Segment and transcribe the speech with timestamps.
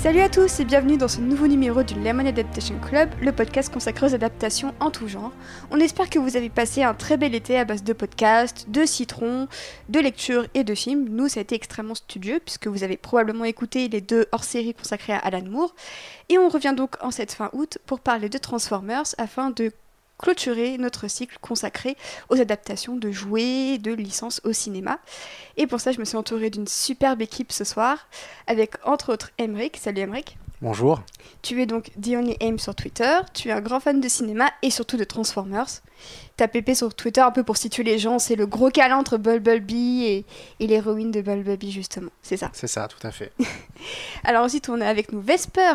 [0.00, 3.70] Salut à tous et bienvenue dans ce nouveau numéro du Lemon Adaptation Club, le podcast
[3.70, 5.30] consacré aux adaptations en tout genre.
[5.70, 8.86] On espère que vous avez passé un très bel été à base de podcasts, de
[8.86, 9.46] citrons,
[9.90, 11.06] de lectures et de films.
[11.10, 15.12] Nous, ça a été extrêmement studieux puisque vous avez probablement écouté les deux hors-séries consacrées
[15.12, 15.74] à Alan Moore.
[16.30, 19.70] Et on revient donc en cette fin août pour parler de Transformers afin de
[20.20, 21.96] clôturer notre cycle consacré
[22.28, 24.98] aux adaptations de jouets, de licences au cinéma.
[25.56, 28.08] Et pour ça, je me suis entourée d'une superbe équipe ce soir,
[28.46, 29.78] avec entre autres Emric.
[29.78, 30.36] Salut Emric.
[30.62, 31.00] Bonjour.
[31.40, 34.50] Tu es donc The Only Aim sur Twitter, tu es un grand fan de cinéma
[34.60, 35.80] et surtout de Transformers.
[36.36, 39.16] T'as pépé sur Twitter un peu pour situer les gens, c'est le gros câlin entre
[39.16, 40.26] Bumblebee et,
[40.58, 43.32] et l'héroïne de Bumblebee justement, c'est ça C'est ça, tout à fait.
[44.24, 45.72] Alors ensuite on est avec nous Vesper,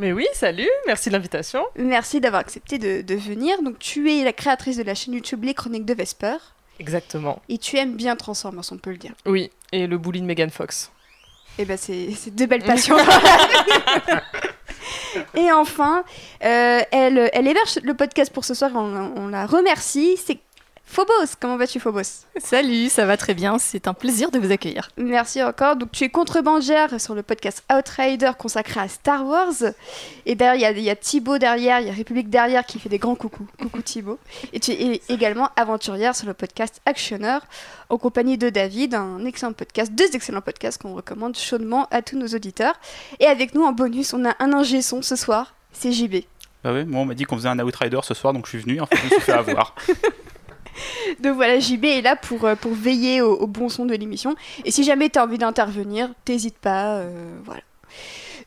[0.00, 1.62] mais oui, salut, merci de l'invitation.
[1.76, 3.62] Merci d'avoir accepté de, venir.
[3.62, 6.36] Donc, tu es la créatrice de la chaîne YouTube Les Chroniques de Vesper.
[6.78, 7.42] Exactement.
[7.50, 9.12] Et tu aimes bien Transformers, on peut le dire.
[9.26, 10.90] Oui, et le bully de Megan Fox.
[11.58, 12.96] Eh ben, c'est deux belles passions.
[15.34, 16.02] et enfin,
[16.44, 20.16] euh, elle, elle héberge le podcast pour ce soir, on, on la remercie.
[20.16, 20.38] C'est
[20.92, 22.26] Phobos, comment vas-tu Phobos?
[22.36, 24.88] Salut, ça va très bien, c'est un plaisir de vous accueillir.
[24.96, 25.76] Merci encore.
[25.76, 29.72] Donc tu es contrebandière sur le podcast Outrider consacré à Star Wars.
[30.26, 32.98] Et derrière, il y, a Thibaut derrière, il y a République derrière qui fait des
[32.98, 33.46] grands coucous.
[33.60, 34.18] Coucou Thibaut.
[34.52, 37.42] Et tu es également aventurière sur le podcast Actionneur
[37.88, 42.18] en compagnie de David, un excellent podcast, deux excellents podcasts qu'on recommande chaudement à tous
[42.18, 42.74] nos auditeurs.
[43.20, 46.24] Et avec nous en bonus, on a un ingé son ce soir, c'est JB.
[46.64, 48.58] Bah oui, moi on m'a dit qu'on faisait un Outrider ce soir, donc je suis
[48.58, 49.76] venu, en fait je me suis fait avoir.
[51.20, 54.34] Donc voilà, JB est là pour, euh, pour veiller au, bon son de l'émission.
[54.64, 56.96] Et si jamais tu as envie d'intervenir, t'hésites pas.
[56.96, 57.62] Euh, voilà.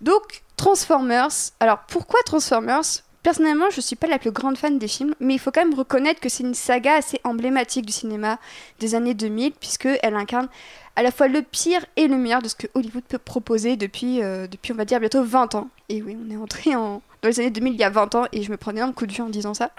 [0.01, 1.51] Donc, Transformers.
[1.59, 3.03] Alors, pourquoi Transformers?
[3.23, 5.73] Personnellement, je suis pas la plus grande fan des films, mais il faut quand même
[5.73, 8.37] reconnaître que c'est une saga assez emblématique du cinéma
[8.79, 10.49] des années 2000, puisqu'elle incarne
[10.97, 14.21] à la fois le pire et le meilleur de ce que Hollywood peut proposer depuis,
[14.21, 15.69] euh, depuis on va dire, bientôt 20 ans.
[15.87, 18.25] Et oui, on est entré en, dans les années 2000, il y a 20 ans,
[18.33, 19.71] et je me prenais un coup de vieux en disant ça.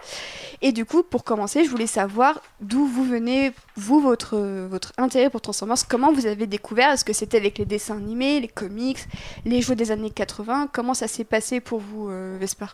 [0.63, 4.41] Et du coup, pour commencer, je voulais savoir d'où vous venez, vous, votre,
[4.97, 8.49] intérêt pour Transformers, comment vous avez découvert, est-ce que c'était avec les dessins animés, les
[8.49, 8.99] comics,
[9.45, 12.67] les jeux des années 80, comment ça s'est passé pour vous, euh, Vesper?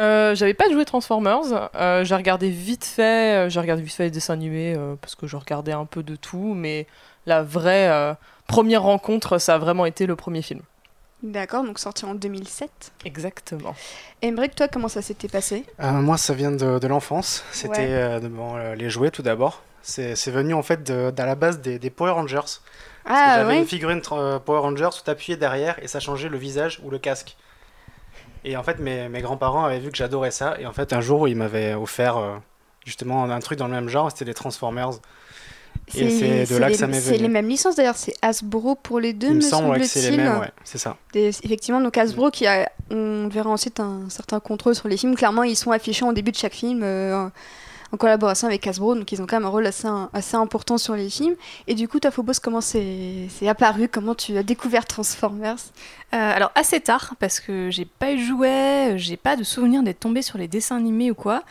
[0.00, 4.10] Euh, j'avais pas joué Transformers, euh, j'ai regardé vite fait, j'ai regardé vite fait les
[4.10, 6.88] dessins animés parce que je regardais un peu de tout, mais
[7.26, 8.16] la vraie
[8.48, 10.62] première rencontre, ça a vraiment été le premier film.
[11.22, 12.92] D'accord, donc sorti en 2007.
[13.04, 13.74] Exactement.
[14.22, 15.64] Emmerich, toi, comment ça s'était passé?
[15.80, 17.44] Euh, Moi, ça vient de, l'enfance.
[17.52, 19.62] C'était euh, euh, les jouets tout d'abord.
[19.82, 22.60] C'est venu en fait de, la base des, Power Rangers.
[23.04, 26.90] Ah, J'avais une figurine Power Rangers où t'appuyais derrière et ça changeait le visage ou
[26.90, 27.36] le casque.
[28.44, 30.56] Et en fait, mes, mes grands-parents avaient vu que j'adorais ça.
[30.60, 32.40] Et en fait, un jour, ils m'avaient offert
[32.84, 34.90] justement un truc dans le même genre, c'était les Transformers.
[35.94, 37.16] Et c'est de là que ça m'est venu.
[37.16, 40.10] C'est les mêmes licences d'ailleurs, c'est Hasbro pour les deux, Il me semble que c'est
[40.10, 40.96] les mêmes, ouais, c'est ça.
[41.14, 45.14] effectivement, donc Hasbro qui a, on verra ensuite un certain contrôle sur les films.
[45.14, 46.82] Clairement, ils sont affichés en début de chaque film.
[46.82, 47.28] Euh,
[47.94, 50.94] en collaboration avec Hasbro, donc ils ont quand même un rôle assez, assez important sur
[50.96, 51.34] les films.
[51.66, 53.86] Et du coup, toi, Phobos, comment c'est apparu?
[53.86, 55.58] Comment tu as découvert Transformers?
[56.14, 59.82] Euh, Alors, assez tard, parce que j'ai pas eu de jouets, j'ai pas de souvenir
[59.82, 61.42] d'être tombé sur les dessins animés ou quoi.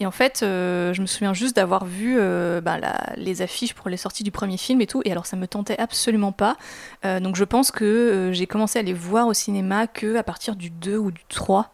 [0.00, 2.78] Et en fait, euh, je me souviens juste d'avoir vu euh, bah,
[3.16, 5.02] les affiches pour les sorties du premier film et tout.
[5.04, 6.56] Et alors, ça me tentait absolument pas.
[7.04, 10.70] donc, je pense que j'ai commencé à les voir au cinéma que à partir du
[10.70, 11.72] 2 ou du 3.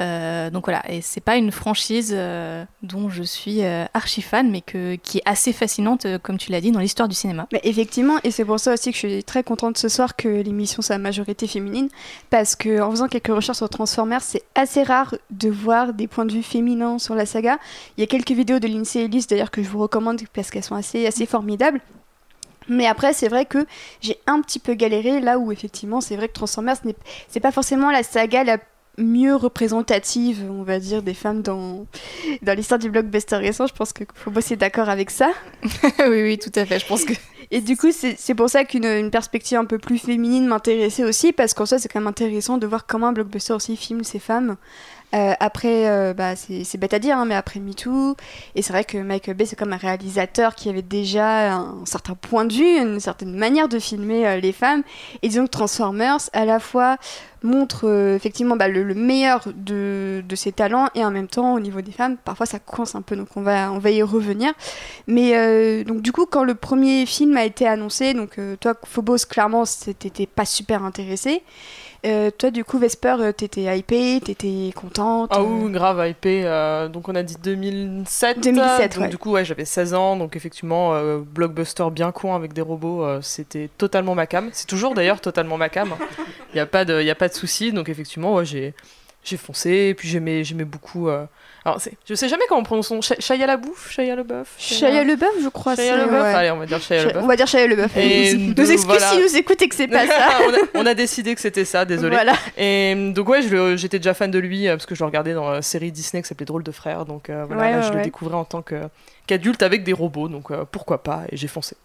[0.00, 2.16] donc voilà, et c'est pas une franchise
[2.82, 3.62] dont je suis
[3.94, 7.14] archi fan, mais que, qui est assez fascinante, comme tu l'as dit, dans l'histoire du
[7.14, 7.46] cinéma.
[7.62, 10.82] Effectivement, et c'est pour ça aussi que je suis très contente ce soir que l'émission
[10.82, 11.88] soit à majorité féminine,
[12.30, 16.26] parce que en faisant quelques recherches sur Transformers, c'est assez rare de voir des points
[16.26, 17.58] de vue féminins sur la saga.
[17.96, 20.64] Il y a quelques vidéos de Lindsay Ellis d'ailleurs que je vous recommande parce qu'elles
[20.64, 21.80] sont assez, assez formidables.
[22.68, 23.66] Mais après, c'est vrai que
[24.00, 26.76] j'ai un petit peu galéré là où effectivement, c'est vrai que Transformers,
[27.28, 28.58] c'est pas forcément la saga la
[28.98, 31.86] mieux représentative, on va dire, des femmes dans,
[32.42, 33.66] dans l'histoire du blockbuster récent.
[33.66, 35.30] Je pense que faut bosser d'accord avec ça.
[36.00, 36.78] oui, oui, tout à fait.
[36.78, 37.14] Je pense que.
[37.50, 41.54] Et du coup, c'est pour ça qu'une perspective un peu plus féminine m'intéressait aussi, parce
[41.54, 44.56] qu'en soi, c'est quand même intéressant de voir comment un blockbuster aussi filme ces femmes.
[45.14, 48.14] Euh, après, euh, bah, c'est bête à dire, hein, mais après MeToo,
[48.54, 52.14] et c'est vrai que Michael Bay, c'est comme un réalisateur qui avait déjà un certain
[52.14, 54.82] point de vue, une certaine manière de filmer euh, les femmes.
[55.22, 56.98] Et disons que Transformers, à la fois,
[57.42, 61.80] montre effectivement bah, le, meilleur de, de, ses talents, et en même temps, au niveau
[61.80, 64.52] des femmes, parfois ça coince un peu, donc on va, y revenir.
[65.06, 69.62] Mais donc, du coup, quand le premier film a été annoncé, donc toi, Phobos, clairement,
[69.98, 71.42] t'étais pas super intéressé.
[72.06, 76.42] Euh, toi, du coup, Vesper, euh, t'étais hypée, t'étais contente Ah oui, grave hypée.
[76.44, 78.40] Euh, donc, on a dit 2007.
[78.40, 80.16] 2007, donc, Du coup, ouais, j'avais 16 ans.
[80.16, 84.50] Donc, effectivement, blockbuster bien con avec des robots, c'était totalement ma cam.
[84.52, 85.94] C'est toujours d'ailleurs totalement ma cam.
[86.52, 87.72] Il n'y a, pas de, y a pas de souci.
[87.72, 89.70] Donc effectivement, ouais, j'ai foncé.
[89.70, 91.08] Et puis j'aimais j'aimais beaucoup.
[91.68, 94.54] Alors je sais jamais comment on prononce son Chaya la bouffe, Chaya le bœuf.
[94.58, 95.76] Chaya le bœuf, je crois.
[95.76, 96.34] Chaya le bœuf.
[96.34, 97.22] Allez, on va dire Chaya le bœuf.
[97.22, 97.96] On va dire Chaya le bœuf.
[97.96, 100.38] Et nous excuses si nous écoutez que c'est pas ça.
[100.74, 102.16] on, a, décidé que c'était ça, désolé.
[102.16, 102.32] Voilà.
[102.56, 103.42] Et donc ouais,
[103.76, 106.22] j'étais déjà fan de lui euh, parce que je le regardais dans la série Disney
[106.22, 107.04] qui s'appelait Drôle de frère.
[107.04, 110.28] Donc euh, voilà, je le découvrais en tant qu'adulte avec des robots.
[110.28, 111.24] Donc euh, pourquoi pas?
[111.30, 111.76] Et j'ai foncé.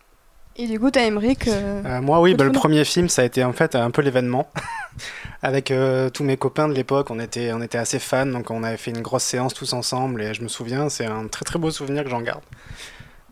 [0.56, 3.26] Et du coup, t'as Emmerich euh, euh, Moi, oui, bah, le premier film, ça a
[3.26, 4.48] été en fait un peu l'événement.
[5.42, 8.64] Avec euh, tous mes copains de l'époque, on était, on était assez fans, donc on
[8.64, 11.58] avait fait une grosse séance tous ensemble, et je me souviens, c'est un très très
[11.58, 12.44] beau souvenir que j'en garde.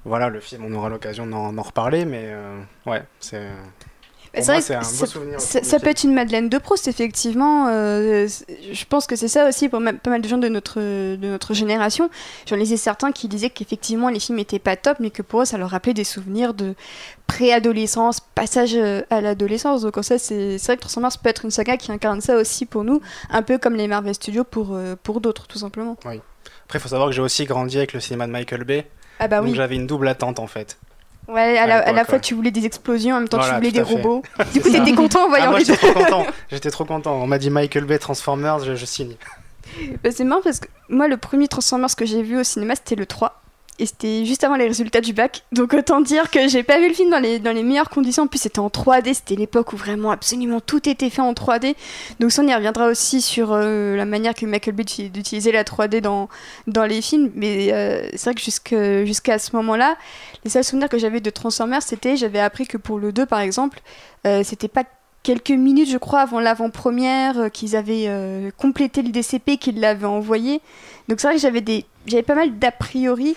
[0.03, 2.33] Voilà, le film, on aura l'occasion d'en reparler, mais
[2.87, 3.47] ouais, c'est
[4.33, 4.81] c'est vrai ça,
[5.63, 7.67] ça, peut être une Madeleine de Proust, effectivement.
[7.67, 8.27] Euh,
[8.71, 11.53] je pense que c'est ça aussi pour pas mal de gens de notre, de notre
[11.53, 12.09] génération.
[12.45, 15.45] J'en lisais certains qui disaient qu'effectivement les films étaient pas top, mais que pour eux
[15.45, 16.75] ça leur rappelait des souvenirs de
[17.27, 19.81] préadolescence, passage euh, à l'adolescence.
[19.81, 22.83] Donc ça, c'est vrai que Transformers peut être une saga qui incarne ça aussi pour
[22.83, 25.97] nous, un peu comme les Marvel Studios pour, euh, pour d'autres, tout simplement.
[26.05, 26.21] Oui.
[26.65, 28.87] Après, il faut savoir que j'ai aussi grandi avec le cinéma de Michael Bay.
[29.19, 30.79] Ah bah donc j'avais une double attente en fait.
[31.31, 34.21] Ouais, à, la, fois tu voulais des explosions, en même temps tu voulais des robots.
[34.53, 36.25] Du coup, t'étais content en voyant ah, moi, J'étais trop content.
[36.51, 37.13] J'étais trop content.
[37.13, 39.15] On m'a dit Michael Bay Transformers, je, je signe.
[40.03, 42.95] Bah, c'est marrant parce que moi, le premier Transformers que j'ai vu au cinéma, c'était
[42.95, 43.40] le 3
[43.81, 45.41] et c'était juste avant les résultats du bac.
[45.51, 48.23] Donc autant dire que j'ai pas vu le film dans les, dans les meilleures conditions.
[48.23, 51.73] En plus, c'était en 3D, c'était l'époque où vraiment absolument tout était fait en 3D.
[52.19, 55.63] Donc ça, on y reviendra aussi sur euh, la manière que Michael Bay d'utiliser la
[55.63, 56.29] 3D dans,
[56.67, 57.31] dans les films.
[57.33, 59.97] Mais euh, c'est vrai que jusqu'à ce moment-là,
[60.43, 63.39] les seuls souvenirs que j'avais de Transformers, c'était, j'avais appris que pour le 2, par
[63.39, 63.81] exemple,
[64.27, 64.83] euh, c'était pas
[65.23, 68.09] quelques minutes, je crois, avant l'avant-première, qu'ils avaient
[68.57, 70.61] complété le DCP, qu'ils l'avaient envoyé.
[71.07, 71.63] Donc c'est vrai que j'avais
[72.07, 73.35] j'avais pas mal d'a priori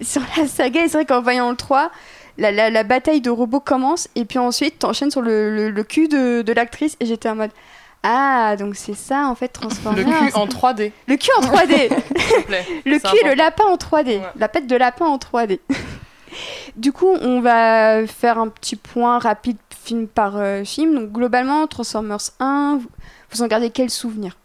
[0.00, 0.84] sur la saga.
[0.84, 1.90] Et c'est vrai qu'en voyant le 3,
[2.38, 4.08] la, la, la, bataille de robots commence.
[4.14, 6.96] Et puis ensuite, t'enchaînes sur le, le, cul de, de l'actrice.
[7.00, 7.50] Et j'étais en mode.
[8.04, 10.06] Ah, donc c'est ça en fait, Transformers.
[10.06, 10.92] Le cul en 3D.
[11.08, 11.90] Le cul en 3D.
[12.86, 14.20] le cul et le lapin en 3D.
[14.36, 15.58] La pète de lapin en 3D.
[16.76, 20.94] du coup, on va faire un petit point rapide film par euh, film.
[20.94, 22.80] Donc globalement, Transformers 1,
[23.30, 24.36] vous en gardez quel souvenir?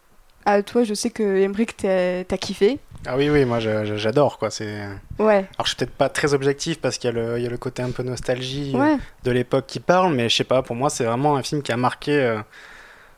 [0.46, 2.78] Ah, toi, je sais que Emmerich, t'as kiffé.
[3.06, 4.50] Ah oui, oui, moi j'adore quoi.
[4.50, 4.80] C'est.
[5.18, 5.46] Ouais.
[5.56, 7.90] Alors je suis peut-être pas très objectif parce qu'il y, y, a le côté un
[7.90, 11.36] peu nostalgie euh, de l'époque qui parle, mais je sais pas, pour moi c'est vraiment
[11.36, 12.38] un film qui a marqué euh,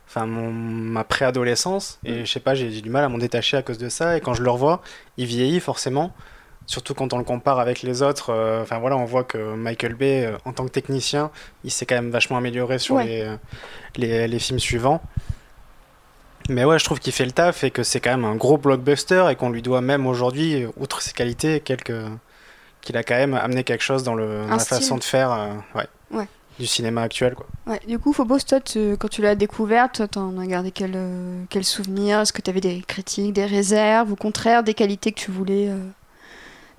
[0.07, 2.25] enfin mon, ma préadolescence et mm.
[2.25, 4.33] je sais pas, j'ai du mal à m'en détacher à cause de ça et quand
[4.33, 4.81] je le revois,
[5.17, 6.11] il vieillit forcément.
[6.65, 9.93] Surtout quand on le compare avec les autres, euh, enfin voilà, on voit que Michael
[9.93, 11.31] Bay, en tant que technicien,
[11.63, 13.25] il s'est quand même vachement amélioré sur les,
[13.95, 15.01] les, les films suivants.
[16.49, 18.57] Mais ouais, je trouve qu'il fait le taf et que c'est quand même un gros
[18.57, 21.93] blockbuster et qu'on lui doit même aujourd'hui, outre ses qualités, quelques...
[22.81, 25.53] qu'il a quand même amené quelque chose dans, le, la façon de faire euh,
[26.11, 26.27] ouais,
[26.57, 27.35] du cinéma actuel.
[27.35, 27.45] Quoi.
[27.65, 28.59] Ouais, du coup, Phobos, toi,
[28.97, 32.21] quand tu l'as découverte, t'en as gardé quel, euh, quel souvenir?
[32.21, 35.69] Est-ce que tu avais des critiques, des réserves, au contraire, des qualités que tu voulais,
[35.69, 35.77] euh,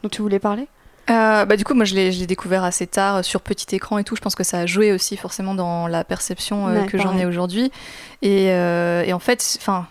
[0.02, 0.66] dont tu voulais parler?
[1.10, 4.04] Euh, bah, du coup, moi, je l'ai découvert assez tard euh, sur petit écran et
[4.04, 4.16] tout.
[4.16, 7.26] Je pense que ça a joué aussi forcément dans la perception euh, que j'en ai
[7.26, 7.70] aujourd'hui.
[8.22, 9.86] Et, et, en fait, enfin,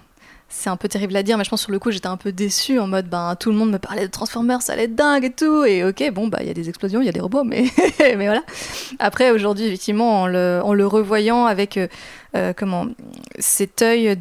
[0.50, 2.32] c'est un peu terrible à dire, mais je pense sur le coup j'étais un peu
[2.32, 5.26] déçue en mode ben tout le monde me parlait de Transformers, ça allait être dingue
[5.26, 5.66] et tout.
[5.66, 7.66] Et ok, bon bah il y a des explosions, il y a des robots, mais
[8.00, 8.44] mais voilà.
[9.00, 11.78] Après aujourd'hui effectivement en le, en le revoyant avec
[12.36, 12.88] euh, euh, comment
[13.40, 14.18] cet œil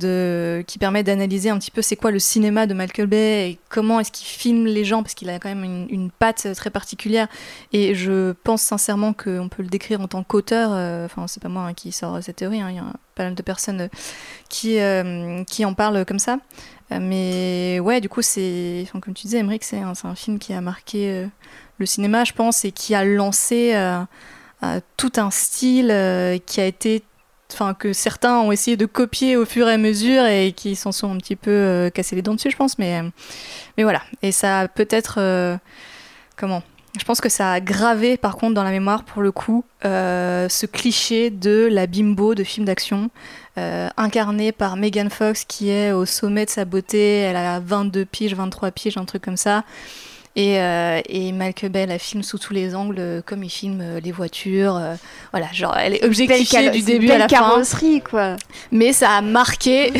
[0.66, 4.00] qui permet d'analyser un petit peu c'est quoi le cinéma de Michael Bay et comment
[4.00, 7.28] est-ce qu'il filme les gens parce qu'il a quand même une, patte très particulière.
[7.72, 10.70] Et je pense sincèrement qu'on peut le décrire en tant qu'auteur.
[10.72, 12.84] Euh, enfin c'est pas moi hein, qui sort cette théorie, hein, il y a
[13.14, 13.88] pas mal de personnes
[14.48, 14.78] qui
[15.46, 16.38] qui en parlent comme ça.
[16.92, 20.60] Euh, mais ouais, du coup, c'est, comme tu disais, Emmerich, c'est un, film qui a
[20.60, 21.26] marqué euh,
[21.78, 25.88] le cinéma, je pense, et qui a lancé euh, tout un style
[26.46, 27.02] qui a été
[27.52, 30.92] enfin que certains ont essayé de copier au fur et à mesure et qui s'en
[30.92, 32.78] sont un petit peu cassés les dents dessus, je pense.
[32.78, 33.02] Mais,
[33.76, 34.02] mais voilà.
[34.22, 35.58] Et ça peut-être.
[36.36, 36.62] comment?
[36.98, 40.66] Je pense que ça a gravé, par contre, dans la mémoire, pour le coup, ce
[40.66, 43.10] cliché de la bimbo de film d'action.
[43.58, 48.04] Euh, incarnée par Megan Fox qui est au sommet de sa beauté, elle a 22
[48.04, 49.64] piges, 23 piges, un truc comme ça.
[50.36, 53.80] Et, euh, et Malcolm Bell la filme sous tous les angles, euh, comme il filme
[53.80, 54.78] euh, les voitures.
[55.32, 58.36] voilà, genre elle est objectifiée du début à la carrosserie, quoi.
[58.70, 59.94] Mais ça a marqué,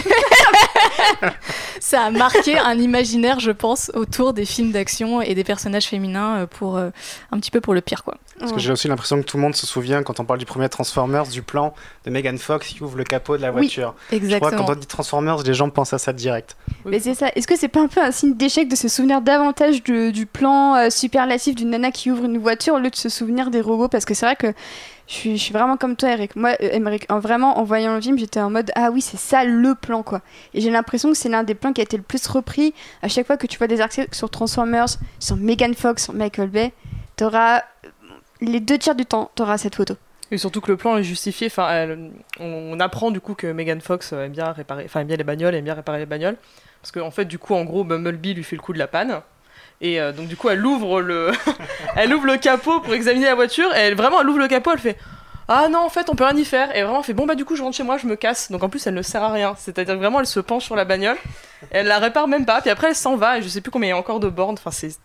[1.81, 6.47] ça a marqué un imaginaire, je pense, autour des films d'action et des personnages féminins
[6.47, 6.93] pour un
[7.41, 8.19] petit peu pour le pire, quoi.
[8.39, 10.45] Parce que j'ai aussi l'impression que tout le monde se souvient quand on parle du
[10.45, 11.75] premier Transformers du plan
[12.05, 13.95] de Megan Fox qui ouvre le capot de la voiture.
[14.11, 14.51] Oui, exactement.
[14.51, 16.57] Je crois quand on dit Transformers, les gens pensent à ça direct.
[16.85, 17.29] Mais c'est ça.
[17.35, 20.77] Est-ce que c'est pas un peu un signe d'échec de se souvenir davantage du plan
[20.77, 23.89] euh, superlatif d'une nana qui ouvre une voiture au lieu de se souvenir des robots?
[23.89, 24.53] Parce que c'est vrai que
[25.09, 26.35] Je suis, je suis vraiment comme toi, Eric.
[26.35, 29.45] Moi, euh, en, vraiment, en voyant le film, j'étais en mode Ah oui, c'est ça
[29.45, 30.21] le plan, quoi.
[30.53, 32.75] Et j'ai l'impression que c'est l'un des plans qui a été le plus repris.
[33.03, 36.49] À chaque fois que tu vois des articles sur Transformers, sur Megan Fox, sur Michael
[36.49, 36.73] Bay,
[37.15, 37.63] t'auras
[38.41, 39.95] les deux tiers du temps, t'auras cette photo.
[40.31, 41.47] Et surtout que le plan est justifié.
[41.47, 41.97] Enfin,
[42.41, 45.55] on, apprend du coup que Megan Fox aime bien réparer, enfin aime bien les bagnoles,
[45.55, 46.37] aime bien réparer les bagnoles,
[46.83, 48.89] parce qu'en en fait, du coup, en gros, Bumblebee lui fait le coup de la
[48.89, 49.21] panne.
[49.81, 51.33] Et euh, donc du coup, elle ouvre le,
[51.97, 53.73] elle ouvre le capot pour examiner la voiture.
[53.75, 54.97] Et elle, vraiment, elle ouvre le capot, elle fait.
[55.49, 56.75] Ah non, en fait, on peut rien y faire.
[56.77, 58.51] Et vraiment, fait bon, bah du coup, je rentre chez moi, je me casse.
[58.51, 59.55] Donc en plus, elle ne sert à rien.
[59.57, 61.17] C'est-à-dire vraiment, elle se penche sur la bagnole.
[61.71, 62.61] Elle la répare même pas.
[62.61, 63.39] Puis après, elle s'en va.
[63.39, 64.57] Et je sais plus combien il y a encore de bornes.
[64.59, 64.97] Enfin, c'est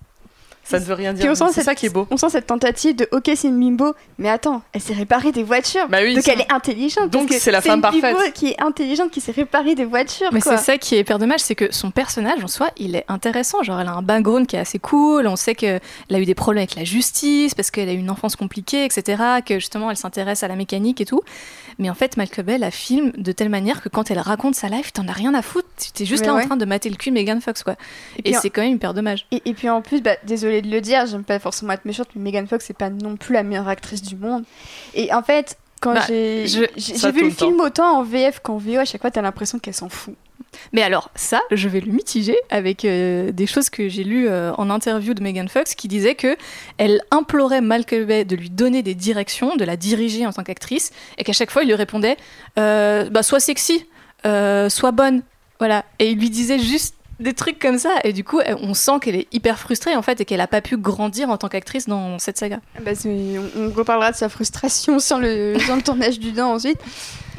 [0.71, 1.33] ça ne veut rien dire.
[1.51, 2.07] C'est ça qui est beau.
[2.11, 5.43] On sent cette tentative de ok, c'est une bimbo, mais attends, elle s'est réparée des
[5.43, 5.87] voitures.
[5.89, 7.09] Bah donc elle est intelligente.
[7.09, 8.33] Donc c'est la femme parfaite.
[8.33, 10.29] qui est intelligente, qui s'est réparée des voitures.
[10.31, 13.05] Mais c'est ça qui est hyper dommage, c'est que son personnage en soi, il est
[13.07, 13.63] intéressant.
[13.63, 15.27] Genre, elle a un background qui est assez cool.
[15.27, 18.09] On sait qu'elle a eu des problèmes avec la justice parce qu'elle a eu une
[18.09, 19.21] enfance compliquée, etc.
[19.45, 21.21] Que justement, elle s'intéresse à la mécanique et tout.
[21.79, 24.69] Mais en fait, Malcolm Bell la filme de telle manière que quand elle raconte sa
[24.69, 25.67] life, t'en as rien à foutre.
[25.93, 27.75] Tu es juste là en train de mater le cul de Megan Fox, quoi.
[28.23, 29.25] Et, c'est quand même hyper dommage.
[29.31, 32.23] Et, puis en plus, bah, désolé de le dire, j'aime pas forcément être méchante, mais
[32.23, 34.43] Megan Fox, c'est pas non plus la meilleure actrice du monde.
[34.93, 38.85] Et en fait, quand bah, j'ai vu le film autant en VF qu'en VO, à
[38.85, 40.15] chaque fois, t'as l'impression qu'elle s'en fout.
[40.73, 44.53] Mais alors, ça, je vais le mitiger avec euh, des choses que j'ai lues euh,
[44.53, 46.35] en interview de Megan Fox qui disait que
[46.77, 50.91] elle implorait Malcolm Bay de lui donner des directions, de la diriger en tant qu'actrice,
[51.17, 52.17] et qu'à chaque fois, il lui répondait
[52.59, 53.85] euh, bah, Sois sexy,
[54.23, 55.23] sois bonne.
[55.59, 55.85] Voilà.
[55.99, 59.15] Et il lui disait juste des trucs comme ça et du coup on sent qu'elle
[59.15, 62.19] est hyper frustrée en fait et qu'elle a pas pu grandir en tant qu'actrice dans
[62.19, 62.59] cette saga.
[62.83, 66.79] Bah, on, reparlera de sa frustration sur le, tournage du dent ensuite.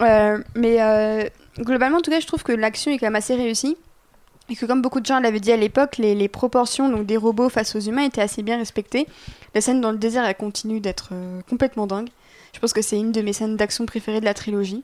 [0.00, 1.24] Euh, mais euh,
[1.58, 3.76] globalement en tout cas je trouve que l'action est quand même assez réussie
[4.48, 7.16] et que comme beaucoup de gens l'avaient dit à l'époque les, les, proportions donc des
[7.16, 9.06] robots face aux humains étaient assez bien respectées.
[9.54, 12.08] La scène dans le désert elle continue d'être euh, complètement dingue.
[12.52, 14.82] Je pense que c'est une de mes scènes d'action préférées de la trilogie.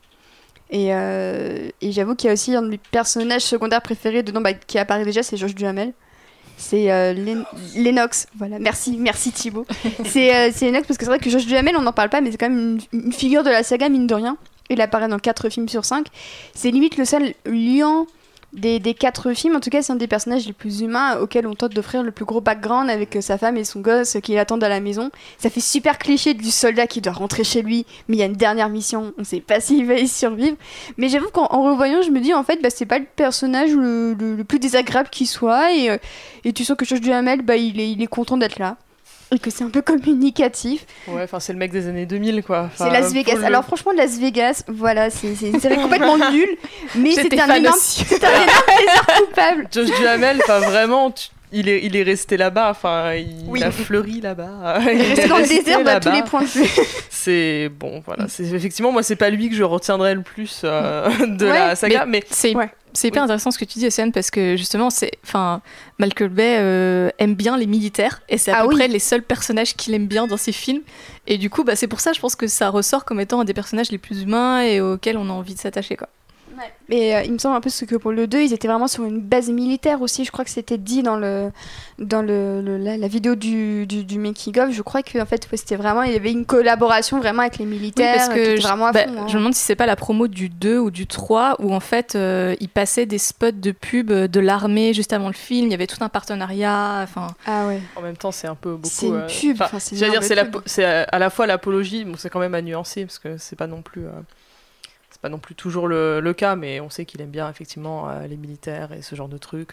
[0.75, 4.53] Euh, et, j'avoue qu'il y a aussi un de mes personnages secondaires préférés dedans bah,
[4.53, 5.93] qui apparaît déjà, c'est George Duhamel.
[6.57, 7.15] C'est euh,
[7.77, 8.27] Lennox.
[8.37, 9.65] Voilà, merci, merci Thibaut.
[10.05, 12.31] c'est euh, Lennox parce que c'est vrai que George Duhamel, on n'en parle pas, mais
[12.31, 14.37] c'est quand même une, figure de la saga, mine de rien.
[14.71, 16.07] Il apparaît dans 4 films sur 5.
[16.55, 18.07] C'est limite le seul liant
[18.53, 21.47] des, des, quatre films, en tout cas, c'est un des personnages les plus humains auxquels
[21.47, 24.35] on tente d'offrir le plus gros background avec euh, sa femme et son gosse qui
[24.35, 25.11] l'attendent à la maison.
[25.39, 28.27] Ça fait super cliché du soldat qui doit rentrer chez lui, mais il y a
[28.27, 30.57] une dernière mission, on sait pas s'il va y survivre.
[30.97, 34.15] Mais j'avoue qu'en revoyant, je me dis en fait, bah, c'est pas le personnage le,
[34.15, 35.99] le, plus désagréable qui soit, et, euh,
[36.45, 38.79] et tu sens que Josh Duhamel, bah, il, est, il est content d'être là
[39.35, 40.87] et que c'est un peu communicatif.
[41.07, 42.71] Ouais, enfin c'est le mec des années 2000 quoi.
[42.77, 43.45] c'est Las Vegas.
[43.45, 46.57] Alors franchement Las Vegas, voilà, c'est une série complètement nulle,
[46.95, 47.77] mais c'est un, énorme, un énorme
[48.67, 49.69] plaisir coupable.
[49.73, 51.13] Josh Duhamel, enfin vraiment,
[51.53, 54.79] il est, il est resté là-bas, enfin, il a fleuri là-bas.
[54.83, 56.69] Il, est resté dans le désert à tous les points de vue.
[57.11, 58.27] C'est bon, voilà.
[58.29, 62.07] C'est effectivement, moi, c'est pas lui que je retiendrai le plus euh, de la saga,
[62.07, 62.55] mais, c'est
[62.95, 65.61] c'est hyper intéressant ce que tu dis, Océane, parce que justement, c'est, enfin,
[65.99, 69.23] Malcolm Bay euh, aime bien les militaires, et c'est à ah peu près les seuls
[69.23, 70.81] personnages qu'il aime bien dans ses films.
[71.27, 73.45] Et du coup, bah, c'est pour ça, je pense que ça ressort comme étant un
[73.45, 76.09] des personnages les plus humains et auxquels on a envie de s'attacher, quoi.
[76.89, 79.05] Mais euh, il me semble un peu que pour le 2, ils étaient vraiment sur
[79.05, 80.25] une base militaire aussi.
[80.25, 81.51] Je crois que c'était dit dans, le,
[81.99, 84.73] dans le, la, vidéo du, du, du making of.
[84.73, 87.67] Je crois que en fait, c'était vraiment, il y avait une collaboration vraiment avec les
[87.67, 88.17] militaires.
[88.17, 89.27] parce que je, vraiment bah, hein.
[89.29, 91.81] je me demande si c'est pas la promo du 2 ou du 3 où en
[91.81, 95.67] fait, euh, ils passaient des spots de pub de l'armée juste avant le film.
[95.67, 97.01] Il y avait tout un partenariat.
[97.03, 97.29] Enfin.
[97.47, 97.81] Ah ouais.
[97.97, 98.89] En même temps, c'est un peu beaucoup.
[98.89, 99.57] C'est une euh, pub.
[99.93, 100.23] dire,
[100.65, 103.67] c'est à la fois l'apologie, bon, c'est quand même à nuancer parce que c'est pas
[103.67, 104.07] non plus
[105.21, 108.37] pas non plus toujours le, cas, mais on sait qu'il aime bien effectivement euh, les
[108.37, 109.73] militaires et ce genre de trucs.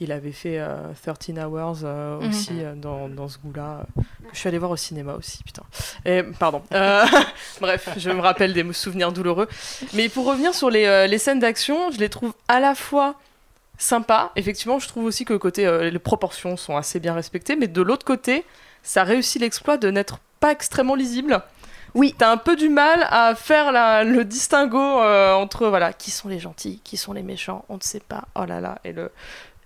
[0.00, 0.62] il avait fait
[1.02, 2.28] 13 euh, Hours euh, mhm.
[2.28, 3.86] aussi dans, dans, ce goût-là.
[4.32, 5.62] je suis allé voir au cinéma aussi, putain.
[6.04, 6.62] Et, pardon.
[7.60, 9.48] bref, je me rappelle des souvenirs douloureux.
[9.94, 13.14] Mais pour revenir sur les, les scènes d'action, je les trouve à la fois
[13.78, 14.32] sympas.
[14.36, 18.04] Effectivement, je trouve aussi que côté les proportions sont assez bien respectées, mais de l'autre
[18.04, 18.44] côté,
[18.82, 21.42] ça réussit l'exploit de n'être pas extrêmement lisible.
[21.94, 22.14] Oui.
[22.16, 23.72] T'as un peu du mal à faire
[24.04, 27.82] le distinguo euh, entre voilà qui sont les gentils, qui sont les méchants, on ne
[27.82, 28.24] sait pas.
[28.34, 28.78] Oh là là.
[28.84, 29.10] Et le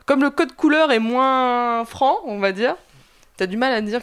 [0.05, 2.77] comme le code couleur est moins franc, on va dire,
[3.37, 4.01] t'as du mal à dire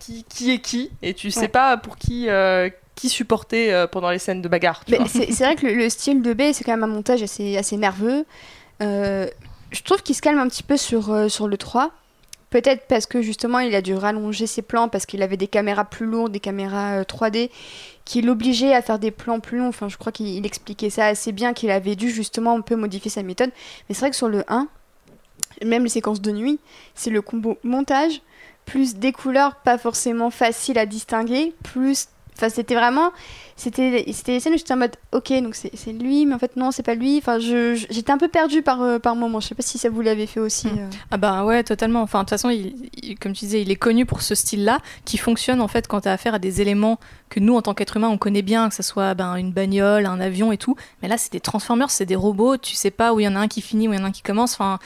[0.00, 2.28] qui, qui est qui et tu sais pas pour qui.
[2.28, 4.82] Euh, qui supporter euh, pendant les scènes de bagarre.
[5.06, 8.24] C'est vrai que le, style de B, c'est quand même un montage assez, assez nerveux.
[8.80, 11.92] je trouve qu'il se calme un petit peu sur, sur le 3.
[12.50, 15.84] Peut-être parce que justement il a dû rallonger ses plans parce qu'il avait des caméras
[15.84, 17.48] plus lourdes, des caméras 3D euh,
[18.04, 19.68] qui l'obligeaient à faire des plans plus longs.
[19.68, 23.10] Enfin, je crois qu'il expliquait ça assez bien, qu'il avait dû justement un peu modifier
[23.10, 23.50] sa méthode.
[23.88, 24.68] Mais c'est vrai que sur le 1,
[25.64, 26.60] même les séquences de nuit,
[26.94, 28.22] c'est le combo montage
[28.66, 33.12] plus des couleurs pas forcément faciles à distinguer, plus Enfin, c'était vraiment.
[33.56, 36.70] C'était des scènes où j'étais en mode, ok, donc c'est lui, mais en fait, non,
[36.70, 37.16] c'est pas lui.
[37.16, 39.40] Enfin, j'étais un peu perdue par, euh, par moment.
[39.40, 40.66] Je sais pas si ça vous l'avait fait aussi.
[40.66, 40.78] Hmm.
[40.78, 40.90] Euh.
[41.10, 42.02] Ah, bah ouais, totalement.
[42.02, 45.16] Enfin, de toute façon, il, comme tu disais, il est connu pour ce style-là, qui
[45.16, 47.00] fonctionne en fait quand tu as affaire à des éléments
[47.30, 50.04] que nous, en tant qu'être humain, on connaît bien, que ce soit ben, une bagnole,
[50.04, 50.76] un avion et tout.
[51.00, 52.58] Mais là, c'est des Transformers, c'est des robots.
[52.58, 54.04] Tu sais pas où il y en a un qui finit, où il y en
[54.04, 54.54] a un qui commence.
[54.54, 54.78] Enfin.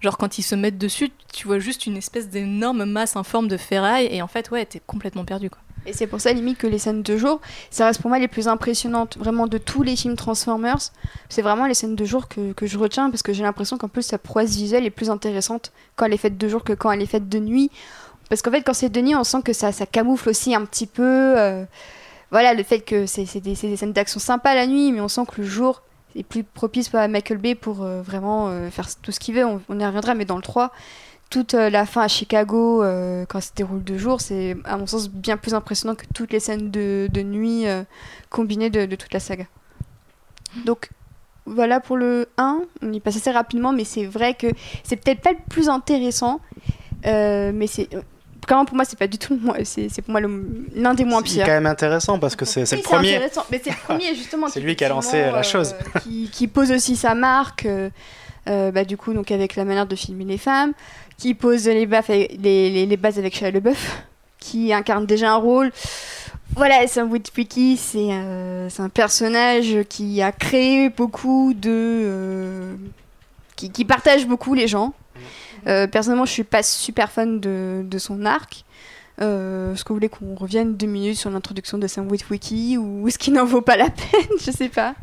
[0.00, 3.46] Genre quand ils se mettent dessus, tu vois juste une espèce d'énorme masse en forme
[3.46, 5.60] de ferraille et en fait ouais, t'es complètement perdu quoi.
[5.86, 8.28] Et c'est pour ça, limite, que les scènes de jour, ça reste pour moi les
[8.28, 10.78] plus impressionnantes, vraiment, de tous les films Transformers.
[11.28, 13.88] C'est vraiment les scènes de jour que, que je retiens, parce que j'ai l'impression qu'en
[13.88, 16.92] plus, sa prouesse visuelle est plus intéressante quand elle est faite de jour que quand
[16.92, 17.70] elle est faite de nuit.
[18.28, 20.64] Parce qu'en fait, quand c'est de nuit, on sent que ça, ça camoufle aussi un
[20.64, 21.02] petit peu.
[21.38, 21.64] Euh,
[22.30, 25.22] voilà, le fait que c'est des, des, scènes d'action sympas la nuit, mais on sent
[25.30, 25.82] que le jour
[26.16, 29.44] est plus propice à Michael Bay pour euh, vraiment euh, faire tout ce qu'il veut.
[29.44, 30.72] On, on, y reviendra, mais dans le 3,
[31.32, 34.76] toute euh, la fin à Chicago, euh, quand ça se déroule de jour, c'est à
[34.76, 37.82] mon sens bien plus impressionnant que toutes les scènes de, nuit euh,
[38.28, 39.44] combinées de, toute la saga.
[40.66, 40.90] Donc
[41.46, 44.48] voilà pour le 1, on y passe assez rapidement, mais c'est vrai que
[44.84, 46.40] c'est peut-être pas le plus intéressant,
[47.04, 47.88] mais c'est
[48.46, 51.44] quand pour moi c'est pas du tout c'est pour moi l'un des moins pires.
[51.44, 53.18] C'est quand même intéressant parce que c'est le premier.
[53.50, 54.48] Mais c'est le premier justement.
[54.52, 55.74] c'est lui qui a lancé la chose.
[56.02, 57.66] qui, qui, pose aussi sa marque.
[58.46, 60.72] Bah, du coup donc avec la manière de filmer les femmes
[61.22, 64.02] qui pose les, les, les, bases avec Shia LeBeouf,
[64.40, 65.70] qui incarne déjà un rôle.
[66.56, 71.70] Voilà, Sam Witwicky, c'est euh, un personnage qui a créé beaucoup de.
[71.70, 72.74] Euh,
[73.54, 74.92] qui, qui, partage beaucoup les gens.
[75.68, 78.64] Euh, personnellement, je suis pas super fan de, de son arc.
[79.18, 83.18] est-ce que vous voulez qu'on revienne deux minutes sur l'introduction de Sam Witwicky ou est-ce
[83.18, 84.38] qu'il n'en vaut pas la peine?
[84.40, 84.94] Je sais pas.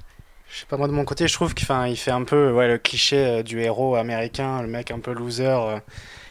[0.51, 2.67] Je sais pas, moi de mon côté, je trouve qu'il il fait un peu ouais,
[2.67, 5.79] le cliché euh, du héros américain, le mec un peu loser euh,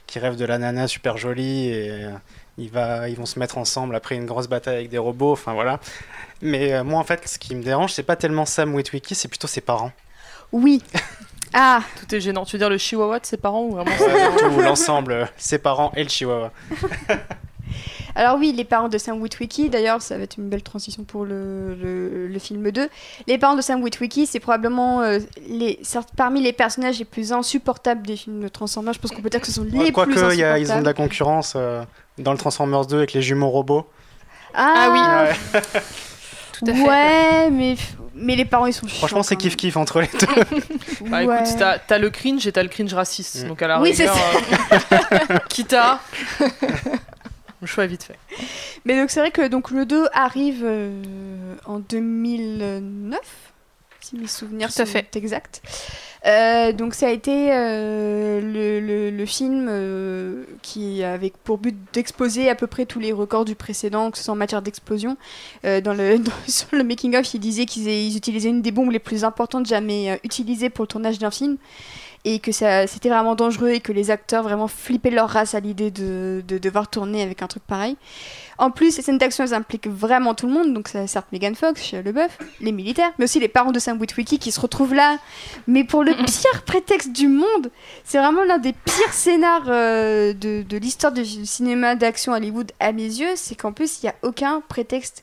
[0.07, 2.11] qui rêve de la nana super jolie et euh,
[2.59, 5.53] il va, ils vont se mettre ensemble après une grosse bataille avec des robots, enfin
[5.55, 5.79] voilà.
[6.43, 9.47] Mais moi en fait, ce qui me dérange, c'est pas tellement Sam Witwicky, c'est plutôt
[9.49, 9.93] ses parents.
[10.53, 10.83] Oui.
[11.55, 12.45] Ah Tout est gênant.
[12.45, 13.91] Tu veux dire le chihuahua de ses parents ou vraiment
[14.39, 16.53] Tout l'ensemble, ses parents et le chihuahua.
[18.15, 21.25] Alors oui, les parents de Sam Witwicky, d'ailleurs, ça va être une belle transition pour
[21.25, 21.75] le,
[22.29, 22.89] le, film 2.
[23.27, 25.81] Les parents de Sam Witwicky, c'est probablement euh, les,
[26.17, 28.93] parmi les personnages les plus insupportables des films de Transformers.
[28.93, 30.15] Je pense qu'on peut dire que ce sont les plus insupportables.
[30.15, 31.83] Quoique, ils ont de la concurrence euh,
[32.19, 33.87] dans le Transformers 2 avec les jumeaux robots.
[34.55, 35.61] Ah, oui
[36.59, 36.83] Tout à fait.
[36.83, 37.77] Ouais, mais
[38.21, 40.27] mais les parents ils sont Franchement, c'est kiff kiff entre les deux.
[41.09, 43.45] bah écoute, t'as le cringe et t'as le cringe raciste.
[43.45, 43.49] Mm.
[43.49, 44.17] Donc à la oui, rigueur,
[44.73, 46.01] euh, Kita.
[47.61, 48.19] Le choix vite fait.
[48.85, 53.21] Mais donc c'est vrai que donc le 2 arrive euh, en 2009,
[54.01, 55.63] si mes souvenirs sont exacts.
[56.27, 59.71] Euh, donc ça a été euh, le, le, film
[60.63, 64.25] qui avait pour but d'exposer à peu près tous les records du précédent, que ce
[64.25, 65.17] soit en matière d'explosion.
[65.63, 66.19] dans le,
[66.49, 70.71] sur le making-of, ils disaient qu'ils utilisaient une des bombes les plus importantes jamais utilisées
[70.71, 71.57] pour le tournage d'un film
[72.25, 75.91] et que c'était vraiment dangereux et que les acteurs vraiment flippaient leur race à l'idée
[75.91, 77.97] de, devoir tourner avec un truc pareil.
[78.59, 81.55] En plus, ces scènes d'action, elles impliquent vraiment tout le monde, donc ça certes Megan
[81.55, 84.95] Fox, Shia LeBeouf, les militaires, mais aussi les parents de Sam Witwicky qui se retrouvent
[84.95, 85.19] là,
[85.69, 87.71] mais pour le pire prétexte du monde.
[88.03, 92.91] C'est vraiment l'un des pires scénars euh, de, de l'histoire du cinéma d'action Hollywood à
[92.91, 95.23] mes yeux, c'est qu'en plus, il n'y a aucun prétexte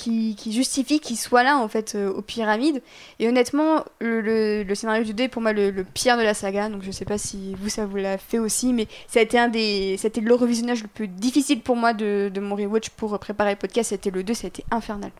[0.00, 2.82] qui, justifie qu'il soit là en fait euh, aux pyramides.
[3.18, 6.68] Et honnêtement, le, scénario du 2 est pour moi le, pire de la saga.
[6.68, 9.38] Donc je sais pas si vous ça vous l'a fait aussi, mais ça a été
[9.38, 13.18] un des, c'était le revisionnage le plus difficile pour moi de, de mon rewatch pour
[13.18, 13.90] préparer le podcast.
[13.90, 15.10] C'était le 2, ça a été infernal.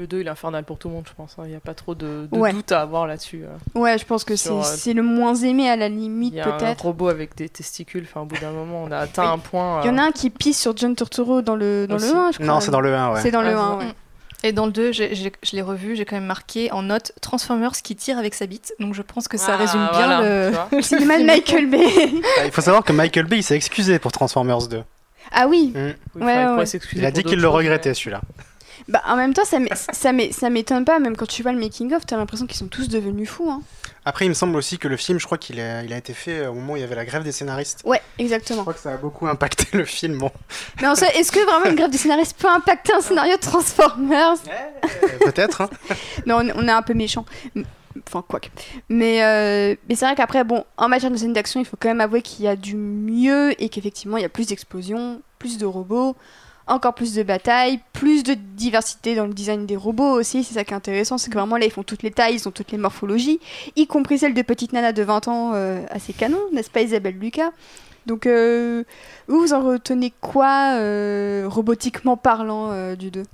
[0.00, 1.36] Le 2 il est infernal pour tout le monde, je pense.
[1.38, 1.42] Hein.
[1.44, 3.44] Il n'y a pas trop de, doute à avoir là-dessus.
[3.44, 3.78] Euh.
[3.78, 6.56] Ouais, je pense que euh, c'est le moins aimé à la limite, peut-être.
[6.58, 8.04] Il y a un robot avec des testicules.
[8.04, 9.82] Enfin, au bout d'un moment, on a atteint un point.
[9.84, 12.32] Il y en a un qui pisse sur John Turturro dans le, dans le 1,
[12.32, 12.46] je crois.
[12.46, 13.20] Non, c'est dans le 1, ouais.
[13.20, 13.92] C'est dans le 1, ah, ouais.
[14.42, 17.94] Et dans le 2, je l'ai revu, j'ai quand même marqué en note Transformers qui
[17.94, 18.72] tire avec sa bite.
[18.80, 20.80] Donc je pense que ça ah, résume bien le...
[20.82, 21.84] cinéma de Michael Bay.
[22.38, 24.82] Ah, il faut savoir que Michael Bay s'est excusé pour Transformers 2.
[25.30, 26.22] Ah oui, mm.
[26.22, 28.22] ouais, Il a dit qu'il le regrettait celui-là.
[28.90, 32.46] Bah, en même temps, ça m'étonne pas, même quand tu vois le making-of, t'as l'impression
[32.46, 33.48] qu'ils sont tous devenus fous.
[33.48, 33.62] Hein.
[34.04, 36.12] Après, il me semble aussi que le film, je crois qu'il a, il a été
[36.12, 37.82] fait au moment où il y avait la grève des scénaristes.
[37.84, 38.58] Ouais, exactement.
[38.58, 40.18] Je crois que ça a beaucoup impacté le film.
[40.18, 40.32] Bon.
[40.80, 43.40] Mais en soi, est-ce que vraiment une grève des scénaristes peut impacter un scénario de
[43.40, 44.38] Transformers?
[45.24, 45.60] Peut-être.
[45.60, 45.70] Hein.
[46.26, 47.24] non, on, est un peu méchant.
[48.08, 48.40] Enfin, quoi
[48.88, 51.90] Mais, euh, mais c'est vrai qu'après, bon, en matière de scène d'action, il faut quand
[51.90, 55.58] même avouer qu'il y a du mieux et qu'effectivement, il y a plus d'explosions, plus
[55.58, 56.16] de robots
[56.70, 60.64] encore plus de batailles, plus de diversité dans le design des robots aussi, c'est ça
[60.64, 62.72] qui est intéressant, c'est que vraiment là ils font toutes les tailles, ils ont toutes
[62.72, 63.40] les morphologies,
[63.76, 67.18] y compris celle de petite nana de 20 ans euh, assez canon, n'est-ce pas Isabelle
[67.18, 67.50] Lucas?
[68.06, 68.84] Donc euh,
[69.28, 73.24] vous, en retenez quoi euh, robotiquement parlant du 2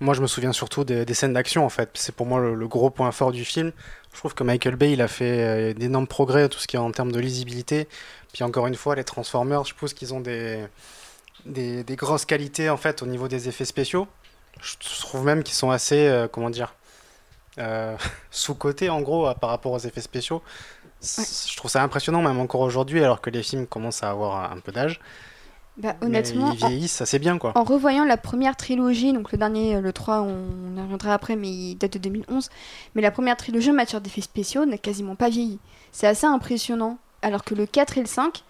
[0.00, 1.90] Moi, je me souviens surtout des, scènes d'action, en fait.
[1.94, 3.70] C'est pour moi le, gros point fort du film.
[4.12, 6.78] Je trouve que Michael Bay, il a fait euh, d'énormes progrès, tout ce qui est
[6.78, 7.88] en termes de lisibilité.
[8.32, 10.58] Puis encore une fois, les Transformers, je pense qu'ils ont des,
[11.46, 14.06] des, grosses qualités, en fait, au niveau des effets spéciaux.
[14.60, 16.74] Je trouve même qu'ils sont assez, euh, comment dire,
[17.58, 17.96] euh,
[18.30, 20.42] sous-cotés, en gros, par rapport aux effets spéciaux.
[21.02, 24.58] Je trouve ça impressionnant, même encore aujourd'hui, alors que les films commencent à avoir un
[24.58, 25.00] peu d'âge.
[25.78, 27.52] Bah, honnêtement, ils vieillissent assez bien quoi.
[27.56, 31.48] En revoyant la première trilogie, donc le dernier, le 3, on, y reviendra après, mais
[31.48, 32.50] il date de 2011.
[32.94, 35.58] Mais la première trilogie en matière d'effets spéciaux n'a quasiment pas vieilli.
[35.90, 36.98] C'est assez impressionnant.
[37.22, 38.42] Alors que le 4 et le 5,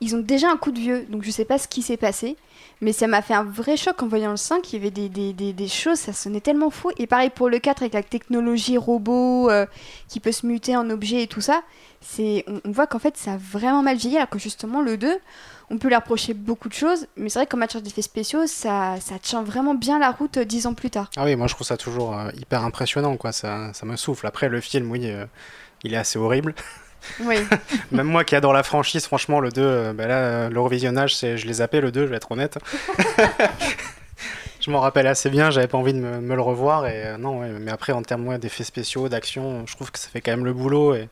[0.00, 2.36] ils ont déjà un coup de vieux, donc je sais pas ce qui s'est passé.
[2.82, 5.08] Mais ça m'a fait un vrai choc en voyant le 5, il y avait des,
[5.08, 6.90] des, des, choses, ça sonnait tellement fou.
[6.98, 9.64] Et pareil pour le 4 avec la technologie robot euh,
[10.08, 11.62] qui peut se muter en objet et tout ça.
[12.02, 15.18] c'est on, voit qu'en fait ça a vraiment mal vieilli, alors que justement le 2
[15.70, 18.96] on peut lui reprocher beaucoup de choses, mais c'est vrai qu'en matière d'effets spéciaux, ça,
[19.00, 21.10] ça tient vraiment bien la route euh, dix ans plus tard.
[21.16, 23.32] Ah oui, moi je trouve ça toujours euh, hyper impressionnant, quoi.
[23.32, 24.26] Ça, ça me souffle.
[24.28, 25.10] Après, le film, oui,
[25.82, 26.54] il est assez horrible.
[27.20, 27.36] Oui.
[27.92, 31.52] Même moi qui adore la franchise, franchement, le 2, bah là, le revisionnage, je l'ai
[31.54, 32.58] zappé, le 2, je vais être honnête.
[34.60, 36.86] je m'en rappelle assez bien, j'avais pas envie de me, le revoir.
[36.86, 40.32] Et non, mais après, en termes d'effets spéciaux, d'action, je trouve que ça fait quand
[40.32, 40.94] même le boulot.
[40.94, 41.08] Et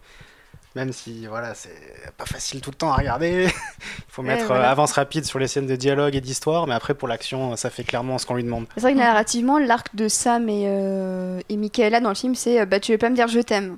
[0.74, 1.70] même si voilà, c'est
[2.16, 3.46] pas facile tout le temps à regarder.
[3.98, 6.94] Il faut mettre euh, avance rapide sur les scènes de dialogue et d'histoire, mais après
[6.94, 8.66] pour l'action, ça fait clairement ce qu'on lui demande.
[8.74, 12.60] C'est vrai que narrativement, l'arc de Sam et, euh, et Michaela dans le film, c'est
[12.60, 13.76] euh, bah tu veux pas me dire je t'aime.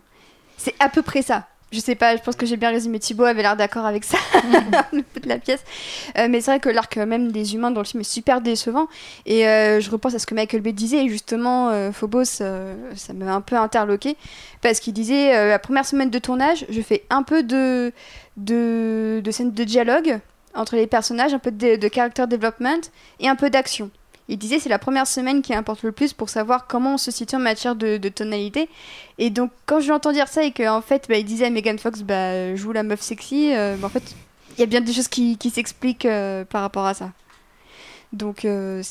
[0.56, 1.46] C'est à peu près ça.
[1.72, 3.00] Je sais pas, je pense que j'ai bien résumé.
[3.00, 4.18] Thibaut avait l'air d'accord avec ça,
[4.92, 5.64] le peu de la pièce.
[6.16, 8.86] Euh, mais c'est vrai que l'arc même des humains dans le film est super décevant.
[9.26, 13.12] Et euh, je repense à ce que Michael Bay disait, et justement, euh, Phobos, ça
[13.14, 14.16] m'a un peu interloqué.
[14.62, 17.92] Parce qu'il disait, la première semaine de tournage, je fais un peu de,
[18.36, 20.20] de, de scènes de dialogue
[20.54, 23.90] entre les personnages, un peu de, de character development et un peu d'action.
[24.28, 27.10] Il disait c'est la première semaine qui importe le plus pour savoir comment on se
[27.10, 28.68] situe en matière de, tonalité.
[29.18, 31.50] Et donc quand je lui entends dire ça et qu'en fait bah, il disait à
[31.50, 34.14] Megan Fox bah, joue la meuf sexy, euh, bah, en fait
[34.56, 37.12] il y a bien des choses qui, qui s'expliquent euh, par rapport à ça.
[38.12, 38.82] Donc euh,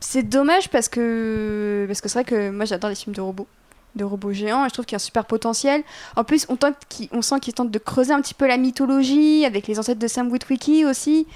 [0.00, 3.46] c'est dommage parce que parce que c'est vrai que moi j'adore les films de robots
[3.94, 5.82] de robots géants et je trouve qu'il y a un super potentiel.
[6.16, 6.74] En plus, on, tente
[7.12, 10.08] on sent qu'ils tentent de creuser un petit peu la mythologie avec les ancêtres de
[10.08, 11.26] Sam Witwicky aussi.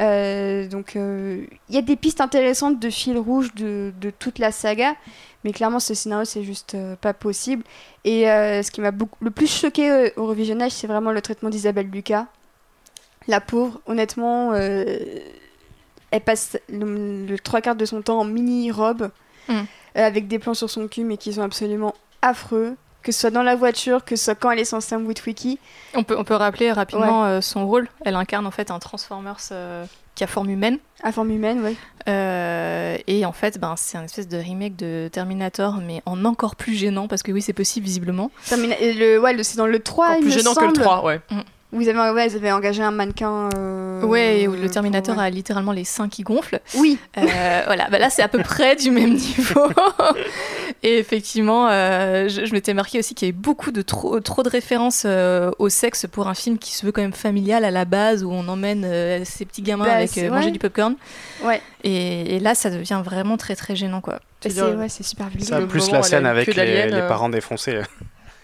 [0.00, 4.38] Euh, donc euh, il y a des pistes intéressantes de fil rouge de, de toute
[4.38, 4.94] la saga,
[5.44, 7.64] mais clairement ce scénario c'est juste euh, pas possible.
[8.04, 12.26] Et ce qui m'a le plus choqué au revisionnage, c'est vraiment le traitement d'Isabelle Lucas.
[13.28, 19.12] La pauvre, honnêtement, elle passe le, trois quarts de son temps en mini-robe,
[19.48, 19.60] mm.
[19.94, 23.42] avec des plans sur son cul, mais qui sont absolument affreux que ce soit dans
[23.42, 25.58] la voiture, que ce soit quand elle est Sam Witwicky.
[25.94, 27.88] On peut, on peut rappeler rapidement euh, son rôle.
[28.04, 29.84] Elle incarne en fait un Transformers euh,
[30.14, 30.78] qui a forme humaine.
[31.02, 31.76] À forme humaine, oui.
[32.08, 36.56] Euh, et en fait, ben, c'est un espèce de remake de Terminator, mais en encore
[36.56, 38.30] plus gênant, parce que oui, c'est possible visiblement.
[38.50, 41.20] le, ouais, c'est dans le 3, encore il plus gênant que le 3, ouais.
[41.30, 41.40] Mm.
[41.72, 43.48] Vous avez, ouais, vous avez engagé un mannequin.
[43.56, 46.60] Euh, ouais, le Terminator a littéralement les seins qui gonflent.
[46.74, 46.98] Oui.
[47.16, 49.68] Euh, voilà, bah là c'est à peu près du même niveau.
[50.82, 54.50] et effectivement, euh, je, m'étais marqué aussi qu'il y avait beaucoup de trop, trop de
[54.50, 58.22] références au sexe pour un film qui se veut quand même familial à la base,
[58.22, 60.94] où on emmène ces petits gamins bah, avec manger du popcorn.
[61.42, 61.62] Ouais.
[61.84, 64.20] Et, et, là, ça devient vraiment très très gênant quoi.
[64.40, 67.80] C'est ouais, super Ça, plus la scène avec les, les parents défoncés.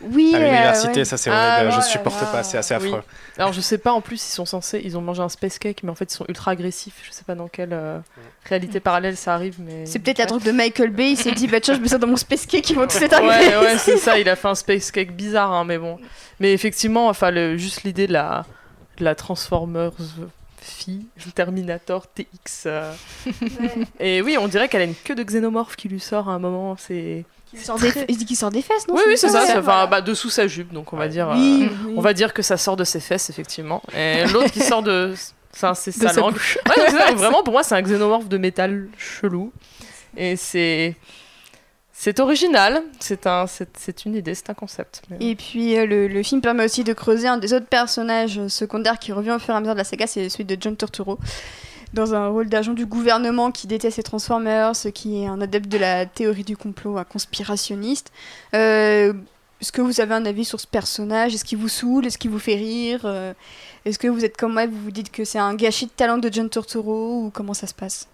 [0.00, 3.02] Oui, à l'université, ça c'est horrible, ah, je supporte pas, c'est assez affreux.
[3.36, 5.82] Alors je sais pas, en plus ils sont censés, ils ont mangé un space cake,
[5.82, 7.00] mais en fait ils sont ultra agressifs.
[7.02, 7.98] Je sais pas dans quelle euh,
[8.44, 9.86] réalité parallèle ça arrive, mais.
[9.86, 11.98] C'est peut-être la drogue de Michael Bay, il s'est dit bah tiens je mets ça
[11.98, 14.48] dans mon space cake, ils vont tous être Ouais, ouais, c'est ça, il a fait
[14.48, 15.98] un space cake bizarre, hein, mais bon.
[16.38, 18.46] Mais effectivement, enfin le, juste l'idée de la,
[18.98, 19.92] de la Transformers
[20.68, 22.64] fille, Terminator TX.
[22.66, 22.92] Euh.
[24.00, 26.38] Et oui, on dirait qu'elle a une queue de xénomorphe qui lui sort à un
[26.38, 27.24] moment, c'est.
[27.52, 28.94] Il dit qu'il sort des fesses, non?
[28.94, 29.44] Oui, oui, c'est ça.
[29.58, 31.30] Enfin, bah, dessous sa jupe, donc on va dire.
[31.30, 33.82] Euh, on va dire que ça sort de ses fesses, effectivement.
[33.96, 35.14] Et l'autre qui sort de.
[35.52, 36.36] C'est sa langue.
[37.16, 39.52] vraiment, pour moi, c'est un xénomorphe de métal chelou.
[40.16, 40.96] Et c'est.
[42.00, 45.02] C'est original, c'est un, c'est une idée, c'est un concept.
[45.18, 49.00] Et puis euh, le, le, film permet aussi de creuser un des autres personnages secondaires
[49.00, 51.18] qui revient au fur et à mesure de la saga, c'est celui de John Turturro,
[51.94, 55.78] dans un rôle d'agent du gouvernement qui déteste les Transformers, qui est un adepte de
[55.78, 58.12] la théorie du complot, un conspirationniste.
[58.54, 59.12] Euh,
[59.60, 61.34] est-ce que vous avez un avis sur ce personnage?
[61.34, 62.06] Est-ce qu'il vous saoule?
[62.06, 63.00] Est-ce qu'il vous fait rire?
[63.04, 63.32] Euh,
[63.84, 66.18] Est-ce que vous êtes comme moi Vous vous dites que c'est un gâchis de talent
[66.18, 68.06] de John Turturro Ou comment ça se passe?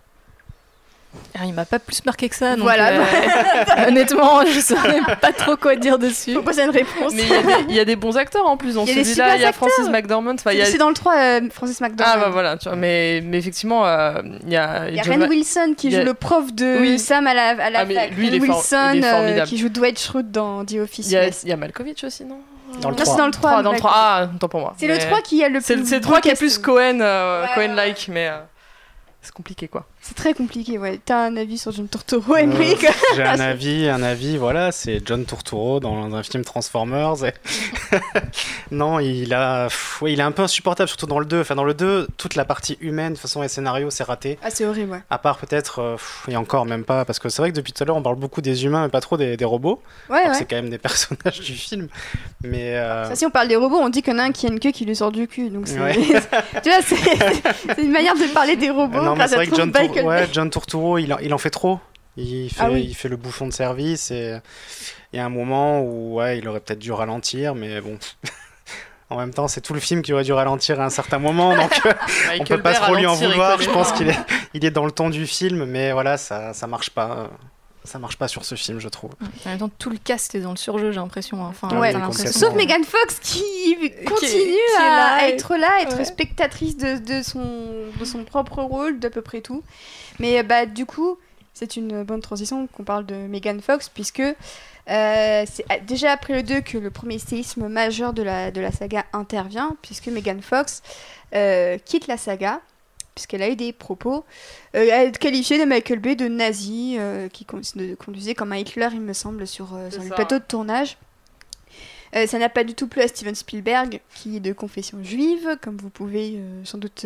[1.37, 2.55] Ah, il m'a pas plus marqué que ça.
[2.55, 2.91] Donc voilà.
[2.91, 6.33] Euh, honnêtement, je saurais pas trop quoi dire dessus.
[6.33, 7.13] Faut poser une réponse.
[7.13, 7.25] Mais
[7.69, 9.37] il y, a des bons acteurs en plus dans celui-là.
[9.37, 10.37] Il y a Francis McDormand.
[10.39, 12.13] C'est dans le 3, euh, Francis McDormand.
[12.15, 12.57] Ah bah voilà.
[12.57, 14.89] Tu vois, mais, mais effectivement, euh, il y a.
[14.89, 17.81] Il y a Ren Wilson qui joue le prof de Sam à la, à la
[17.81, 18.11] ah, fac.
[18.13, 19.01] Lui, il est Wilson
[19.47, 21.11] qui joue Dwight Schrute dans The Office.
[21.11, 22.39] Il y, a Malkovich aussi, non?
[22.81, 23.13] Dans le 3.
[23.13, 23.63] c'est dans le 3.
[23.63, 23.93] dans le 3.
[23.93, 24.75] Ah, tant pour moi.
[24.79, 25.85] C'est le 3 qui a le plus.
[25.85, 26.99] C'est le 3 qui est plus Cohen,
[27.55, 28.31] Cohen-like, mais
[29.21, 29.87] c'est compliqué quoi.
[30.07, 31.01] C'est très compliqué, ouais.
[31.03, 32.87] T'as un avis sur John Turturro, Emmerich
[33.17, 37.15] J'ai un avis, un avis, voilà, c'est John Turturro dans un film Transformers.
[38.71, 39.69] non, il a,
[40.07, 41.41] il est un peu insupportable, surtout dans le 2.
[41.41, 44.39] Enfin, dans le 2, toute la partie humaine, de façon, et scénario, c'est raté.
[44.43, 45.03] Ah, c'est horrible, ouais.
[45.09, 45.97] À part peut-être, euh,
[46.29, 48.17] et encore même pas, parce que c'est vrai que depuis tout à l'heure, on parle
[48.17, 49.81] beaucoup des humains, mais pas trop des, robots.
[50.11, 50.35] Ouais, ouais.
[50.35, 51.89] C'est quand même des personnages du film.
[52.43, 52.77] Mais.
[52.77, 54.45] Euh, Ça, si on parle des robots, on dit qu'il y en a un qui
[54.45, 55.49] a une queue qui lui sort du cul.
[55.49, 55.77] Donc c'est.
[56.63, 59.03] tu vois, c'est une manière de parler des robots.
[59.03, 61.81] Non, mais c'est vrai que John, ouais, John Turturro, il, il, en fait trop.
[62.17, 64.39] Il fait, ah il fait le bouffon de service et
[65.13, 67.99] il y a un moment où ouais, il aurait peut-être dû ralentir, mais bon.
[69.11, 71.57] en même temps, c'est tout le film qui aurait dû ralentir à un certain moment,
[71.57, 71.73] donc
[72.41, 73.61] on peut pas trop lui en vouloir.
[73.61, 74.19] Je pense qu'il est,
[74.55, 77.31] il est dans le ton du film, mais voilà, ça, ça marche pas
[77.85, 79.11] ça marche pas sur ce film, je trouve.
[79.45, 81.45] En même temps, tout le cast est dans le surjeu, j'ai l'impression.
[81.45, 81.51] Hein.
[81.51, 87.23] Enfin, ouais, Sauf Megan Fox qui continue à, être là, à être spectatrice de, de,
[87.23, 87.45] son,
[87.99, 89.63] de son propre rôle, d'à peu près tout.
[90.19, 91.19] Mais bah, du coup,
[91.53, 96.43] c'est une bonne transition qu'on parle de Megan Fox, puisque euh, c'est déjà après le
[96.43, 100.83] 2 que le premier séisme majeur de la, de la saga intervient, puisque Megan Fox
[101.35, 102.61] euh, quitte la saga
[103.15, 104.25] puisqu'elle a eu des propos
[104.75, 109.13] euh, qualifiés de Michael Bay de nazi, euh, qui conduisait comme un Hitler, il me
[109.13, 110.97] semble, sur, euh, le plateau de tournage.
[112.13, 115.77] ça n'a pas du tout plu à Steven Spielberg, qui est de confession juive, comme
[115.77, 117.05] vous pouvez sans doute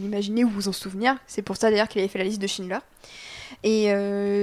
[0.00, 1.16] l'imaginer ou vous en souvenir.
[1.26, 2.78] C'est pour ça d'ailleurs qu'il avait fait la liste de Schindler.
[3.64, 3.88] Et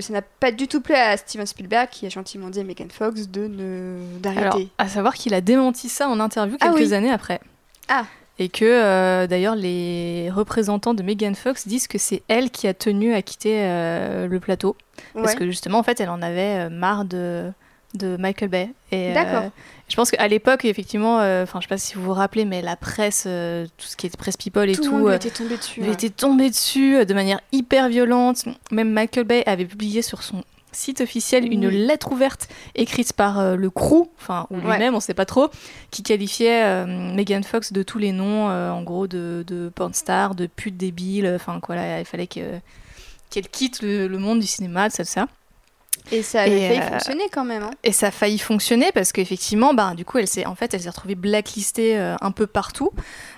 [0.02, 2.92] ça n'a pas du tout plu à Steven Spielberg, qui a gentiment dit à Megan
[2.92, 4.70] Fox de ne d'arrêter.
[4.78, 7.40] À savoir qu'il a démenti ça en interview ah quelques années après.
[7.88, 8.06] Ah
[8.38, 12.74] et que euh, d'ailleurs les représentants de Megan Fox disent que c'est elle qui a
[12.74, 14.76] tenu à quitter euh, le plateau
[15.14, 17.52] parce que justement en fait elle en avait euh, marre de,
[17.94, 18.70] de Michael Bay.
[18.92, 19.52] D'accord.
[19.88, 22.76] je pense qu'à l'époque effectivement, enfin je sais pas si vous vous rappelez, mais la
[22.76, 25.82] presse, tout ce qui est presse people et tout, tout était tombé dessus.
[25.82, 28.46] Il était tombé dessus de manière hyper violente.
[28.72, 30.44] Même Michael Bay avait publié sur son
[30.76, 35.14] site officiel une lettre ouverte écrite par euh, le crew, enfin ou lui-même, on sait
[35.14, 35.50] pas trop,
[35.92, 40.36] qui qualifiait euh, Megan Fox de tous les noms, euh, en gros de, de star,
[40.36, 42.62] de pute débile, enfin voilà, il fallait qu'elle
[43.52, 45.06] quitte le, monde du cinéma, tout ça.
[45.06, 45.28] ça.
[46.12, 47.64] Et ça a failli fonctionner quand même.
[47.64, 47.72] Hein.
[47.84, 50.82] Et ça a failli fonctionner parce qu'effectivement, bah, du coup, elle s'est en fait, elle
[50.82, 52.92] s'est retrouvée blacklistée un peu partout.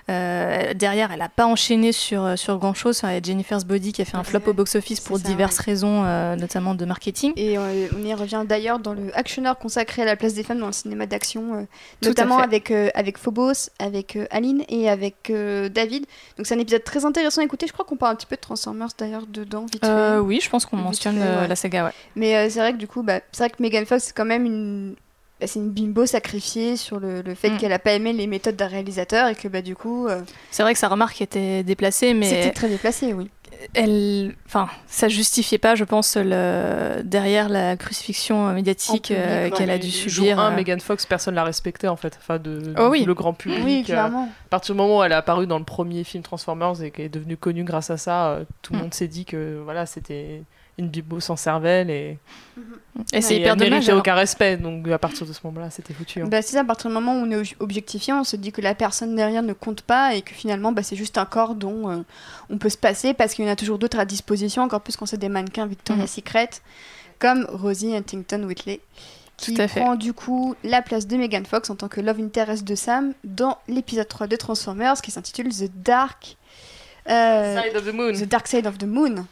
[0.09, 3.01] Euh, derrière, elle n'a pas enchaîné sur, euh, sur grand chose.
[3.03, 6.03] il y a Jennifer's Body qui a fait un flop au box-office pour diverses raisons,
[6.05, 7.33] euh, notamment de marketing.
[7.35, 10.67] Et on y revient d'ailleurs dans le actionneur consacré à la place des femmes dans
[10.67, 11.67] le cinéma d'action,
[12.01, 16.05] notamment avec, avec Phobos, avec Aline et avec David.
[16.37, 17.67] Donc c'est un épisode très intéressant à écouter.
[17.67, 19.85] Je crois qu'on parle un petit peu de Transformers d'ailleurs dedans, vite
[20.21, 21.91] Oui, je pense qu'on mentionne la saga, ouais.
[22.15, 24.45] Mais c'est vrai que du coup, bah, c'est vrai que Megan Fox, c'est quand même
[24.45, 24.95] une
[25.39, 27.57] bah, c'est une bimbo sacrifiée sur le, fait mm.
[27.57, 30.07] qu'elle a pas aimé les méthodes d'un réalisateur et que bah du coup.
[30.07, 32.29] Euh, c'est vrai que sa remarque était déplacée, mais.
[32.29, 33.29] C'était très déplacé, oui.
[33.73, 37.01] Elle, enfin, ça justifiait pas, je pense, le...
[37.03, 40.39] derrière la crucifixion médiatique euh, qu'elle a dû subir.
[40.39, 40.55] Un, euh.
[40.55, 43.03] Megan Fox, personne l'a respectée en fait, enfin de, oh oui.
[43.03, 43.63] le grand public.
[43.63, 44.29] Oui, clairement.
[44.45, 47.05] à partir du moment où elle est apparue dans le premier film Transformers et qu'elle
[47.05, 48.81] est devenue connue grâce à ça, tout le mm.
[48.83, 50.43] monde s'est dit que voilà, c'était
[50.77, 52.19] une bibo sans cervelle et,
[53.11, 53.89] et c'est hyper dommage.
[53.89, 56.21] aucun respect, donc à partir de ce moment-là, c'était foutu.
[56.21, 56.27] Hein.
[56.27, 58.61] Bah, c'est ça, à partir du moment où on est objectifié, on se dit que
[58.61, 61.89] la personne derrière ne compte pas et que finalement, bah, c'est juste un corps dont
[61.89, 61.97] euh,
[62.49, 64.95] on peut se passer parce qu'il y en a toujours d'autres à disposition, encore plus
[64.95, 66.23] quand c'est des mannequins Victoria's mhm.
[66.23, 66.49] Secret,
[67.17, 68.79] comme Rosie Huntington Whitley,
[69.35, 72.75] qui prend du coup la place de Megan Fox en tant que love interest de
[72.75, 76.37] Sam dans l'épisode 3 de Transformers qui s'intitule The Dark.
[77.09, 78.13] Euh, Side of the Moon.
[78.13, 79.25] The Dark Side of the Moon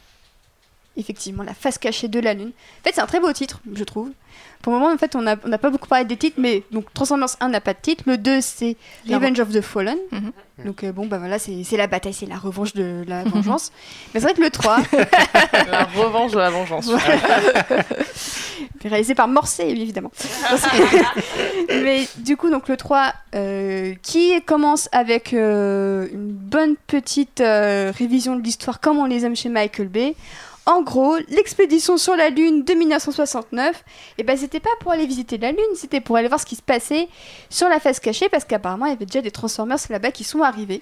[0.98, 2.52] effectivement, la face cachée de la lune.
[2.82, 4.12] En fait, c'est un très beau titre, je trouve.
[4.62, 6.92] Pour le moment, en fait, on n'a on pas beaucoup parlé des titres, mais donc
[6.94, 8.04] Transformers 1 n'a pas de titre.
[8.08, 8.78] Le 2, c'est
[9.08, 9.98] Revenge of the Fallen.
[10.12, 10.32] Mhm.
[10.66, 13.72] Donc, euh, bon, bah voilà, c'est la bataille, c'est la revanche de la vengeance.
[14.14, 14.78] mais c'est vrai que le 3.
[15.70, 16.90] la revanche de la vengeance.
[18.84, 20.12] réalisé par Morcey, évidemment.
[21.70, 28.36] mais du coup, donc le 3, euh, qui commence avec euh, une bonne petite révision
[28.36, 30.16] de l'histoire, comme on les aime chez Michael Bay
[30.66, 33.82] en gros, l'expédition sur la Lune de 1969, et
[34.18, 36.56] eh ben c'était pas pour aller visiter la Lune, c'était pour aller voir ce qui
[36.56, 37.08] se passait
[37.50, 40.42] sur la face cachée, parce qu'apparemment il y avait déjà des Transformers là-bas qui sont
[40.42, 40.82] arrivés.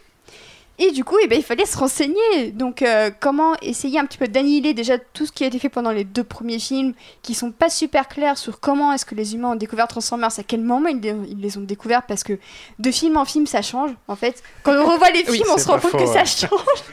[0.79, 2.51] Et du coup, eh ben, il fallait se renseigner.
[2.51, 5.69] Donc, euh, comment essayer un petit peu d'annihiler déjà tout ce qui a été fait
[5.69, 9.35] pendant les deux premiers films, qui sont pas super clairs sur comment est-ce que les
[9.35, 12.39] humains ont découvert Transformers, à quel moment ils, les ont découverts, parce que
[12.79, 13.91] de film en film, ça change.
[14.07, 16.83] En fait, quand on revoit les films, on se rend compte que ça change.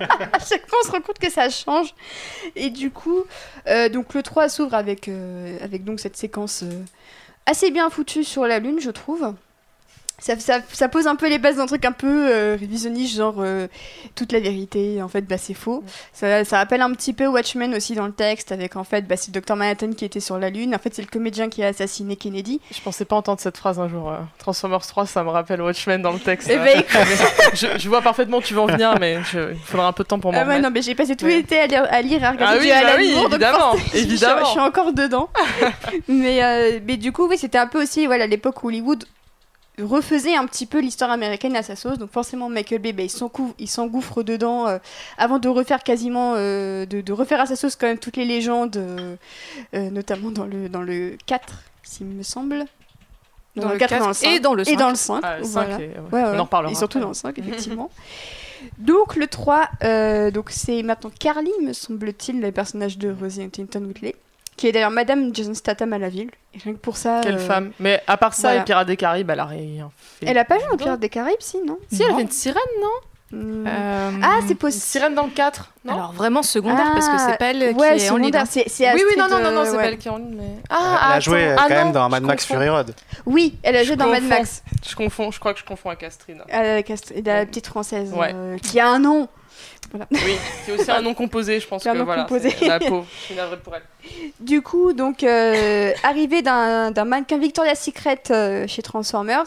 [0.00, 1.94] à chaque fois, on se rend compte que ça change.
[2.56, 3.22] Et du coup,
[3.68, 6.64] euh, donc le 3 s'ouvre avec, euh, avec donc cette séquence
[7.46, 9.32] assez bien foutue sur la Lune, je trouve
[10.20, 13.36] ça, ça, ça, pose un peu les bases d'un truc un peu euh, révisionniste, genre
[13.38, 13.68] euh,
[14.16, 15.84] toute la vérité, en fait, bah, c'est faux.
[16.12, 19.16] Ça, ça, rappelle un petit peu Watchmen aussi dans le texte, avec en fait, bah,
[19.16, 20.74] c'est Dr Manhattan qui était sur la Lune.
[20.74, 22.60] En fait, c'est le comédien qui a assassiné Kennedy.
[22.72, 24.10] Je pensais pas entendre cette phrase un jour.
[24.10, 26.48] Euh, Transformers 3, ça me rappelle Watchmen dans le texte.
[26.48, 26.82] Ben,
[27.54, 30.08] je, je, vois parfaitement où tu veux en venir, mais il faudra un peu de
[30.08, 32.24] temps pour m'en ah ouais, non, mais j'ai passé tout l'été à lire, à lire,
[32.24, 34.40] à regarder ah oui, à bah oui, évidemment, évidemment.
[34.40, 35.28] Je, je, suis encore dedans.
[36.08, 39.04] mais, mais du coup, oui, c'était un peu aussi voilà, l'époque Hollywood
[39.80, 41.98] refaisait un petit peu l'histoire américaine à sa sauce.
[41.98, 43.02] Donc forcément, Michael Bay, bah,
[43.58, 44.78] il s'engouffre dedans euh,
[45.16, 48.76] avant de refaire quasiment, euh, de, refaire à sa sauce quand même toutes les légendes,
[48.76, 52.64] euh, notamment dans le, dans le 4, s'il me semble.
[53.56, 54.28] Dans, le 4, et dans le 5.
[54.28, 54.72] Et dans le 5.
[54.72, 55.80] Et dans le 5, ah, voilà.
[55.80, 56.72] et, On en reparlera.
[56.72, 57.90] Et surtout dans le 5, effectivement.
[58.78, 64.14] donc le 3, donc c'est maintenant Carly, me semble-t-il, le personnage de Rosie Huntington Whitley
[64.58, 66.30] qui est d'ailleurs Madame Jason Statham à la ville.
[66.52, 67.20] Et rien que pour ça.
[67.22, 67.72] Quelle euh, femme.
[67.80, 68.60] Mais à part ça, voilà.
[68.60, 70.26] et Pirates des Caraïbes, elle a rien fait.
[70.26, 72.62] Elle a pas joué en Pirates des Caraïbes, si, non Si, elle fait une sirène,
[72.82, 72.88] non
[73.30, 73.66] Mmh.
[73.66, 74.82] Euh, ah, c'est possible.
[74.82, 77.96] Sirène dans le 4, non Alors vraiment secondaire ah, parce que c'est pas elle ouais,
[77.96, 78.32] qui est en ligne.
[78.46, 79.76] C'est, oui, oui, non, non, non, non c'est ouais.
[79.76, 80.34] pas elle qui est en ligne.
[80.34, 80.54] Mais...
[80.70, 81.20] Ah, elle a attends.
[81.20, 82.54] joué euh, ah, quand non, même dans Mad Max confonds.
[82.54, 82.94] Fury Road.
[83.26, 84.20] Oui, elle a joué je dans confonds.
[84.22, 84.62] Mad Max.
[84.88, 86.42] Je confonds, je crois que je confonds avec Astrine.
[86.54, 87.12] Euh, Cast...
[87.22, 88.32] la petite française Ouais.
[88.34, 89.28] euh, qui a un nom.
[89.90, 90.06] Voilà.
[90.10, 92.22] Oui, qui est aussi un nom composé, je pense que nom voilà.
[92.22, 92.50] composé.
[92.50, 93.82] c'est La pauvre, je suis navrée pour elle.
[94.40, 99.46] Du coup, donc, euh, arrivée d'un, mannequin Victoria's Secret euh, chez Transformers,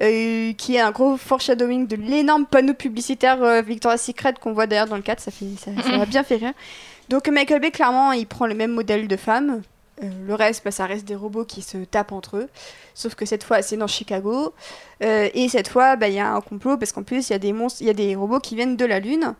[0.00, 4.66] euh, qui est un gros foreshadowing de l'énorme panneau publicitaire euh, Victoria's Secret qu'on voit
[4.66, 6.52] d'ailleurs dans le 4, ça, fait, ça, ça m'a bien fait rire.
[7.08, 9.62] Donc Michael Bay, clairement, il prend le même modèle de femme.
[10.02, 12.48] Euh, le reste, bah, ça reste des robots qui se tapent entre eux.
[12.94, 14.52] Sauf que cette fois, c'est dans Chicago.
[15.02, 17.36] Euh, et cette fois, bah, il y a un complot parce qu'en plus, il y
[17.36, 19.34] a des monstres, il y a des robots qui viennent de la Lune.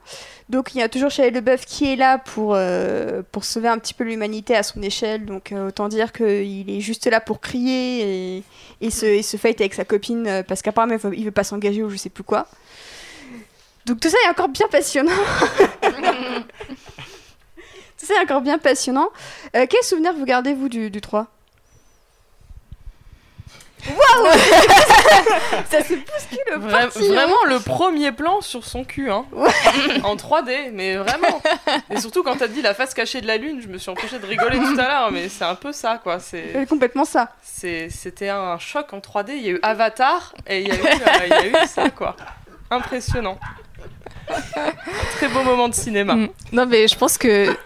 [0.49, 3.79] Donc, il y a toujours Shia LeBeouf qui est là pour, euh, pour sauver un
[3.79, 5.27] petit peu l'humanité à son échelle.
[5.27, 8.43] Donc, autant dire qu'il est juste là pour crier et,
[8.81, 11.97] et, se, et fight avec sa copine parce qu'apparemment, il veut pas s'engager ou je
[11.97, 12.47] sais plus quoi.
[13.85, 15.13] Donc, tout ça est encore bien passionnant.
[18.07, 19.09] tout ça est encore bien passionnant.
[19.57, 21.27] Euh, quel souvenir vous gardez, vous, du, du 3
[23.89, 24.33] Waouh
[25.71, 27.13] Ça se bouscule Vra- parti, hein.
[27.13, 29.25] vraiment le premier plan sur son cul, hein.
[30.03, 31.41] en 3D, mais vraiment.
[31.91, 34.19] Et surtout quand t'as dit la face cachée de la lune, je me suis empêchée
[34.19, 36.19] de rigoler tout à l'heure, mais c'est un peu ça, quoi.
[36.19, 37.31] C'est, C'est complètement ça.
[37.43, 39.35] c'est, c'était un choc en 3D.
[39.37, 41.67] Il y a eu Avatar et il y a eu, euh, il y a eu
[41.69, 42.17] ça, quoi.
[42.71, 43.39] Impressionnant.
[45.17, 46.15] Très beau moment de cinéma.
[46.15, 46.29] Mm.
[46.53, 47.57] Non, mais je pense que,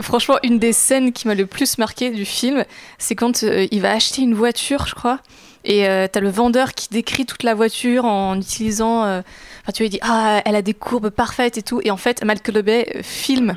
[0.00, 2.64] franchement, une des scènes qui m'a le plus marqué du film,
[2.98, 5.18] c'est quand euh, il va acheter une voiture, je crois.
[5.64, 9.04] Et euh, t'as le vendeur qui décrit toute la voiture en utilisant.
[9.04, 9.22] euh,
[9.62, 11.80] Enfin, tu vois, il dit Ah, elle a des courbes parfaites et tout.
[11.84, 13.56] Et en fait, Malcolm Bay euh, filme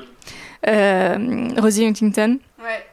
[0.68, 2.40] euh, Rosie Huntington.
[2.64, 2.87] Ouais.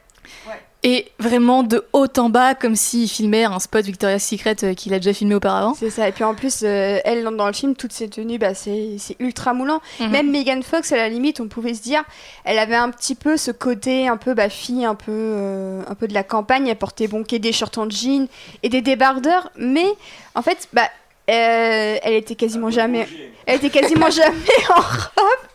[0.87, 4.93] Et vraiment de haut en bas, comme s'il filmait un spot Victoria's Secret euh, qu'il
[4.93, 5.73] a déjà filmé auparavant.
[5.73, 6.07] C'est ça.
[6.07, 8.97] Et puis en plus, euh, elle, dans- dans le film, toutes ses tenues, bah, c'est
[9.17, 9.81] ultra moulant.
[9.99, 10.09] Mhm.
[10.11, 12.03] Même Megan Fox, à la limite, on pouvait se dire,
[12.43, 15.95] elle avait un petit peu ce côté un peu bah, fille, un peu, euh, un
[15.95, 16.67] peu de la campagne.
[16.67, 18.27] Elle portait bon des shorts en jean
[18.61, 19.49] et des débardeurs.
[19.57, 19.87] Mais
[20.35, 20.87] en fait, bah,
[21.31, 23.07] euh, elle était quasiment jamais,
[23.47, 24.35] elle était quasiment jamais
[24.69, 25.49] en robe.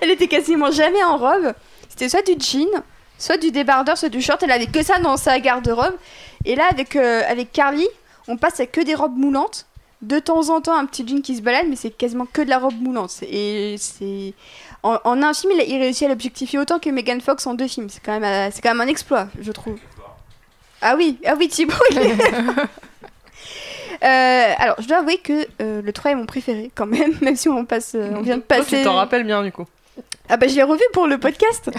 [0.00, 1.52] Elle était quasiment jamais en robe.
[1.88, 2.68] C'était soit du jean,
[3.18, 4.42] soit du débardeur, soit du short.
[4.42, 5.94] Elle avait que ça dans sa garde-robe.
[6.44, 7.86] Et là, avec, euh, avec Carly,
[8.28, 9.66] on passe à que des robes moulantes.
[10.00, 12.48] De temps en temps, un petit jean qui se balade, mais c'est quasiment que de
[12.48, 13.16] la robe moulante.
[13.22, 14.32] Et c'est.
[14.84, 17.88] En, en un film, il, réussit à l'objectifier autant que Megan Fox en deux films.
[17.90, 19.76] C'est quand, même, euh, c'est quand même un exploit, je trouve.
[20.80, 21.74] Ah oui, ah oui, Thibaut.
[21.90, 22.14] il est-
[24.04, 27.34] Euh, alors, je dois avouer que euh, le 3 est mon préféré, quand même, même
[27.34, 28.78] si on, passe, euh, on vient de passer.
[28.78, 29.64] tu t'en rappelles bien, du coup.
[30.28, 31.70] Ah bah, je l'ai revu pour le podcast.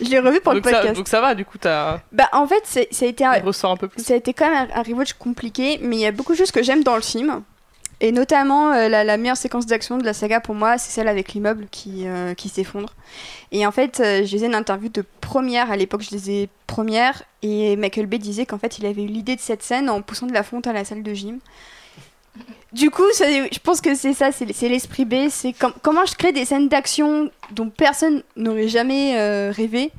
[0.00, 0.96] Je l'ai revu pour Donc le ça, podcast.
[0.96, 2.00] donc ça va, du coup, t'as...
[2.12, 4.02] Bah, en fait, ça a été un, ressort un peu plus.
[4.02, 6.38] ça a été quand même un, un rewatch compliqué, mais il y a beaucoup de
[6.38, 7.42] choses que j'aime dans le film.
[8.00, 11.08] Et notamment, euh, la, la meilleure séquence d'action de la saga pour moi, c'est celle
[11.08, 12.92] avec l'immeuble qui, euh, qui s'effondre.
[13.52, 17.22] Et en fait, euh, je lisais une interview de première, à l'époque je lisais première,
[17.42, 20.26] et Michael Bay disait qu'en fait il avait eu l'idée de cette scène en poussant
[20.26, 21.38] de la fonte à la salle de gym.
[22.72, 26.32] Du coup, je pense que c'est ça, c'est l'esprit B, c'est com- comment je crée
[26.32, 29.92] des scènes d'action dont personne n'aurait jamais euh, rêvé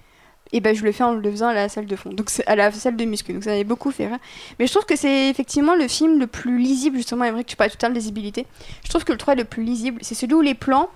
[0.52, 2.56] et ben je le fais en le faisant à la salle de fond, donc à
[2.56, 3.34] la salle de muscu.
[3.34, 4.20] Donc ça m'avait beaucoup fait rire.
[4.60, 7.56] Mais je trouve que c'est effectivement le film le plus lisible, justement, vrai que tu
[7.56, 8.46] parlais tout à l'heure de lisibilité.
[8.84, 10.00] Je trouve que le 3 est le plus lisible.
[10.02, 10.90] C'est celui où les plans.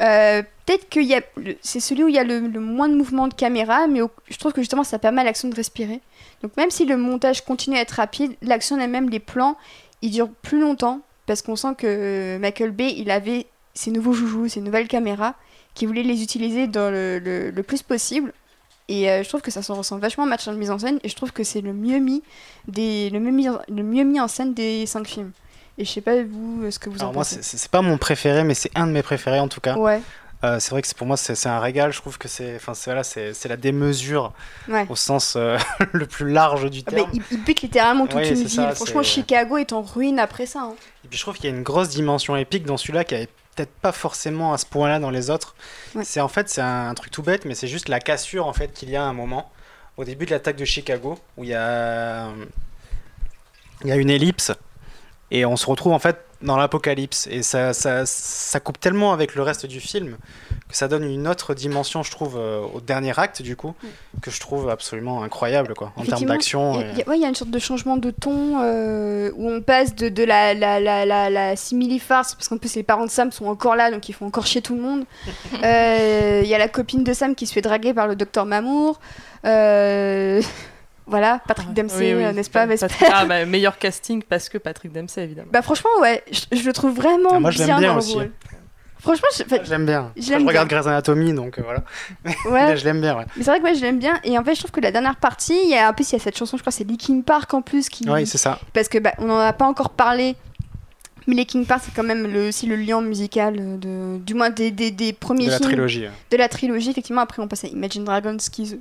[0.00, 1.00] Euh, peut-être que
[1.62, 4.52] c'est celui où il y a le, moins de mouvement de caméra, mais je trouve
[4.52, 6.00] que justement ça permet à l'action de respirer.
[6.42, 9.56] Donc même si le montage continue à être rapide, l'action elle-même, les plans,
[10.06, 14.48] ils durent plus longtemps parce qu'on sent que Michael Bay, il avait ses nouveaux joujoux,
[14.48, 15.34] ses nouvelles caméras,
[15.74, 17.18] qui voulait les utiliser dans le,
[17.50, 18.32] le plus possible.
[18.88, 21.00] Et euh, je trouve que ça s'en ressent vachement match de mise en scène.
[21.02, 22.22] Et je trouve que c'est le mieux mis
[22.68, 25.32] des, le mieux mis, en, le mieux mis en scène des cinq films.
[25.78, 27.40] Et je sais pas vous euh, ce que vous Alors en moi, pensez.
[27.42, 29.76] c'est pas mon préféré, mais c'est un de mes préférés en tout cas.
[29.76, 30.00] Ouais.
[30.44, 31.92] Euh, c'est vrai que pour moi c'est un régal.
[31.92, 33.02] Je trouve que c'est voilà,
[33.48, 34.32] la démesure
[34.88, 35.36] au sens
[35.92, 37.10] le plus large du ah terme.
[37.10, 38.70] bah, il, bute littéralement toute une ville.
[38.74, 40.60] Franchement, Chicago est en ruine après ça.
[40.60, 40.74] Hein.
[41.04, 43.28] Et puis je trouve qu'il y a une grosse dimension épique dans celui-là qui avait
[43.56, 45.56] peut-être pas forcément à ce point-là dans les autres.
[46.02, 48.72] C'est en fait c'est un, truc tout bête, mais c'est juste la cassure en fait
[48.72, 49.50] qu'il y a à un moment
[49.96, 52.28] au début de l'attaque de Chicago où il y a
[53.82, 54.52] il y a une ellipse
[55.30, 57.26] et on se retrouve en fait dans l'apocalypse.
[57.30, 60.16] Et ça, ça, ça, coupe tellement avec le reste du film
[60.68, 64.20] que ça donne une autre dimension je trouve euh, au dernier acte du coup mm.
[64.20, 67.58] que je trouve absolument incroyable quoi en termes d'action il y, a une sorte de
[67.60, 72.34] changement de ton euh, où on passe de, de la, la, la, la, la simili-farce
[72.34, 74.62] parce qu'en plus les parents de Sam sont encore là donc ils font encore chier
[74.62, 75.04] tout le monde.
[75.64, 78.46] Euh, il y a la copine de Sam qui se fait draguer par le docteur
[78.46, 79.00] Mamour
[81.06, 82.66] Voilà, Patrick Dempsey, euh, n'est-ce pas
[83.12, 85.50] Ah, bah, meilleur casting parce que Patrick Dempsey, évidemment.
[85.52, 88.18] Bah, franchement, ouais, je, le trouve vraiment ah, moi, je bien, bien dans aussi.
[88.98, 89.28] Franchement,
[89.62, 90.12] j'aime bien.
[90.16, 91.84] Je, regarde Grey's Anatomy, donc euh, voilà.
[92.50, 92.76] Ouais.
[92.76, 93.24] je l'aime bien, ouais.
[93.36, 94.18] Mais c'est vrai que ouais, je l'aime bien.
[94.24, 96.12] Et en fait, je trouve que la dernière partie, il y a un peu, il
[96.12, 98.08] y a cette chanson, je crois, c'est Linkin Park en plus qui.
[98.08, 98.58] Oui, c'est ça.
[98.72, 100.34] Parce que bah, on n'en a pas encore parlé.
[101.28, 104.70] Mais Linkin Park, c'est quand même le, aussi le lien musical de, du moins des,
[104.70, 105.58] des, des premiers de films.
[105.58, 106.06] De la trilogie.
[106.30, 107.20] De la trilogie, effectivement.
[107.20, 108.78] Après, on passe à Imagine Dragons, qui,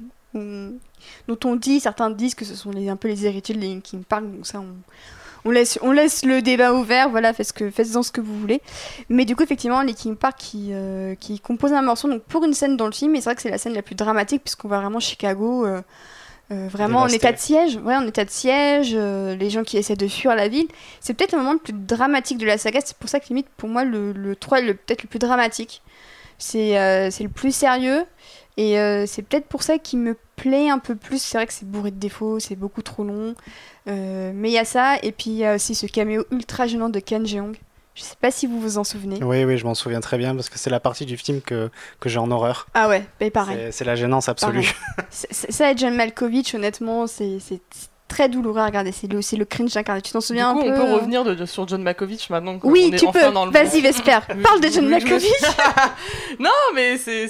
[1.28, 4.02] dont on dit, certains disent que ce sont les, un peu les héritiers de Linkin
[4.08, 4.62] Park, donc ça
[5.46, 8.38] on, laisse, on laisse le débat ouvert, voilà, faites, ce que, faites-en ce que vous
[8.40, 8.62] voulez.
[9.10, 12.54] Mais du coup, effectivement, Linkin Park qui, euh, qui compose un morceau donc pour une
[12.54, 14.68] scène dans le film, et c'est vrai que c'est la scène la plus dramatique puisqu'on
[14.68, 15.66] voit vraiment Chicago.
[15.66, 15.82] Euh,
[16.52, 19.96] euh, vraiment en état de siège, ouais, en état de siège, les gens qui essaient
[19.96, 20.68] de fuir la ville.
[21.00, 23.48] C'est peut-être le moment le plus dramatique de la saga, c'est pour ça que limite
[23.58, 25.82] pour moi le, le 3 est peut-être le plus dramatique.
[26.38, 28.06] C'est c'est le plus sérieux,
[28.58, 31.22] et euh, c'est peut-être pour ça qu'il me plaît un peu plus.
[31.22, 33.36] C'est vrai que c'est bourré de défauts, c'est beaucoup trop long.
[33.88, 36.68] Euh, mais il y a ça, et puis il y a aussi ce caméo ultra
[36.68, 37.56] gênant de Ken Jeong.
[37.96, 39.24] Je sais pas si vous vous en souvenez.
[39.24, 41.70] Oui, oui, je m'en souviens très bien parce que c'est la partie du film que,
[42.02, 42.68] que j'ai en horreur.
[42.74, 43.70] Ah ouais, bah pareil.
[43.72, 44.70] C'est la gênance absolue.
[45.10, 47.40] ça et John Malkovich, honnêtement, c'est
[48.10, 48.92] très douloureux à regarder.
[48.92, 50.02] C'est le, le cringe incarné.
[50.02, 52.60] Tu t'en souviens du coup, un peu On peut revenir de, sur John Malkovich maintenant.
[52.64, 53.30] Oui, on tu peux.
[53.52, 54.20] Vas-y, Vesper.
[54.44, 55.32] Parle de John Malkovich.
[56.40, 57.30] non, mais c'est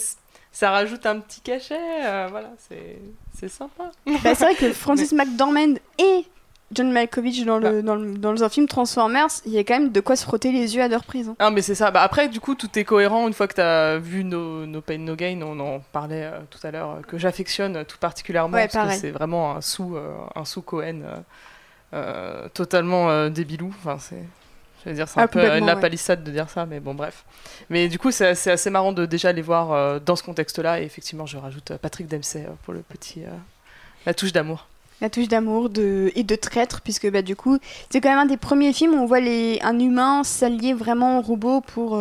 [0.55, 3.91] ça rajoute un petit cachet, euh, voilà, c'est sympa.
[4.05, 6.25] Bah, c'est vrai que Francis McDormand et
[6.71, 7.81] John Malkovich dans le, bah.
[7.81, 10.53] dans le, dans le film Transformers, il y a quand même de quoi se frotter
[10.53, 11.27] les yeux à deux reprises.
[11.27, 11.35] Hein.
[11.39, 11.91] Ah, mais c'est ça.
[11.91, 14.79] Bah, après, du coup, tout est cohérent une fois que tu as vu No, no
[14.79, 15.41] Pain No Gain.
[15.41, 19.11] On en parlait euh, tout à l'heure, euh, que j'affectionne tout particulièrement parce que c'est
[19.11, 19.97] vraiment un sous,
[20.35, 21.01] un sous Cohen
[22.53, 23.73] totalement débilou.
[23.77, 24.23] Enfin, c'est
[24.85, 27.25] je veux dire, c'est un ah, peu la palissade de dire ça, mais bon, bref.
[27.69, 30.79] Mais du coup, c'est assez, marrant de déjà les voir euh, dans ce contexte-là.
[30.79, 33.23] Et effectivement, je rajoute euh, Patrick Dempsey euh, pour le petit.
[34.05, 34.67] la touche d'amour.
[35.01, 36.11] La touche d'amour de...
[36.15, 37.57] et de traître, puisque bah, du coup,
[37.89, 39.59] c'est quand même un des premiers films où on voit les...
[39.63, 41.99] un humain s'allier vraiment au robot pour,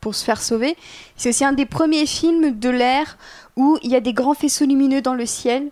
[0.00, 0.76] pour se faire sauver.
[1.16, 3.18] C'est aussi un des premiers films de l'ère
[3.56, 5.68] où il y a des grands faisceaux lumineux dans le ciel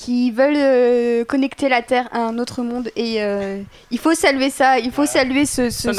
[0.00, 2.90] qui veulent euh, connecter la Terre à un autre monde.
[2.96, 5.92] Et euh, il faut saluer ça, il faut saluer ce, ce,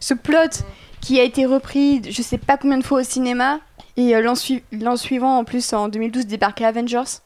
[0.00, 0.64] ce, plot
[1.00, 3.60] qui a été repris je sais pas combien de fois au cinéma.
[3.96, 4.34] Et euh,
[4.72, 7.20] l'an suivant, en plus, en 2012, débarquait Avengers.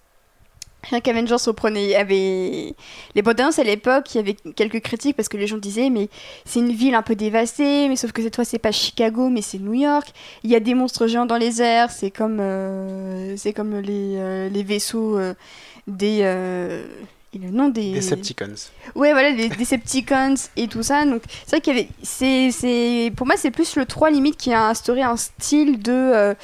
[0.90, 1.84] Rien qu'Avengers, on prenait.
[1.84, 2.74] Il y avait
[3.14, 6.10] les bandes à l'époque, il y avait quelques critiques parce que les gens disaient, mais
[6.44, 9.42] c'est une ville un peu dévastée, mais sauf que cette fois, c'est pas Chicago, mais
[9.42, 10.08] c'est New York.
[10.44, 12.42] Il y a des monstres géants dans les airs, c'est comme,
[13.36, 15.18] c'est comme les, les vaisseaux
[15.86, 16.84] des euh,
[17.38, 18.54] le nom des Decepticons.
[18.94, 21.04] Ouais, voilà, des Decepticons et tout ça.
[21.04, 21.88] Donc, c'est vrai qu'il y avait.
[22.02, 25.92] C'est, c'est, pour moi, c'est plus le 3 limite qui a instauré un style de,
[25.92, 26.34] euh,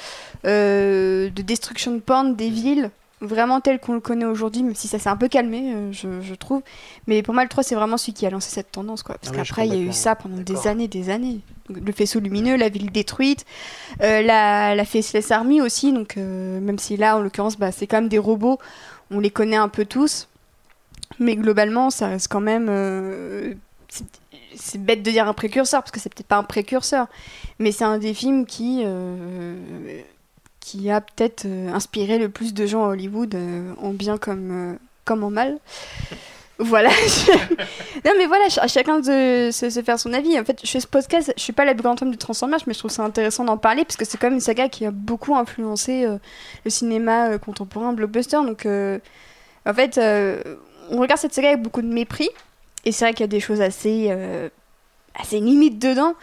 [0.45, 5.01] euh, de destruction porn des villes, vraiment tel qu'on le connaît aujourd'hui, même si ça
[5.01, 6.62] s'est un peu calmé, je, je, trouve.
[7.09, 9.16] Mais pour moi, le 3, c'est vraiment celui qui a lancé cette tendance, quoi.
[9.20, 11.41] Parce ah qu'après, il y a eu ça pendant des années, des années.
[11.68, 13.45] le faisceau lumineux, la ville détruite,
[13.99, 18.09] la, la Faceless Army aussi, donc même si là, en l'occurrence, bah, c'est quand même
[18.09, 18.61] des robots
[19.11, 20.28] on les connaît un peu tous,
[21.18, 22.66] mais globalement, ça reste quand même.
[22.68, 23.54] Euh,
[24.54, 27.07] c'est bête de dire un précurseur, parce que c'est peut-être pas un précurseur,
[27.59, 29.57] mais c'est un des films qui, euh,
[30.88, 33.36] a peut-être inspiré le plus de gens à Hollywood,
[33.80, 35.59] en bien comme, comme en mal.
[36.59, 36.88] Voilà.
[38.04, 40.38] non, mais voilà, à chacun de se, faire son avis.
[40.38, 42.78] En fait, je fais ce podcast, je suis pas la femme de Transformers, mais je
[42.78, 45.36] trouve ça intéressant d'en parler parce que c'est quand même une saga qui a beaucoup
[45.36, 46.16] influencé euh,
[46.64, 48.38] le cinéma euh, contemporain, blockbuster.
[48.38, 48.98] Donc, euh,
[49.66, 49.98] en fait,
[50.90, 52.30] on regarde cette saga avec beaucoup de mépris.
[52.84, 54.11] Et c'est vrai qu'il y a des choses assez,
[55.14, 56.14] assez limites dedans.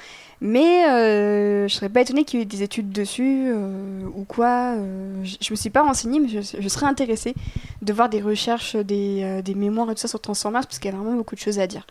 [0.45, 4.75] Mais euh, je serais pas étonnée qu'il y ait des études dessus euh, ou quoi.
[4.75, 7.33] Euh, je, me suis pas renseignée, mais je, serais intéressée
[7.81, 10.93] de voir des recherches, des, des, mémoires et tout ça sur Transformers, parce qu'il y
[10.93, 11.87] a vraiment beaucoup de choses à dire.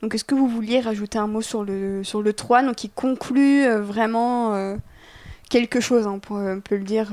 [0.00, 2.88] Donc est-ce que vous vouliez rajouter un mot sur le, sur le 3, donc qui
[2.88, 4.78] conclut vraiment
[5.50, 7.12] quelque chose, hein, on, peut, le dire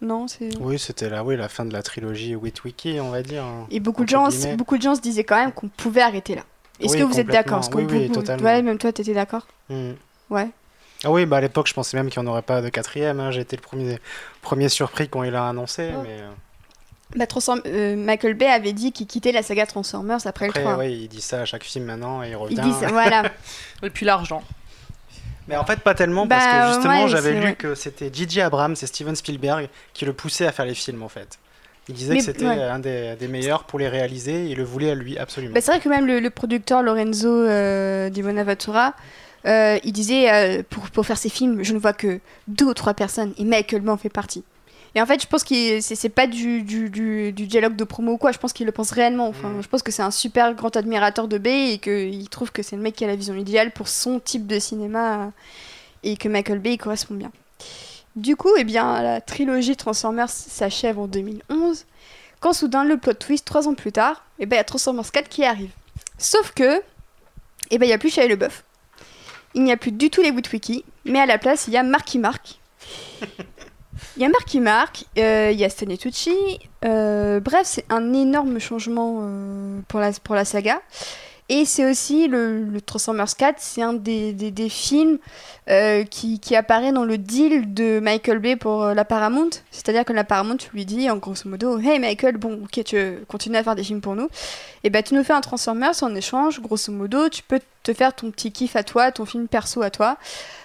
[0.00, 0.26] non,
[0.60, 3.44] oui, c'était là, oui, la fin de la trilogie Witwiki, on va dire.
[3.44, 6.34] Hein, et beaucoup de, gens, beaucoup de gens se disaient quand même qu'on pouvait arrêter
[6.34, 6.42] là.
[6.84, 8.44] Est-ce que vous êtes d'accord Oui, oui, totalement.
[8.44, 9.92] Ouais, même toi, t'étais d'accord hmm.
[10.30, 10.48] Ouais.
[11.04, 13.20] Ah oui, bah à l'époque, je pensais même qu'il n'y en aurait pas de quatrième.
[13.20, 13.30] Hein.
[13.30, 13.98] J'ai été le premier,
[14.40, 15.90] premier surpris quand il a annoncé.
[16.02, 16.20] Mais...
[16.20, 16.30] Euh.
[17.14, 17.26] Bah,
[17.66, 20.78] euh, Michael Bay avait dit qu'il quittait la saga Transformers après, le 3.
[20.78, 22.56] Oui, il dit ça à chaque film maintenant et il revient.
[22.56, 23.24] Il dit ça, voilà.
[23.82, 24.42] et puis l'argent.
[25.46, 28.40] Mais en fait, pas tellement, parce que bah, justement, j'avais lu que c'était J.J.
[28.40, 31.38] Abrams et Steven Spielberg qui le poussaient à faire les films, en fait.
[31.88, 35.18] Il disait que c'était un des, meilleurs pour les réaliser, il le voulait à lui
[35.18, 35.54] absolument.
[35.54, 38.94] Bah, c'est vrai que même le, producteur Lorenzo euh, Di Bonaventura,
[39.46, 42.74] euh, il disait euh, pour, pour, faire ses films, je ne vois que deux ou
[42.74, 44.44] trois personnes et Michael Bay en fait partie.
[44.94, 48.16] Et en fait, je pense que c'est pas du, du, du, dialogue de promo ou
[48.16, 49.26] quoi, je pense qu'il le pense réellement.
[49.26, 49.62] Enfin, mm.
[49.62, 52.76] Je pense que c'est un super grand admirateur de Bay et qu'il trouve que c'est
[52.76, 55.32] le mec qui a la vision idéale pour son type de cinéma
[56.04, 57.32] et que Michael Bay correspond bien.
[58.16, 61.86] Du coup, eh bien, la trilogie Transformers s'achève en 2011,
[62.40, 65.10] quand soudain le plot twist, trois ans plus tard, eh ben, il y a Transformers
[65.10, 65.70] 4 qui arrive.
[66.18, 66.82] Sauf que,
[67.70, 68.64] eh ben, il n'y a plus Shia LeBeouf.
[69.54, 71.82] Il n'y a plus du tout les Witwiki, mais à la place, il y a
[71.82, 72.58] Marky Mark.
[74.16, 76.36] Il y a Marky Mark, euh, il y a Stanley Tucci.
[76.84, 80.80] Euh, bref, c'est un énorme changement euh, pour, pour la saga.
[81.50, 85.18] Et c'est aussi le, Transformers 4, c'est un des, des, films
[85.68, 89.50] euh, qui, qui, apparaît dans le deal de Michael Bay pour euh, la Paramount.
[89.70, 92.96] C'est-à-dire que la Paramount lui dit en grosso modo Hey Michael, bon, ok, tu
[93.28, 94.28] continues à faire des films pour nous.
[94.84, 98.14] Et ben tu nous fais un Transformers en échange, grosso modo, tu peux te faire
[98.14, 100.16] ton petit kiff à toi, ton film perso à toi,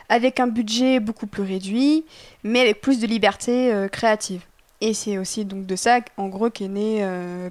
[0.08, 2.06] avec un budget beaucoup plus réduit,
[2.44, 4.44] mais avec plus de liberté euh, créative.
[4.80, 7.06] Et c'est aussi donc de ça, en gros, qu'est né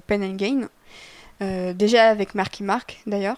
[0.07, 0.67] Pen and Gain.
[1.41, 3.37] Euh, déjà avec Marky Mark d'ailleurs.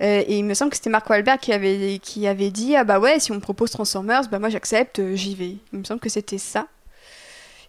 [0.00, 2.84] Euh, et il me semble que c'était Mark Wahlberg qui avait, qui avait dit Ah
[2.84, 5.56] bah ouais, si on me propose Transformers, bah moi j'accepte, euh, j'y vais.
[5.72, 6.66] Il me semble que c'était ça.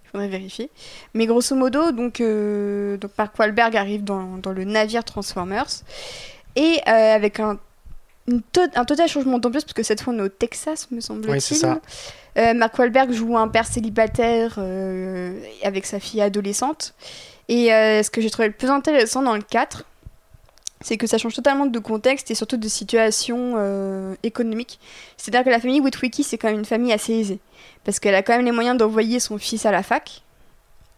[0.05, 0.69] Il faudrait vérifier.
[1.13, 5.69] Mais grosso modo, donc, donc Mark Wahlberg arrive dans, dans, le navire Transformers.
[6.57, 7.57] Et avec un,
[8.27, 11.31] un total changement d'ambiance, parce que cette fois on est au Texas, me semble-t-il.
[11.31, 11.79] Oui, c'est ça.
[12.53, 14.59] Mark Wahlberg joue un père célibataire
[15.63, 16.93] avec sa fille adolescente.
[17.49, 19.85] Et euh, ce que j'ai trouvé le plus intéressant dans le 4,
[20.81, 24.79] c'est que ça change totalement de contexte et surtout de situation euh, économique.
[25.17, 27.39] C'est-à-dire que la famille Witwicky, c'est quand même une famille assez aisée.
[27.83, 30.23] Parce qu'elle a quand même les moyens d'envoyer son fils à la fac.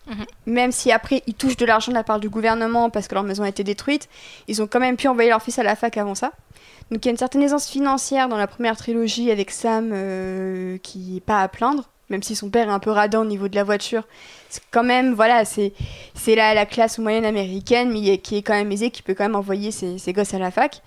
[0.07, 0.25] Mhm.
[0.47, 3.23] Même si après ils touchent de l'argent de la part du gouvernement parce que leur
[3.23, 4.09] maison a été détruite,
[4.49, 6.33] ils ont quand même pu envoyer leur fils à la fac avant ça.
[6.91, 10.77] Donc il y a une certaine aisance financière dans la première trilogie avec Sam euh,
[10.79, 13.47] qui n'est pas à plaindre même si son père est un peu radin au niveau
[13.47, 14.03] de la voiture,
[14.49, 15.73] c'est quand même, voilà, c'est,
[16.27, 19.35] la, la classe moyenne américaine, mais qui est quand même aisée, qui peut quand même
[19.35, 20.81] envoyer ses, ses gosses à la fac.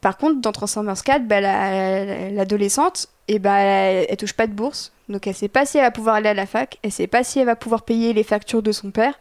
[0.00, 4.92] Par contre, dans Transformers 4, bah, l'adolescente, et eh bah, elle, touche pas de bourse,
[5.08, 7.24] donc elle sait pas si elle va pouvoir aller à la fac, elle sait pas
[7.24, 9.18] si elle va pouvoir payer les factures de son père.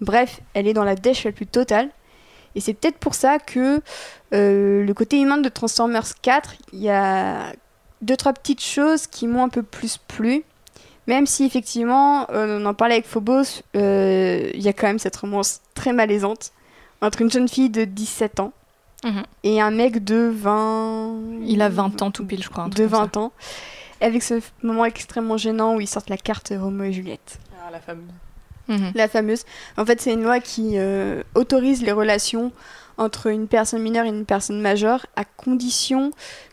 [0.00, 1.88] Bref, elle est dans la dèche la plus totale.
[2.54, 3.80] Et c'est peut-être pour ça que
[4.32, 7.52] euh, le côté humain de Transformers 4, il y a
[8.00, 10.44] deux, trois petites choses qui m'ont un peu plus plu.
[11.08, 14.98] Même si effectivement, euh, on en parlait avec Phobos, euh, il y a quand même
[14.98, 16.52] cette romance très malaisante
[17.00, 18.52] entre une jeune fille de 17 ans
[19.04, 19.22] mhm.
[19.42, 21.14] et un mec de 20...
[21.44, 22.68] Il a 20 ans tout pile, je crois.
[22.68, 23.32] De 20 ans.
[24.02, 27.38] Avec ce moment extrêmement gênant où ils sortent la carte Roméo et Juliette.
[27.66, 28.04] Ah, la fameuse.
[28.68, 28.92] Mhm.
[28.94, 29.44] La fameuse.
[29.78, 32.52] En fait, c'est une loi qui euh, autorise les relations
[32.98, 36.10] entre une personne mineure et une personne majeure à condition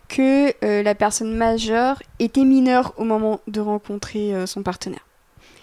[0.08, 5.06] que euh, la personne majeure était mineure au moment de rencontrer euh, son partenaire.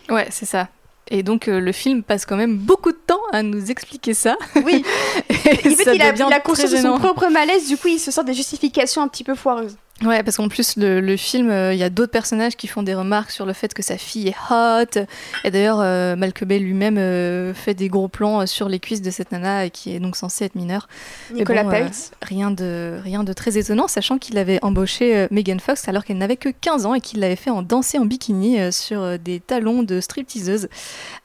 [0.09, 0.69] Ouais, c'est ça.
[1.09, 4.37] Et donc euh, le film passe quand même beaucoup de temps à nous expliquer ça.
[4.65, 4.85] Oui.
[5.31, 8.11] en fait, il a, il a conscience de son propre malaise, du coup il se
[8.11, 9.77] sort des justifications un petit peu foireuses.
[10.05, 12.83] Ouais, parce qu'en plus, le, le film, euh, il y a d'autres personnages qui font
[12.83, 15.07] des remarques sur le fait que sa fille est hot.
[15.45, 19.11] Et d'ailleurs, euh, Malcolm Bay lui-même euh, fait des gros plans sur les cuisses de
[19.11, 20.89] cette nana qui est donc censée être mineure.
[21.33, 22.11] Nicolas Peltz.
[22.21, 26.37] rien, de, rien de très étonnant, sachant qu'il avait embauché Megan Fox alors qu'elle n'avait
[26.37, 30.01] que 15 ans et qu'il l'avait fait en danser en bikini sur des talons de
[30.01, 30.69] stripteaseuse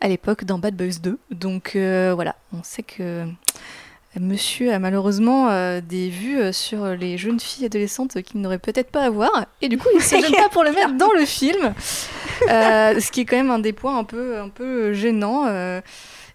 [0.01, 1.17] à l'époque dans Bad Boys 2.
[1.31, 3.25] Donc voilà, on sait que
[4.19, 8.91] Monsieur a malheureusement euh, des vues euh, sur les jeunes filles adolescentes qu'il n'aurait peut-être
[8.91, 9.31] pas à voir.
[9.61, 11.73] Et du coup, il ne se gêne pas pour le mettre dans le film.
[12.49, 15.47] Euh, ce qui est quand même un des points un peu, un peu gênants.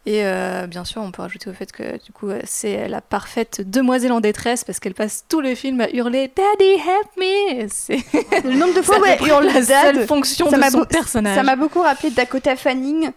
[0.07, 0.25] et
[0.67, 4.21] bien sûr, on peut rajouter au fait que du coup, c'est la parfaite demoiselle en
[4.21, 8.05] détresse parce qu'elle passe tout le film à hurler Daddy, help me C'est
[8.45, 11.37] le nombre de fois où elle hurle la seule fonction de son personnage.
[11.37, 13.11] Ça m'a beaucoup rappelé Dakota Fanning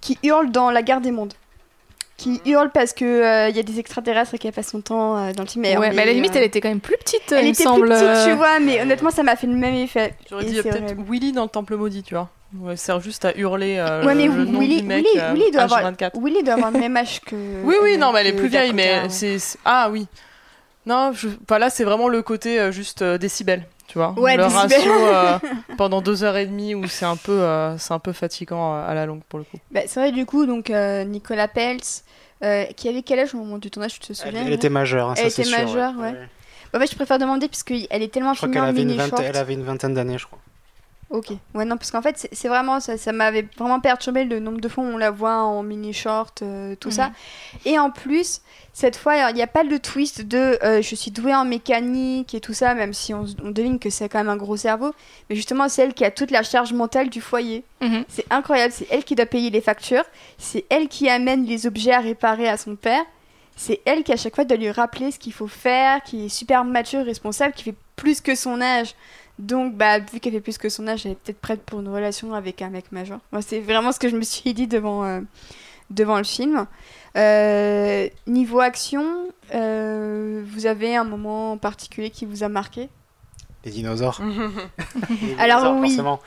[0.00, 1.34] qui hurle dans La Guerre des Mondes
[2.16, 5.32] qui hurle parce que il euh, y a des extraterrestres qui passent son temps euh,
[5.32, 5.62] dans le film.
[5.62, 7.30] Mais, ouais, mais à la limite, elle était quand même plus petite.
[7.30, 7.88] Elle il était semble.
[7.88, 10.14] plus petite, tu vois, mais honnêtement, ça m'a fait le même effet.
[10.28, 12.30] J'aurais dit peut-être Willy dans le temple maudit, tu vois.
[12.58, 15.32] Ouais, sert juste à hurler euh, ouais, mais le, nom Willy, du mec, Willy, euh,
[15.32, 16.12] Willy, doit avoir, H24.
[16.22, 17.34] Willy doit avoir le même âge que.
[17.64, 19.08] Oui, oui, non, mais elle est plus vieille, mais ouais.
[19.08, 19.38] c'est...
[19.64, 20.06] Ah oui.
[20.86, 21.28] Non, je...
[21.58, 24.12] là, c'est vraiment le côté euh, juste euh, décibels, tu vois.
[24.18, 24.78] Ouais, le décibels.
[24.78, 25.38] ratio euh,
[25.78, 28.88] pendant deux heures et demie où c'est un peu, euh, c'est un peu fatigant euh,
[28.88, 29.58] à la longue, pour le coup.
[29.70, 32.04] Bah, c'est vrai, du coup, donc euh, Nicolas Peltz,
[32.44, 35.10] euh, qui avait quel âge au moment du tournage, tu te souviens elle était majeure,
[35.10, 35.58] hein, Elle ça c'est était sûr.
[35.66, 36.14] majeure, ouais.
[36.74, 39.36] En fait, je préfère demander puisqu'elle est tellement Je crois avait, une mini vingtaine- elle
[39.36, 40.38] avait une vingtaine d'années, je crois.
[41.08, 41.28] Ok.
[41.54, 42.98] Ouais, non, parce qu'en fait, c'est- vraiment ça.
[42.98, 46.42] Ça m'avait vraiment perturbé le nombre de fois où on la voit en mini short,
[46.42, 47.12] euh, tout ça.
[47.64, 48.40] Et en plus,
[48.72, 52.34] cette fois, il n'y a pas le twist de euh, je suis douée en mécanique
[52.34, 54.92] et tout ça, même si on, on devine que c'est quand même un gros cerveau.
[55.30, 57.62] Mais justement, c'est elle qui a toute la charge mentale du foyer.
[57.80, 58.04] Mhm.
[58.08, 58.72] C'est incroyable.
[58.76, 60.04] C'est elle qui doit payer les factures.
[60.38, 63.04] C'est elle qui amène les objets à réparer à son père.
[63.54, 66.28] C'est elle qui, à chaque fois, doit lui rappeler ce qu'il faut faire, qui est
[66.28, 68.94] super mature, responsable, qui fait plus que son âge.
[69.38, 71.88] Donc, bah, vu qu'elle fait plus que son âge, elle est peut-être prête pour une
[71.88, 73.20] relation avec un mec majeur.
[73.32, 75.20] Moi, c'est vraiment ce que je me suis dit devant, euh,
[75.90, 76.66] devant le film.
[77.16, 82.88] Euh, niveau action, euh, vous avez un moment en particulier qui vous a marqué?
[83.66, 84.20] Les dinosaures.
[85.10, 85.88] Les Alors, dinosaures, oui.
[85.88, 86.20] forcément.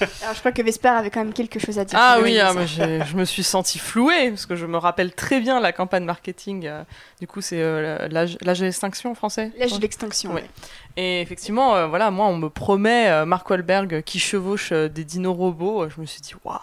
[0.22, 1.96] Alors, je crois que Vesper avait quand même quelque chose à dire.
[2.00, 5.14] Ah oui, ah, mais j'ai- je me suis sentie flouée, parce que je me rappelle
[5.14, 6.66] très bien la campagne marketing.
[6.66, 6.82] euh,
[7.20, 10.30] du coup, c'est euh, l'âge l'âge de l'extinction en français L'âge de l'extinction.
[10.34, 10.42] Ouais.
[10.42, 10.48] ouais.
[10.96, 15.04] Et effectivement, euh, voilà, moi, on me promet euh, Mark Wahlberg qui chevauche euh, des
[15.04, 15.88] dinos robots.
[15.88, 16.58] Je me suis dit, waouh,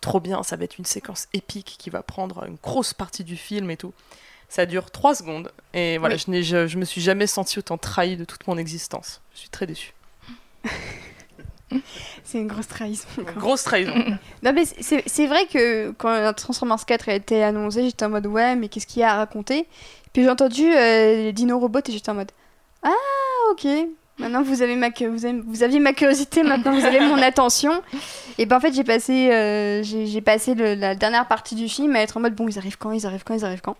[0.00, 3.36] trop bien, ça va être une séquence épique qui va prendre une grosse partie du
[3.36, 3.92] film et tout.
[4.50, 5.50] Ça dure trois secondes.
[5.72, 6.22] Et voilà, Oui.
[6.26, 9.22] je, n'ai- je, je me suis jamais sentie autant trahie de toute mon existence.
[9.32, 9.94] Je suis très déçue.
[12.24, 13.06] C'est une grosse trahison.
[13.36, 13.94] Grosse trahison.
[14.42, 18.26] Non mais c'est c'est vrai que quand Transformers 4 a été annoncé, j'étais en mode
[18.26, 19.66] ouais mais qu'est-ce qu'il y a à raconter?
[20.12, 22.32] Puis j'ai entendu euh, les Dino Robots et j'étais en mode
[22.82, 22.90] ah
[23.52, 23.66] ok.
[24.18, 27.80] Maintenant vous avez ma vous, avez- vous aviez ma curiosité, maintenant vous avez mon attention.
[28.38, 31.68] Et ben en fait j'ai passé euh, j'ai j'ai passé le- la dernière partie du
[31.68, 33.76] film à être en mode bon ils arrivent quand ils arrivent quand ils arrivent quand?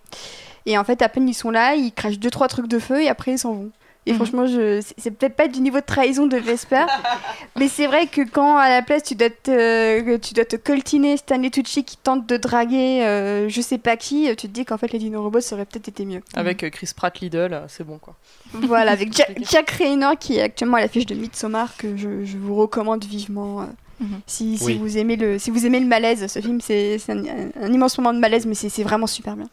[0.67, 3.03] Et en fait à peine ils sont là, ils crachent deux trois trucs de feu
[3.03, 3.71] et après ils s'en vont.
[4.07, 4.17] Et Mhm.
[4.17, 4.81] franchement, je...
[4.97, 6.87] c'est- peut-être pas du niveau de trahison de Vesper,
[7.59, 10.57] mais c'est vrai que quand à la place tu dois te, que tu dois te
[10.57, 14.65] coltiner Stanley Tucci qui tente de draguer euh, je sais pas qui, tu te dis
[14.65, 16.23] qu'en fait les Dino Robots ça aurait peut-être été mieux.
[16.35, 18.15] Avec euh, Chris Pratt Lidl, euh, c'est bon quoi.
[18.55, 19.13] voilà, avec.
[19.51, 23.67] Jack Raynor qui est actuellement à l'affiche de Midsommar que je, je vous recommande vivement.
[24.01, 24.21] Mhm.
[24.27, 24.79] Si, si Oui.
[24.79, 27.23] vous aimez le, si vous aimez le malaise, ce film c'est c'est un,
[27.61, 29.49] un immense moment de malaise, mais c'est c'est vraiment super bien.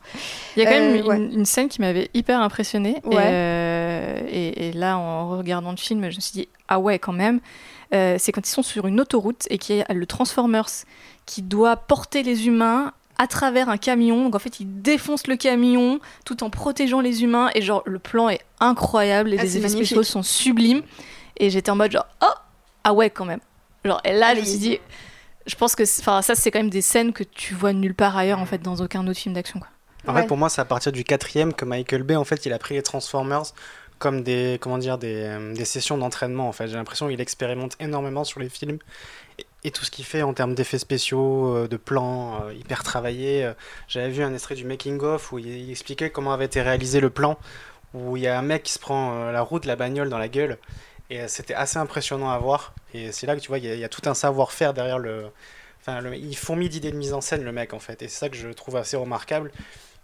[0.56, 1.18] Il y a quand même Euh, une, ouais.
[1.36, 3.02] une scène qui m'avait hyper impressionnée.
[3.04, 3.16] Ouais.
[3.16, 6.98] Et, euh, et, et là, en regardant le film, je me suis dit, ah ouais,
[6.98, 7.40] quand même.
[7.94, 10.68] Euh, c'est quand ils sont sur une autoroute et qu'il y a le Transformers
[11.26, 14.24] qui doit porter les humains à travers un camion.
[14.26, 17.50] Donc en fait, il défonce le camion tout en protégeant les humains.
[17.56, 19.34] Et genre, le plan est incroyable.
[19.34, 20.82] Et Ah, les effets spéciaux sont sublimes.
[21.38, 22.34] Et j'étais en mode genre, oh,
[22.84, 23.40] ah ouais, quand même.
[23.88, 24.80] Genre, et là, je me suis dit,
[25.46, 28.40] je pense que ça, c'est quand même des scènes que tu vois nulle part ailleurs,
[28.40, 29.60] en fait, dans aucun autre film d'action.
[29.60, 29.70] quoi.
[30.08, 30.22] En Ouais.
[30.22, 32.60] fait, pour moi, c'est à partir du quatrième que Michael Bay, en fait, il a
[32.60, 33.44] pris les Transformers
[34.00, 36.48] comme des, comment dire, des, des sessions d'entraînement.
[36.48, 38.78] En fait, j'ai l'impression qu'il expérimente énormément sur les films
[39.40, 42.84] et, et tout ce qu'il fait en termes d'effets spéciaux, euh, de plans euh, hyper
[42.84, 43.44] travaillés.
[43.44, 43.54] Euh,
[43.88, 47.00] J'avais vu un extrait du making of où il, il expliquait comment avait été réalisé
[47.00, 47.38] le plan,
[47.96, 50.20] où il y a un mec qui se prend la roue de la bagnole dans
[50.20, 50.60] la gueule.
[51.10, 52.74] Et euh, c'était assez impressionnant à voir.
[52.94, 54.74] Et c'est là que tu vois, il y, a- il y a tout un savoir-faire
[54.74, 55.28] derrière le.
[55.82, 58.02] Enfin, le- il fourmille d'idées de mise en scène, le mec, en fait.
[58.02, 59.52] Et c'est ça que je trouve assez remarquable.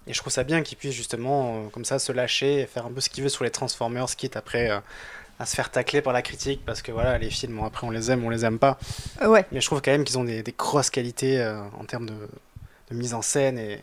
[0.07, 2.85] Et je trouve ça bien qu'il puisse justement, euh, comme ça, se lâcher et faire
[2.85, 4.79] un peu ce qu'il veut sur les Transformers, quitte après euh,
[5.39, 7.89] à se faire tacler par la critique, parce que voilà, les films, bon, après on
[7.89, 8.77] les aime, on les aime pas.
[9.25, 9.45] Ouais.
[9.51, 12.15] Mais je trouve quand même qu'ils ont des, des grosses qualités euh, en termes de,
[12.91, 13.79] de mise en scène et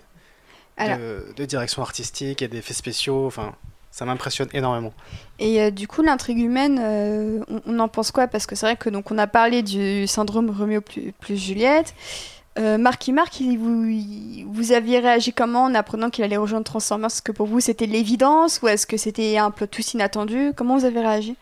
[0.76, 0.98] Alors.
[0.98, 3.26] de, de direction artistique et d'effets spéciaux.
[3.26, 3.54] Enfin,
[3.90, 4.92] ça m'impressionne énormément.
[5.38, 8.28] Et euh, du coup, l'intrigue humaine, euh, on, en pense quoi?
[8.28, 11.94] Parce que c'est vrai que donc on a parlé du syndrome Romeo plus, Juliette.
[12.58, 13.86] Euh, Marky Mark, vous,
[14.46, 17.06] vous aviez réagi comment en apprenant qu'il allait rejoindre Transformers?
[17.06, 20.52] Est-ce que pour vous c'était l'évidence ou est-ce que c'était un plot twist inattendu?
[20.56, 21.36] Comment vous avez réagi?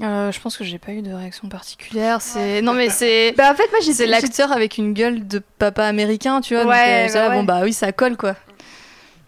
[0.00, 2.20] Euh, je pense que j'ai pas eu de réaction particulière.
[2.20, 3.32] C'est non mais c'est.
[3.36, 6.64] Bah en fait moi j'ai l'acteur avec une gueule de papa américain, tu vois.
[6.64, 7.06] Ouais.
[7.06, 8.34] Donc, bah bon bah oui ça colle quoi.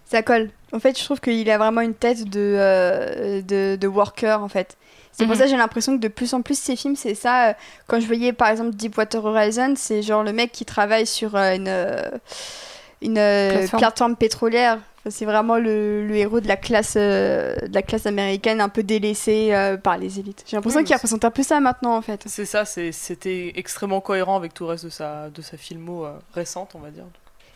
[0.04, 0.50] Ça colle.
[0.74, 4.48] En fait, je trouve qu'il a vraiment une tête de, euh, de, de, worker, en
[4.48, 4.76] fait.
[5.12, 5.38] C'est pour mhm.
[5.38, 7.50] ça que j'ai l'impression que de plus en plus ces films, c'est ça.
[7.50, 7.52] Euh,
[7.86, 11.54] quand je voyais par exemple Deepwater Horizon, c'est genre le mec qui travaille sur euh,
[11.54, 14.16] une, une plateforme.
[14.16, 14.80] pétrolière.
[15.08, 19.54] c'est vraiment le, le, héros de la classe, de la classe américaine un peu délaissée
[19.84, 20.42] par les élites.
[20.44, 22.24] J'ai l'impression qu'il représente un peu ça maintenant en fait.
[22.26, 26.72] C'est ça, c'était extrêmement cohérent avec tout le reste de sa, de sa filmo récente,
[26.74, 27.04] on va dire.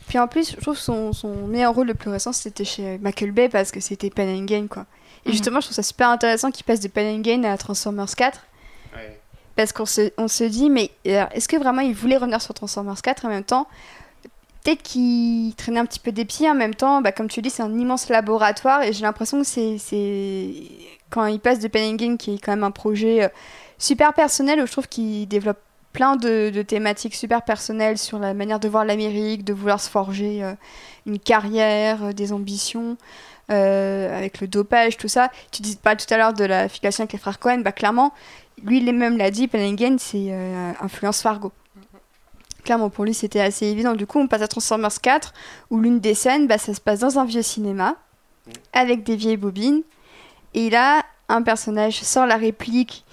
[0.09, 3.31] Puis en plus, je trouve son, son meilleur rôle le plus récent, c'était chez Michael
[3.31, 4.87] Bay parce que c'était Pen and Gain, quoi.
[5.25, 5.33] Et mhm.
[5.33, 8.41] justement, je trouve ça super intéressant qu'il passe de Pen and Gain à Transformers 4.
[9.55, 13.03] Parce qu'on se, on se dit, mais est-ce que vraiment il voulait revenir sur Transformers
[13.03, 13.67] 4 en même temps?
[14.63, 17.01] Peut-être qu'il traînait un petit peu des pieds en même temps.
[17.01, 20.53] Bah, comme tu dis, c'est un immense laboratoire et j'ai l'impression que c'est
[21.11, 23.29] quand il passe de Pen and Gain, qui est quand même un projet euh,
[23.79, 25.59] super personnel, où je trouve qu'il développe
[25.93, 30.43] plein de, thématiques super personnelles sur la manière de voir l'Amérique, de vouloir se forger
[30.43, 30.55] euh,
[31.07, 32.97] une carrière, euh, des ambitions,
[33.51, 35.31] euh, avec le dopage, tout ça.
[35.51, 38.13] Tu disais pas tout à l'heure de la filiation avec les frères Cohen, bah clairement,
[38.63, 40.33] lui lui-même l'a dit, Penningen, c'est
[40.81, 41.53] influence Fargo.
[42.65, 43.95] Clairement, pour lui, c'était assez évident.
[43.95, 45.33] Du coup, on passe à Transformers 4,
[45.71, 47.95] où l'une des scènes, bah, ça se passe dans un vieux cinéma,
[48.73, 49.83] avec des vieilles bobines.
[50.55, 53.05] Et là, un personnage sort la réplique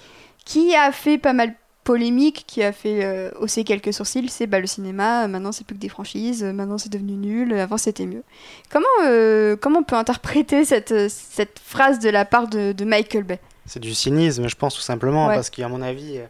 [0.44, 1.54] qui a fait pas mal
[1.86, 5.64] polémique qui a fait euh, hausser quelques sourcils, c'est bah, le cinéma, euh, maintenant c'est
[5.64, 8.24] plus que des franchises, euh, maintenant c'est devenu nul, avant c'était mieux.
[8.70, 13.38] Comment, comment on peut interpréter cette, cette phrase de la part de, Michael Bay?
[13.66, 16.20] C'est du cynisme, je pense, tout simplement, parce qu'à mon avis,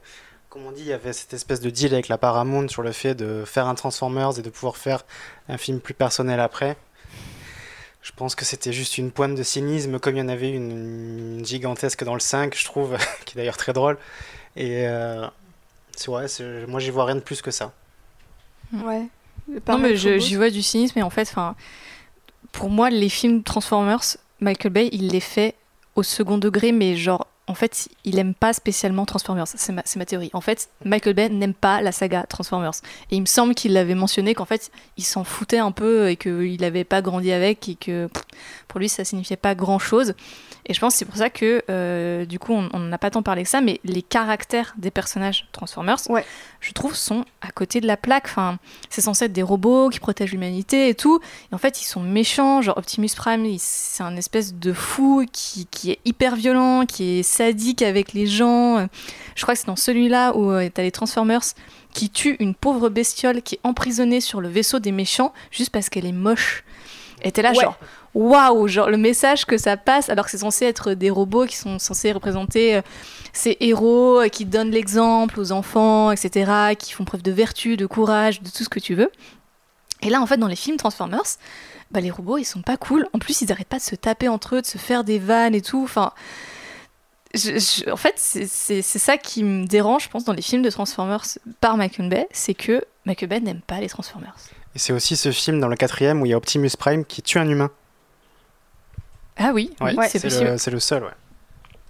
[0.51, 2.93] comme on dit, il y avait cette espèce de deal avec la Paramount sur le
[2.93, 5.05] fait de faire un Transformers et de pouvoir faire
[5.49, 6.77] un film plus personnel après.
[8.03, 11.43] Je pense que c'était juste une pointe de cynisme, comme il y en avait une,
[11.45, 13.97] gigantesque dans le 5, je trouve, qui est d'ailleurs très drôle.
[14.55, 14.87] Et,
[16.07, 16.27] vrai,
[16.69, 17.73] moi j'y vois rien de plus que ça.
[18.73, 19.07] Ouais.
[19.69, 21.35] Non, mais j'y vois du cynisme, mais en fait,
[22.53, 25.55] pour moi, les films Transformers, Michael Bay, il les fait
[25.95, 29.47] au second degré, mais genre en fait, il aime pas spécialement Transformers.
[29.47, 30.31] C'est ma, ma, théorie.
[30.33, 32.73] En fait, Michael Bay n'aime pas la saga Transformers.
[33.11, 36.17] Et il me semble qu'il l'avait mentionné qu'en fait, il s'en foutait un peu et
[36.17, 38.09] qu'il n'avait pas grandi avec et que
[38.67, 40.15] pour lui, ça signifiait pas grand chose.
[40.69, 43.23] Et je pense que c'est pour ça que, euh, du coup, on n'a pas tant
[43.23, 45.99] parlé que ça, mais les caractères des personnages Transformers,
[46.61, 48.25] je trouve, sont à côté de la plaque.
[48.27, 48.59] Enfin,
[48.91, 51.21] c'est censé être des robots qui protègent l'humanité et tout.
[51.53, 52.63] Et en fait, ils sont méchants.
[52.63, 57.23] Genre, Optimus Prime, c'est un espèce de fou qui, qui, est hyper violent, qui est
[57.23, 58.89] sadique avec les gens.
[59.37, 61.43] Je crois que c'est dans celui-là où euh, tu as les Transformers
[61.93, 65.89] qui tuent une pauvre bestiole qui est emprisonnée sur le vaisseau des méchants juste parce
[65.89, 66.65] qu'elle est moche.
[67.23, 67.79] Et t'es là, genre,
[68.17, 71.57] waouh, genre le message que ça passe, alors que c'est censé être des robots qui
[71.57, 72.83] sont censés représenter euh,
[73.35, 77.85] ces héros euh, qui donnent l'exemple aux enfants, etc., qui font preuve de vertu, de
[77.85, 79.13] courage, de tout ce que tu veux.
[80.01, 81.37] Et là, en fait, dans les films Transformers,
[81.91, 83.07] bah, les robots, ils sont pas cool.
[83.13, 85.55] En plus, ils arrêtent pas de se taper entre eux, de se faire des vannes
[85.55, 85.83] et tout.
[85.85, 86.13] Enfin,
[87.35, 91.27] en fait, c'est ça qui me dérange, je pense, dans les films de Transformers
[91.61, 94.37] par Michael Bay, c'est que Michael Bay n'aime pas les Transformers.
[94.75, 97.21] Et c'est aussi ce film dans le quatrième où il y a Optimus Prime qui
[97.21, 97.71] tue un humain.
[99.37, 99.71] Ah oui,
[100.09, 101.11] c'est Le, c'est le seul, ouais.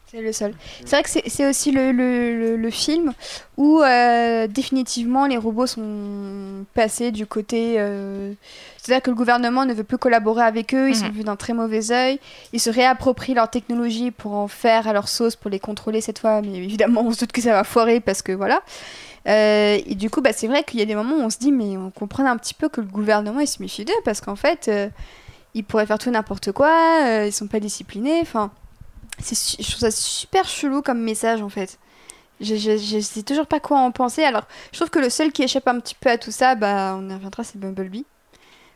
[0.09, 0.55] C'est le seul.
[0.85, 3.13] C'est vrai que c'est aussi le, le, le, film
[3.57, 7.75] où euh, définitivement les robots sont passés du côté.
[7.79, 8.33] Euh,
[8.79, 11.13] c'est-à-dire que le gouvernement ne veut plus collaborer avec eux, ils sont mhm.
[11.13, 12.21] vus d'un très mauvais œil,
[12.53, 16.21] ils se réapproprient leur technologie pour en faire à leur sauce, pour les contrôler cette
[16.21, 18.63] fois, mais évidemment on se doute que ça va foirer parce que voilà.
[19.27, 21.39] Euh, et du coup, bah, c'est vrai qu'il y a des moments où on se
[21.39, 24.21] dit, mais on comprend un petit peu que le gouvernement il se méfie d'eux parce
[24.21, 24.71] qu'en fait
[25.57, 28.21] ils pourraient faire tout n'importe quoi, euh, ils sont pas disciplinés.
[28.21, 28.51] Enfin,
[29.19, 31.79] je trouve ça super chelou comme message en fait.
[32.41, 34.23] Je, je, sais toujours pas quoi en penser.
[34.23, 36.95] Alors, je trouve que le seul qui échappe un petit peu à tout ça, bah,
[36.99, 38.05] on y reviendra, c'est Bumblebee,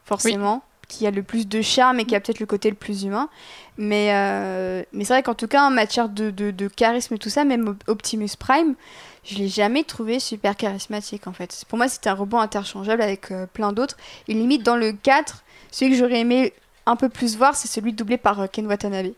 [0.07, 3.03] forcément, qui a le plus de charme et qui a peut-être le côté le plus
[3.03, 3.29] humain.
[3.77, 7.29] Mais, euh, mais c'est vrai qu'en tout cas, en matière de, de, charisme et tout
[7.29, 8.77] ça, même Optimus Prime,
[9.25, 11.67] je l'ai jamais trouvé super charismatique en fait.
[11.69, 13.99] Pour moi, c'était un robot interchangeable avec euh, plein d'autres.
[14.27, 16.55] Et limite, dans le 4, celui que j'aurais aimé
[16.91, 19.13] un peu plus voir, c'est celui doublé par euh, Ken Watanabe.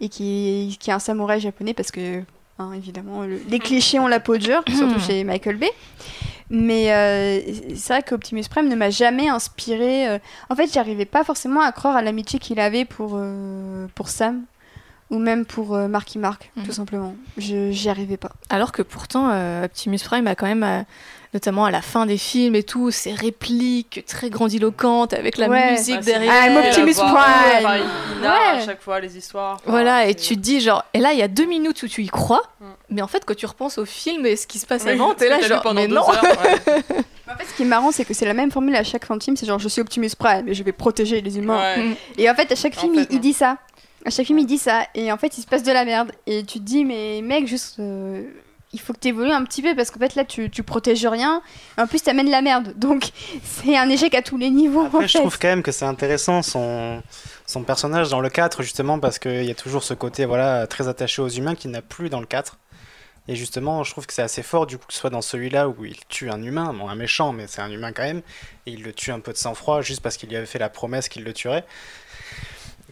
[0.00, 2.22] Et qui, qui est un samouraï japonais parce que,
[2.58, 5.70] hein, évidemment, les clichés ont la peau dure, surtout chez Michael Bay.
[6.48, 7.40] Mais euh,
[7.74, 10.08] c'est vrai qu'Optimus Prime ne m'a jamais inspiré.
[10.08, 10.18] Euh,
[10.48, 14.42] en fait, j'arrivais pas forcément à croire à l'amitié qu'il avait pour, euh, pour Sam
[15.10, 16.72] ou même pour Marky Mark, tout mhm.
[16.72, 17.16] simplement.
[17.38, 18.32] Je j'y arrivais pas.
[18.50, 19.30] Alors que pourtant,
[19.62, 20.84] Optimus Prime a quand même
[21.36, 26.00] notamment à la fin des films et tout, ces répliques très grandiloquentes avec la musique
[26.00, 26.32] derrière.
[26.32, 27.82] Ah, Optimus Prime
[28.18, 29.60] il à chaque fois les histoires.
[29.66, 32.02] Voilà, et tu te dis genre, et là il y a deux minutes où tu
[32.02, 32.64] y crois, mm.
[32.88, 35.28] mais en fait quand tu repenses au film et ce qui se passe avant, t'es
[35.28, 36.22] là genre, pendant mais non heures,
[37.28, 39.16] En fait, ce qui est marrant, c'est que c'est la même formule à chaque fin
[39.16, 39.36] de film.
[39.36, 41.76] C'est genre, je suis Optimus Prime et je vais protéger les humains.
[41.76, 41.94] Mm.
[42.18, 43.58] Et en fait, à chaque film, il, dit ça.
[44.04, 44.86] À chaque film, il dit ça.
[44.94, 46.12] Et en fait, il se passe de la merde.
[46.28, 47.80] Et tu te dis, mais mec, juste.
[47.80, 48.22] Euh,
[48.76, 51.06] il faut que tu évolues un petit peu parce qu'en fait là tu, tu protèges
[51.06, 51.40] rien.
[51.78, 52.74] En plus tu amènes la merde.
[52.76, 53.10] Donc
[53.42, 56.42] c'est un échec à tous les niveaux Après, je trouve quand même que c'est intéressant
[56.42, 57.02] son,
[57.46, 60.88] son personnage dans le 4 justement parce qu'il y a toujours ce côté voilà très
[60.88, 62.58] attaché aux humains qui n'a plus dans le 4
[63.28, 65.68] et justement je trouve que c'est assez fort du coup que ce soit dans celui-là
[65.68, 66.74] où il tue un humain.
[66.74, 68.20] Bon un méchant mais c'est un humain quand même.
[68.66, 70.68] Et il le tue un peu de sang-froid juste parce qu'il lui avait fait la
[70.68, 71.64] promesse qu'il le tuerait.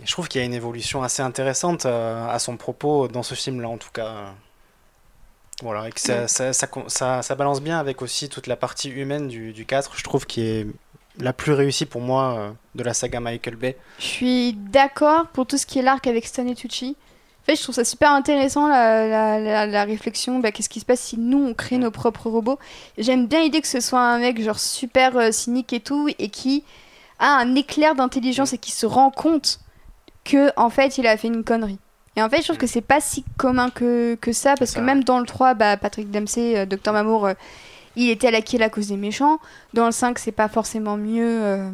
[0.03, 3.35] Je trouve qu'il y a une évolution assez intéressante euh, à son propos dans ce
[3.35, 4.35] film là en tout cas
[5.63, 9.29] voilà, et que ça, ça, ça, ça, balance bien avec aussi toute la partie humaine
[9.29, 10.67] du, du 4, je trouve, qui est
[11.19, 13.77] la plus réussie pour moi euh, de la saga Michael Bay.
[13.99, 16.97] Je suis d'accord pour tout ce qui est l'arc avec Stan et Tucci.
[17.43, 20.39] En fait, je trouve ça super intéressant la, la, la, réflexion.
[20.41, 22.59] Bah, Qu'est-ce qui se passe si nous on crée nos propres robots
[22.97, 26.31] J'aime bien l'idée que ce soit un mec genre super euh, cynique et tout et
[26.31, 26.65] qui
[27.19, 29.61] a un éclair d'intelligence et qui se rend compte
[30.25, 31.79] que en fait il a fait une connerie.
[32.17, 34.81] Et en fait, je trouve que c'est pas si commun que, que ça, parce que
[34.81, 37.35] même dans le 3, bah, Patrick Dempsey, euh, Docteur Mamour, euh,
[37.97, 39.39] il était à la à cause des méchants.
[39.73, 41.69] Dans le 5, c'est pas forcément mieux euh,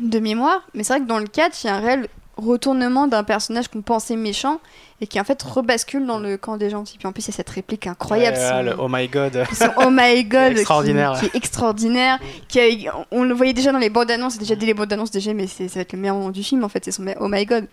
[0.00, 0.62] de mémoire.
[0.74, 3.68] Mais c'est vrai que dans le 4, il y a un réel retournement d'un personnage
[3.68, 4.60] qu'on pensait méchant
[5.00, 6.98] et qui en fait rebascule dans le camp des gentils.
[6.98, 8.76] Puis en plus, il y a cette réplique incroyable.
[8.78, 9.46] oh my god.
[9.78, 10.52] oh my god.
[10.52, 11.18] extraordinaire.
[11.18, 12.18] Qui, est extraordinaire.
[12.48, 14.38] Qui on le voyait déjà dans les bandes annonces.
[14.38, 16.62] Déjà dès les bandes annonces, déjà, mais ça va être le meilleur moment du film
[16.62, 16.84] en fait.
[16.84, 17.66] C'est son oh my god.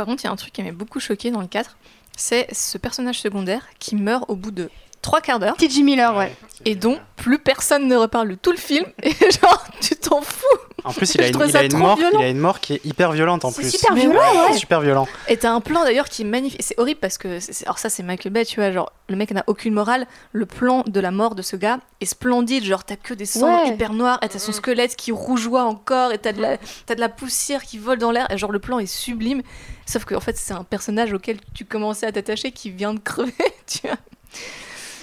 [0.00, 1.76] Par contre, il y a un truc qui m'a beaucoup choqué dans le 4,
[2.16, 4.70] c'est ce personnage secondaire qui meurt au bout de
[5.02, 5.56] trois quarts d'heure.
[5.56, 5.82] T.J.
[5.82, 6.34] Miller, ouais.
[6.64, 8.84] Et dont plus personne ne reparle tout le film.
[9.02, 10.46] Et genre, tu t'en fous.
[10.84, 11.36] En plus, il a, une,
[11.76, 13.64] mort, il a une mort qui est hyper violente en plus.
[13.64, 14.56] C'est super violent, ouais.
[14.56, 15.08] super violent.
[15.28, 16.62] Et t'as un plan d'ailleurs qui est magnifique.
[16.62, 19.44] C'est horrible parce que, alors ça, c'est Michael Bay, tu vois, genre, le mec n'a
[19.46, 20.06] aucune morale.
[20.32, 22.64] Le plan de la mort de ce gars est splendide.
[22.64, 26.18] Genre, t'as que des sangs hyper noirs, et t'as son squelette qui rougeoie encore, et
[26.18, 26.56] t'as de, la,
[26.88, 28.30] as de la poussière qui vole dans l'air.
[28.30, 29.42] Et genre, le plan est sublime.
[29.86, 33.00] Sauf que, en fait, c'est un personnage auquel tu commençais à t'attacher qui vient de
[33.00, 33.32] crever,
[33.66, 33.96] tu vois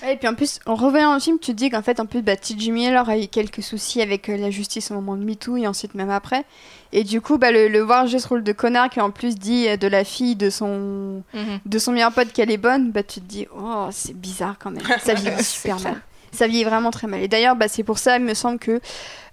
[0.06, 2.22] et puis en plus, en revoyant le film, tu te dis qu'en fait, en plus,
[2.22, 2.72] bah, T.J.
[2.72, 5.96] Miller a eu quelques soucis avec euh, la justice au moment de MeToo et ensuite
[5.96, 6.46] même après.
[6.94, 9.68] Et du coup, bah, le, voir jouer ce rôle de connard qui en plus dit
[9.68, 11.60] euh, de la fille de son, mhm.
[11.66, 14.72] de son meilleur pote qu'elle est bonne, bah, tu te dis, oh, c'est bizarre quand
[14.72, 14.84] même.
[15.02, 16.02] Ça vieillit super mal.
[16.32, 17.22] Ça vieillit vraiment très mal.
[17.22, 18.80] Et d'ailleurs, bah, c'est pour ça, il me semble que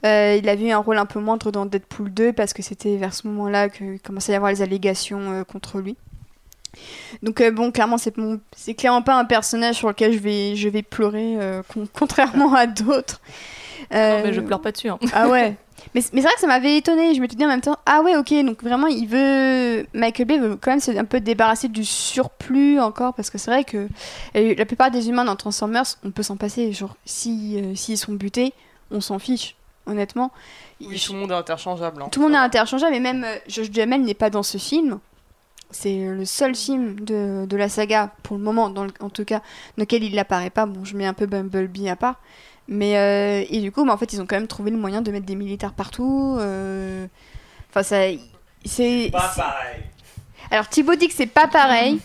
[0.06, 2.96] euh, il avait eu un rôle un peu moindre dans Deadpool 2 parce que c'était
[2.96, 5.96] vers ce moment-là qu'il commençait à y avoir les allégations contre lui.
[7.22, 8.14] Donc euh, bon, clairement, c'est
[8.56, 11.62] c'est clairement pas un personnage sur lequel je vais, je vais pleurer, euh,
[11.92, 13.20] contrairement à d'autres.
[13.90, 14.88] non, mais je pleure pas dessus.
[14.88, 14.98] Hein.
[15.12, 15.56] Ah ouais.
[15.94, 17.14] Mais, mais c'est vrai que ça m'avait étonné.
[17.14, 19.86] Je me suis dit en même temps, ah ouais, ok, donc vraiment, il veut.
[19.92, 23.50] Michael Bay veut quand même se un peu débarrasser du surplus encore, parce que c'est
[23.50, 23.88] vrai que
[24.36, 26.72] euh, la plupart des humains dans Transformers, on peut s'en passer.
[26.72, 28.54] Genre, si, s'ils sont butés,
[28.90, 29.56] on s'en fiche,
[29.86, 30.30] honnêtement.
[30.80, 32.02] Oui, tout le monde est interchangeable.
[32.02, 32.08] Hein.
[32.10, 35.00] tout le monde est interchangeable, et même Josh Duhamel n'est pas dans ce film
[35.74, 39.38] c'est le seul film de, de, la saga, pour le moment, dans en tout cas,
[39.76, 40.66] dans lequel il n'apparaît pas.
[40.66, 42.20] Bon, je mets un peu Bumblebee à part.
[42.68, 45.02] Mais, euh, et du coup, mais en fait, ils ont quand même trouvé le moyen
[45.02, 46.36] de mettre des militaires partout.
[46.38, 47.06] Euh,
[47.70, 47.96] enfin, ça.
[48.64, 49.10] C'est.
[49.12, 49.82] Pas pareil.
[50.50, 52.00] Alors, Thibaut dit que c'est pas pareil.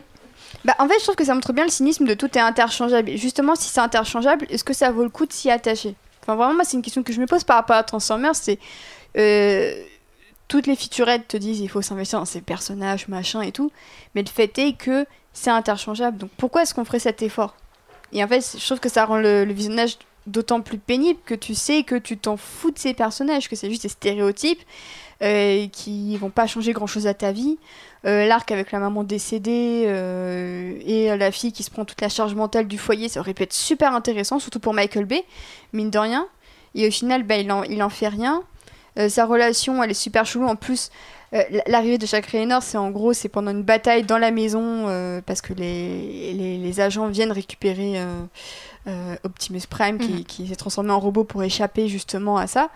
[0.64, 3.16] bah, en fait, je trouve que ça montre bien le cynisme de tout est interchangeable.
[3.16, 5.94] justement, si c'est interchangeable, est-ce que ça vaut le coup de s'y attacher?
[6.22, 8.34] Enfin, vraiment, moi, c'est une question que je me pose par rapport à Transformers.
[8.34, 8.58] C'est.
[9.16, 9.74] Euh,
[10.52, 13.72] toutes les featurettes te disent il faut s'investir dans ces personnages, machin et tout,
[14.14, 16.18] mais le fait est que c'est interchangeable.
[16.18, 17.56] Donc pourquoi est-ce qu'on ferait cet effort?
[18.12, 19.96] Et en fait, je trouve que ça rend le, visionnage
[20.26, 23.70] d'autant plus pénible que tu sais que tu t'en fous de ces personnages, que c'est
[23.70, 24.60] juste des stéréotypes
[25.22, 27.56] euh, qui vont pas changer grand chose à ta vie.
[28.04, 32.10] Euh, l'arc avec la maman décédée euh, et la fille qui se prend toute la
[32.10, 35.24] charge mentale du foyer, ça aurait pu être super intéressant, surtout pour Michael Bay,
[35.72, 36.28] mine de rien.
[36.74, 38.44] Et au final, bah, il, en, il en fait rien.
[38.98, 40.46] Euh, sa relation, elle est super chelou.
[40.46, 40.90] En plus,
[41.34, 44.86] euh, l'arrivée de Jack Raynor, c'est en gros, c'est pendant une bataille dans la maison
[44.88, 48.00] euh, parce que les, les, agents viennent récupérer
[49.24, 52.70] Optimus Prime qui, qui s'est transformé en robot pour échapper justement à ça.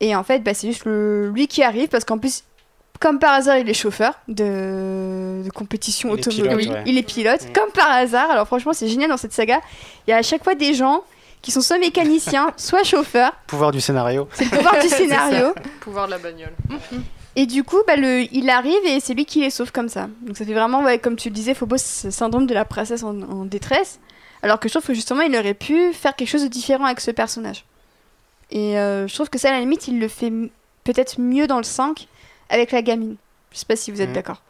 [0.00, 2.44] Et en fait, bah, c'est juste lui qui arrive parce qu'en plus,
[3.00, 6.82] comme par hasard, il est chauffeur de, de compétition automobile.
[6.86, 8.30] Il est pilote, comme par hasard.
[8.30, 9.60] Alors franchement, c'est génial dans cette saga.
[10.06, 11.02] Il y a à chaque fois des gens
[11.46, 13.30] qui sont soit mécaniciens, soit chauffeurs.
[13.46, 14.28] Pouvoir du scénario.
[14.32, 15.54] C'est le pouvoir du scénario.
[15.80, 16.52] pouvoir de la bagnole.
[17.36, 20.08] Et du coup, bah, le, il arrive et c'est lui qui les sauve comme ça.
[20.22, 23.04] Donc ça fait vraiment, ouais, comme tu le disais, Phobos, ce syndrome de la princesse
[23.04, 24.00] en, en détresse.
[24.42, 26.98] Alors que je trouve que justement, il aurait pu faire quelque chose de différent avec
[27.00, 27.64] ce personnage.
[28.50, 30.32] Et euh, je trouve que ça, à la limite, il le fait
[30.82, 32.08] peut-être mieux dans le 5
[32.48, 33.14] avec la gamine.
[33.52, 34.14] Je sais pas si vous êtes Mhm.
[34.16, 34.42] d'accord.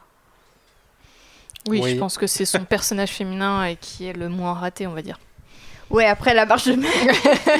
[1.68, 1.90] Oui, Oui.
[1.94, 5.02] je pense que c'est son personnage féminin et qui est le moins raté, on va
[5.02, 5.18] dire.
[5.88, 6.76] Ouais, après la marche de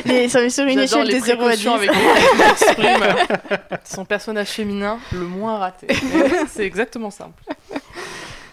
[0.04, 1.64] les, sur, sur une échelle les de 0 à 10.
[1.64, 1.90] précautions avec
[3.84, 5.86] son personnage féminin le moins raté.
[6.48, 7.30] C'est exactement ça.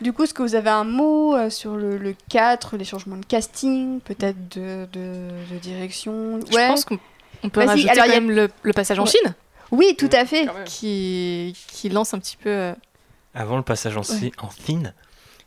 [0.01, 3.15] Du coup, est-ce que vous avez un mot euh, sur le, le 4, les changements
[3.17, 6.39] de casting, peut-être de, de, de direction?
[6.51, 6.99] Je pense qu'on
[7.43, 9.09] on peut Vas-y, rajouter alors, quand il y a- même le, le passage en Ouais.
[9.09, 9.33] Chine,
[9.71, 10.47] Oui, tout à fait.
[10.65, 12.49] Qui, qui lance un petit peu...
[12.49, 12.73] euh,
[13.33, 14.93] Avant le passage en, en thin,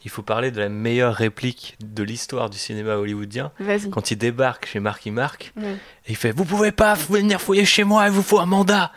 [0.06, 3.50] il faut parler de la meilleure réplique de l'histoire du cinéma hollywoodien.
[3.90, 5.72] Quand il débarque chez Marky Mark, Ouais.
[6.06, 8.92] et il fait Vous pouvez pas venir fouiller chez moi, il vous faut un mandat.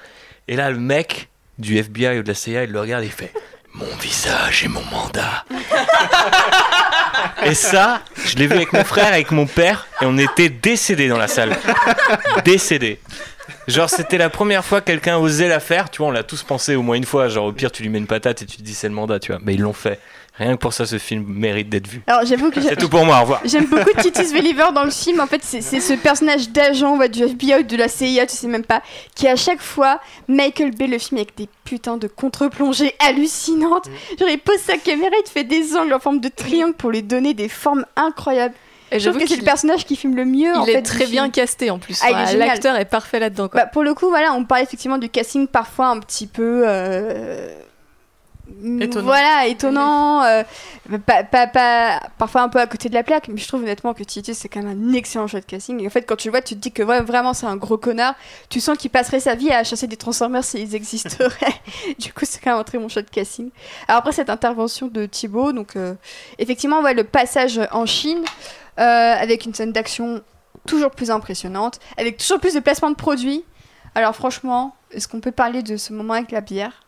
[0.47, 3.11] Et là, le mec du FBI ou de la CIA, il le regarde et il
[3.11, 3.33] fait
[3.73, 5.45] Mon visage et mon mandat.
[7.43, 11.07] et ça, je l'ai vu avec mon frère, avec mon père, et on était décédés
[11.07, 11.57] dans la salle.
[12.45, 12.99] Décédés.
[13.67, 15.89] Genre, c'était la première fois que quelqu'un osait la faire.
[15.89, 17.29] Tu vois, on l'a tous pensé au moins une fois.
[17.29, 19.19] Genre, au pire, tu lui mets une patate et tu te dis c'est le mandat,
[19.19, 19.41] tu vois.
[19.43, 19.99] Mais ils l'ont fait.
[20.39, 22.01] Rien que pour ça, ce film mérite d'être vu.
[22.07, 23.41] Alors j'avoue que C'est tout pour moi, au revoir.
[23.43, 25.19] J'aime beaucoup Titus Believer dans le film.
[25.19, 28.47] En fait, c'est ce personnage d'agent ouais, du FBI ou de la CIA, tu sais
[28.47, 28.81] même pas,
[29.15, 33.89] qui à chaque fois Michael Bay le film avec des putains de contre-plongées hallucinantes.
[34.17, 36.89] Genre, il pose sa caméra, il te fait des angles en forme de triangle pour
[36.91, 38.55] lui donner des formes incroyables.
[38.91, 40.55] Et Je trouve que c'est le personnage qui filme le mieux.
[40.55, 41.31] en il est fait, très bien film.
[41.31, 41.99] casté en plus.
[42.01, 42.37] Ah, est.
[42.37, 43.49] L'acteur est parfait là-dedans.
[43.53, 46.63] Bah, pour le coup, voilà, on parle effectivement du casting parfois un petit peu.
[46.65, 47.55] euh,
[48.81, 49.05] Étonnant.
[49.05, 50.23] Voilà, étonnant.
[50.23, 50.43] euh,
[51.05, 54.03] pas, pas- parfois un peu à côté de la plaque, mais je trouve honnêtement que
[54.03, 55.81] Titus c'est quand même un excellent choix de casting.
[55.81, 57.55] Et en fait, quand tu le vois, tu te dis que ouais, vraiment c'est un
[57.55, 58.15] gros connard.
[58.49, 61.29] Tu sens qu'il passerait sa vie à chasser des Transformers s'ils existeraient.
[61.99, 63.49] du coup, c'est quand même un très bon choix de casting.
[63.87, 65.93] Alors après cette intervention de Thibaut, donc euh,
[66.37, 68.23] effectivement, ouais, le passage en Chine
[68.79, 70.21] euh, avec une scène d'action
[70.67, 73.43] toujours plus impressionnante, avec toujours plus de placement de produits.
[73.95, 76.81] Alors franchement, est-ce qu'on peut parler de ce moment avec la bière?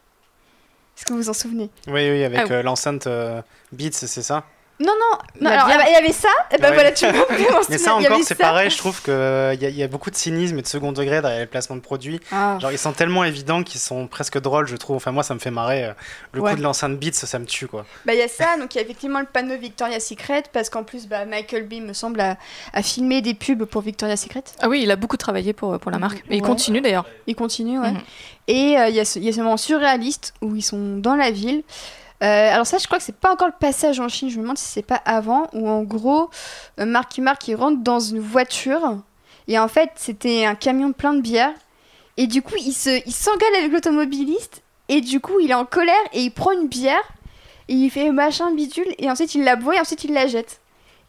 [0.97, 1.69] Est-ce que vous vous en souvenez?
[1.87, 2.51] Oui, oui, avec Ah oui.
[2.53, 4.43] euh, l'enceinte euh, Beats, c'est ça?
[4.83, 4.93] Non,
[5.41, 6.73] non, alors il y avait ça, et ben Ouais.
[6.73, 7.05] voilà, tu
[7.69, 10.57] Mais ça encore, c'est pareil, je trouve qu'il y, a- y a beaucoup de cynisme
[10.57, 12.19] et de second degré derrière les placements de produits.
[12.31, 12.57] Ah.
[12.59, 14.95] Genre, ils sont tellement évidents qu'ils sont presque drôles, je trouve.
[14.95, 15.85] Enfin, moi, ça me fait marrer.
[15.85, 15.93] euh,
[16.33, 16.51] Le Ouais.
[16.51, 17.85] coup de l'enceinte Beats, ça me tue, quoi.
[18.05, 20.69] Bah il y a ça, donc il y a effectivement le panneau Victoria's Secret, parce
[20.69, 22.37] qu'en plus bah, Michael B me semble a,
[22.73, 24.43] a filmé des pubs pour Victoria's Secret.
[24.61, 26.23] Ah oui, il a beaucoup travaillé pour, pour la marque.
[26.29, 26.47] Et il Ouais.
[26.47, 27.05] continue d'ailleurs.
[27.27, 27.91] Il continue, ouais.
[27.91, 28.01] Mhm.
[28.47, 31.61] Et euh, il y, y a ce moment surréaliste où ils sont dans la ville.
[32.21, 34.29] Euh, alors ça, je crois que c'est pas encore le passage en Chine.
[34.29, 35.47] Je me demande si c'est pas avant.
[35.53, 36.29] Où en gros,
[36.79, 38.97] euh, Marky Mark il rentre dans une voiture
[39.47, 41.53] et en fait c'était un camion plein de bière.
[42.17, 45.65] Et du coup, il se, il s'engueule avec l'automobiliste et du coup, il est en
[45.65, 47.01] colère et il prend une bière
[47.67, 50.59] et il fait machin bidule et ensuite il la boit et ensuite il la jette.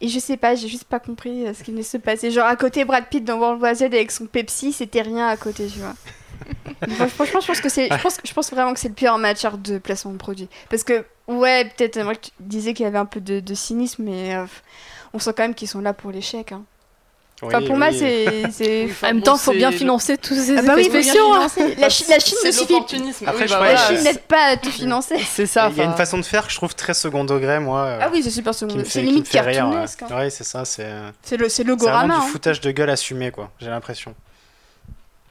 [0.00, 2.30] Et je sais pas, j'ai juste pas compris euh, ce qui venait se passer.
[2.30, 5.36] Genre à côté Brad Pitt dans World War Z avec son Pepsi, c'était rien à
[5.36, 5.94] côté, tu vois.
[7.08, 9.18] Franchement, je pense que c'est, je pense, je pense vraiment que c'est le pire en
[9.18, 10.48] matière de placement de produits.
[10.70, 13.54] Parce que ouais, peut-être moi que tu disais qu'il y avait un peu de, de
[13.54, 14.44] cynisme, mais euh,
[15.14, 16.52] on sent quand même qu'ils sont là pour l'échec.
[16.52, 16.62] Hein.
[17.44, 17.98] Enfin, Oui, pour moi, oui.
[17.98, 18.84] c'est, c'est...
[18.88, 21.32] Enfin, en même temps, il faut bien le- financer tous ces Ah bah oui, spéciaux.
[21.32, 21.48] hein.
[21.48, 21.74] financer.
[21.74, 22.74] La, Chi- la Chine C'est ne suffit.
[23.26, 25.18] Après, Oui, bah La Chine n'aide pas à tout financer.
[25.28, 25.68] C'est ça.
[25.72, 27.80] Il y a une façon de faire que je trouve très second degré, moi.
[27.80, 28.76] euh, Ah oui, c'est super second.
[28.76, 30.02] me C'est limite cartoonesque.
[30.02, 30.16] hein.
[30.18, 32.28] Ouais, c'est ça, c'est euh, C'est le, c'est c'est vraiment du hein.
[32.30, 33.50] foutage de gueule assumé, quoi.
[33.58, 34.14] J'ai l'impression.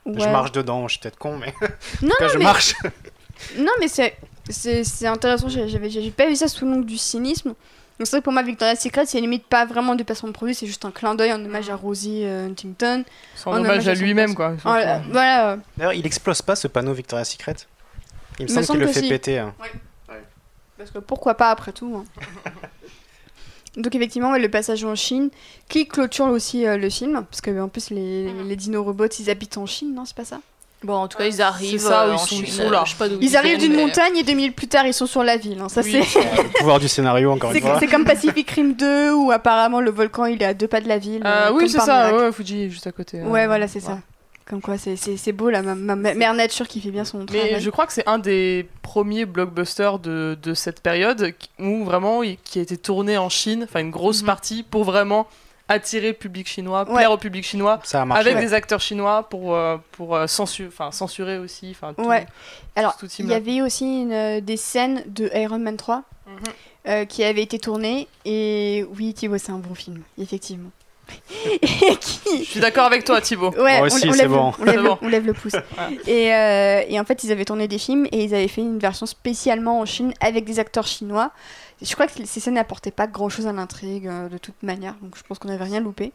[0.05, 0.31] Je Ouais.
[0.31, 1.53] marche dedans, je suis peut-être con, mais.
[2.01, 2.75] Non, En tout cas, je mais- marche.
[3.57, 4.15] Non, mais c'est,
[4.49, 5.49] c'est, c'est intéressant.
[5.49, 7.49] J'ai, j'avais, j'ai pas vu ça sous l'angle du cynisme.
[7.49, 10.33] Donc c'est vrai que pour moi, Victoria's Secret, c'est limite pas vraiment du placement de
[10.33, 13.03] produit, c'est juste un clin d'œil en hommage à Rosie euh, Huntington.
[13.35, 14.53] C'est en en hommage hommage à à son lui-même, quoi.
[14.63, 17.55] Voilà, voilà, D'ailleurs, il explose pas ce panneau Victoria's Secret?
[18.39, 19.09] Il me me semble qu'il semble le fait si.
[19.09, 19.37] péter.
[19.39, 19.53] hein.
[20.77, 22.03] parce que pourquoi pas après tout.
[22.03, 22.21] hein.
[23.78, 25.30] Donc effectivement, le passage en Chine,
[25.69, 29.57] qui clôture aussi euh, le film, parce que en plus les, les dino-robots, ils habitent
[29.57, 30.39] en Chine, non C'est pas ça?
[30.84, 31.80] Bon, en tout cas, ils arrivent.
[31.80, 32.82] C'est ça, euh, ils sont- ils Chine, sont là.
[32.86, 34.93] je sais pas d'où Ils arrivent d'une mais- montagne et deux minutes plus tard, ils
[34.95, 35.59] sont sur la ville.
[35.61, 35.69] hein.
[35.69, 36.03] Ça, Oui.
[36.03, 36.19] c'est...
[36.19, 37.78] Le pouvoir du scénario, encore une fois.
[37.80, 40.88] c'est comme Pacific Rim 2 où apparemment le volcan il est à deux pas de
[40.88, 41.22] la ville.
[41.24, 43.22] Euh, oui, c'est ça, ouais, Fuji, juste à côté.
[43.22, 43.99] Ouais, euh, voilà, c'est ça.
[44.51, 47.25] Comme quoi, c'est, c'est, c'est beau là, ma, ma- mère nature qui fait bien son
[47.25, 47.53] travail.
[47.53, 51.85] Mais je crois que c'est un des premiers blockbusters de, de cette période qui- où
[51.85, 54.25] vraiment qui a été tourné en Chine, enfin une grosse Mhm.
[54.27, 55.25] partie pour vraiment
[55.69, 56.95] attirer le public chinois, Ouais.
[56.97, 58.21] plaire au public chinois, Ça a marché.
[58.27, 58.41] avec ouais.
[58.45, 61.69] des acteurs chinois pour, euh, pour euh, censu- enfin, censurer aussi.
[61.71, 62.25] enfin, tout- Ouais.
[62.75, 66.33] Alors, Il y avait aussi une, euh, des scènes de Iron Man 3 Mhm.
[66.89, 68.09] euh, qui avaient été tournées.
[68.25, 70.71] Et oui, Thibaut, c'est un bon film, effectivement.
[71.45, 73.51] Je suis d'accord avec toi, Thibaut.
[73.51, 74.53] Ouais, Moi aussi, on, on c'est lève, bon.
[74.59, 74.97] le, on, lève le- bon.
[75.01, 75.55] on lève le pouce.
[76.07, 78.80] et, euh, et en fait, ils avaient tourné des films et ils avaient fait une
[78.80, 81.32] version spécialement en Chine avec des acteurs chinois.
[81.82, 84.95] Je crois que ces scènes n'apportaient pas grand chose à l'intrigue euh, de toute manière,
[85.01, 86.12] donc je pense qu'on n'avait rien loupé.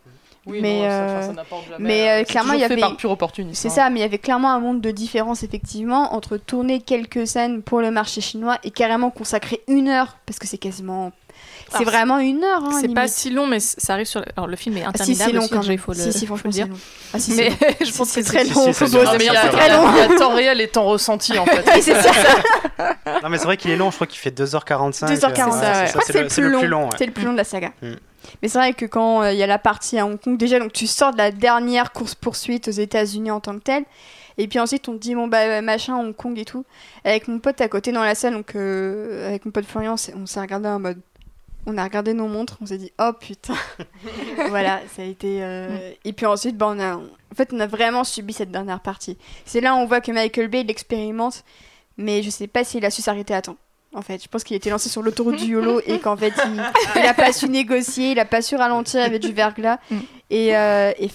[0.47, 2.97] Oui, Mais, non, euh, enfin, ça n'apporte jamais, mais, euh, clairement, il y avait- par
[2.97, 3.55] pur opportunisme.
[3.61, 3.85] C'est hein.
[3.85, 7.63] ça, mais il y avait clairement un monde de différence effectivement entre tourner quelques scènes
[7.63, 11.11] pour le marché chinois et carrément consacrer une heure, parce que c'est quasiment.
[11.77, 12.63] C'est vraiment une heure.
[12.65, 14.21] Hein, C'est pas si long, mais ça arrive sur.
[14.21, 14.27] Le...
[14.37, 15.73] Alors le film est Ah, si, c'est interminable long même.
[15.73, 16.67] il faut le, si, si, faut franchement, le dire.
[16.69, 16.77] long.
[17.13, 17.51] Ah, si, Mais
[17.85, 18.73] je pense c'est que très long.
[18.73, 19.01] c'est long.
[19.05, 19.91] Ah, très long.
[19.93, 21.65] il y a temps réel et temps ressenti en fait.
[21.83, 22.11] C'est ça.
[23.23, 25.09] Non, mais c'est vrai qu'il est long, je crois qu'il fait 2h45.
[25.19, 25.65] 2h45.
[25.65, 26.89] euh, que c'est le plus long.
[26.97, 27.73] C'est le plus long de la saga.
[28.43, 30.59] Mais c'est vrai que quand euh, il y a la partie à Hong Kong, déjà,
[30.59, 33.85] donc tu sors de la dernière course-poursuite aux États-Unis en tant que telle.
[34.39, 36.65] Et puis ensuite, on te dit, bon, bah, machin, Hong Kong et tout.
[37.05, 39.97] Avec mon pote à côté dans la salle, donc euh, avec mon pote Florian, on
[39.97, 41.01] s'est- on s'est regardé en mode.
[41.69, 43.55] On a regardé nos montres, on s'est dit, oh putain.
[44.51, 45.39] voilà, ça a été.
[45.43, 46.97] euh, Et puis ensuite, bah, on a.
[46.97, 49.17] En fait, on a vraiment subi cette dernière partie.
[49.45, 51.43] C'est là où on voit que Michael Bay, il expérimente,
[51.97, 53.57] mais je sais pas s'il a su s'arrêter à temps.
[53.97, 56.63] En fait, je pense qu'il était lancé sur l'autoroute du YOLO et qu'en fait, il,
[56.97, 59.79] il a pas su négocier, il a pas su ralentir avec du verglas.
[59.91, 59.97] Mm.
[60.31, 61.11] Et, euh, et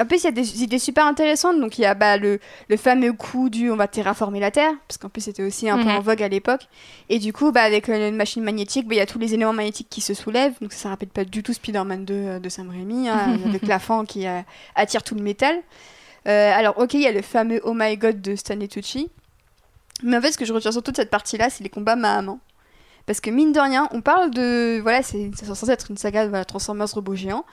[0.00, 1.60] en plus, il y a des idées super intéressantes.
[1.60, 4.72] Donc, il y a bah, le, le fameux coup du on va terraformer la Terre,
[4.88, 6.66] parce qu'en plus, c'était aussi un peu en vogue à l'époque.
[7.08, 9.34] Et du coup, bah, avec euh, une machine magnétique, bah, il y a tous les
[9.34, 10.54] éléments magnétiques qui se soulèvent.
[10.60, 13.66] Donc, ça, ça rappelle pas du tout Spider-Man 2 euh, de Sam Raimi, hein, avec
[13.66, 14.40] la fan qui euh,
[14.74, 15.56] attire tout le métal.
[16.26, 19.10] Alors, ok, il y a le fameux Oh my god de Stanley Tucci.
[20.02, 22.18] Mais en fait, ce que je retiens surtout de cette partie-là, c'est les combats main
[22.18, 22.38] à main.
[23.06, 24.80] Parce que mine de rien, on parle de.
[24.80, 27.44] Voilà, c'est censé être une saga de voilà, Transformers robot géant.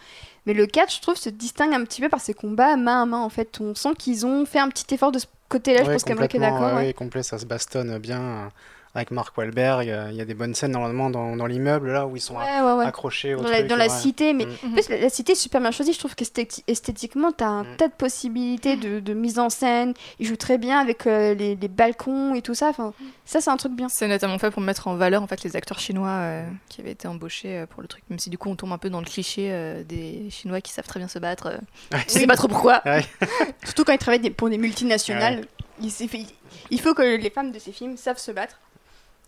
[0.46, 3.06] Mais le 4, je trouve, se distingue un petit peu par ses combats main à
[3.06, 3.20] main.
[3.20, 5.84] En fait, on sent qu'ils ont fait un petit effort de ce côté-là.
[5.84, 6.74] je pense qu'Emeric est d'accord.
[6.74, 6.94] ouais, ouais.
[6.94, 8.50] complet, ça se bastonne bien
[8.94, 9.90] avec Mark Wahlberg.
[9.90, 12.36] euh, Il y a des bonnes scènes normalement dans, dans l'immeuble là où ils sont
[12.36, 12.86] Ouais, ouais, ouais.
[12.86, 13.90] accrochés au Dans la, truc, dans la ouais.
[13.90, 14.68] cité, mais Mm.
[14.68, 15.94] en plus, la, la cité est super bien choisie.
[15.94, 17.78] Je trouve qu'esthétiquement, tu as un Mm.
[17.78, 19.94] tas de possibilités de, de mise en scène.
[20.20, 22.68] Ils jouent très bien avec euh, les, les balcons et tout ça.
[22.70, 22.94] Enfin,
[23.26, 23.88] ça, c'est un truc bien.
[23.90, 26.92] C'est notamment fait pour mettre en valeur en fait les acteurs chinois euh, qui avaient
[26.92, 28.04] été embauchés euh, pour le truc.
[28.10, 30.72] Même si du coup on tombe un peu dans le cliché euh, des Chinois qui
[30.72, 31.48] savent très bien se battre.
[31.48, 31.58] euh.
[31.96, 32.04] Ouais.
[32.08, 32.82] Je sais pas trop pourquoi.
[33.64, 35.46] Surtout quand ils travaillent pour des multinationales.
[35.84, 36.26] Il, s'est fait-
[36.70, 38.60] il faut que les femmes de ces films savent se battre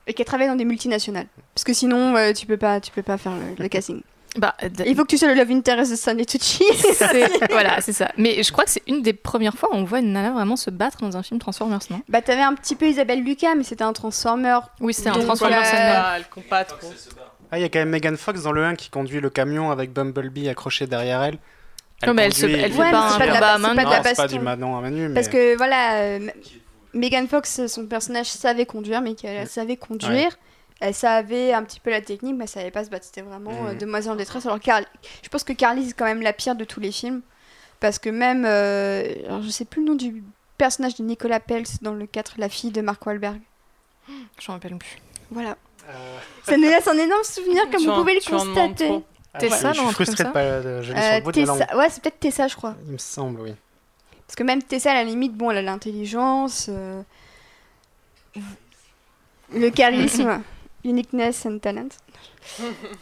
[0.08, 1.28] et qu'elles travaillent dans des multinationales.
[1.56, 4.02] Parce que sinon, euh, tu peux pas, tu peux pas faire le, le casting.
[4.36, 6.64] Bah, Il faut que tu sois le love interest de Stanley Tucci.
[6.74, 8.12] c'est- voilà, c'est ça.
[8.18, 10.56] Mais je crois que c'est une des premières fois où on voit une nana vraiment
[10.56, 12.02] se battre dans un film Transformers, non?
[12.10, 14.58] Bah, t'avais un petit peu Isabelle Lucas, mais c'était un Transformer.
[14.80, 15.94] Oui, c'était un Donc, Transformers euh.
[15.96, 16.92] Ah, elle combat trop.
[17.52, 19.70] Ah, il y a quand même Megan Fox dans le 1 qui conduit le camion
[19.70, 21.38] avec Bumblebee accroché derrière elle.
[22.08, 23.76] Non, mais elle se- elle fait Ouais, pas un c'est de combat à c'est main
[23.76, 24.38] pas de la c'est pas baston.
[24.38, 26.20] du Manon à main nue, mais Parce que voilà, euh,
[26.94, 30.38] Megan Fox, son personnage savait conduire, mais qu'elle savait conduire.
[30.80, 33.06] Elle savait un petit peu la technique, mais elle savait pas se battre.
[33.06, 33.68] C'était vraiment Mhm.
[33.70, 34.46] euh, demoiselle en détresse.
[34.46, 34.86] Alors, Carl-
[35.22, 37.22] je pense que Carly, c'est quand même la pire de tous les films.
[37.80, 38.44] Parce que même.
[38.46, 40.24] euh, alors, je sais plus le nom du
[40.58, 43.40] personnage de Nicolas Pels dans le 4, la fille de Mark Wahlberg.
[44.08, 44.98] Je m'en rappelle plus.
[45.32, 45.58] Voilà.
[45.90, 49.02] Euh, Ça nous laisse un énorme souvenir, comme Tu vous en- pouvez le constater.
[49.34, 51.32] ah, Tessa, je, je non, un suis truc frustré de pas je sur le bout
[51.32, 51.60] de la langue.
[51.60, 52.76] Tessa- Ouais, c'est peut-être Tessa, je crois.
[52.86, 53.54] Il me semble, oui.
[54.34, 57.04] Parce que même Tessa, à la limite, bon, elle a l'intelligence, euh,
[59.54, 60.42] le charisme,
[60.84, 61.90] uniqueness and talent.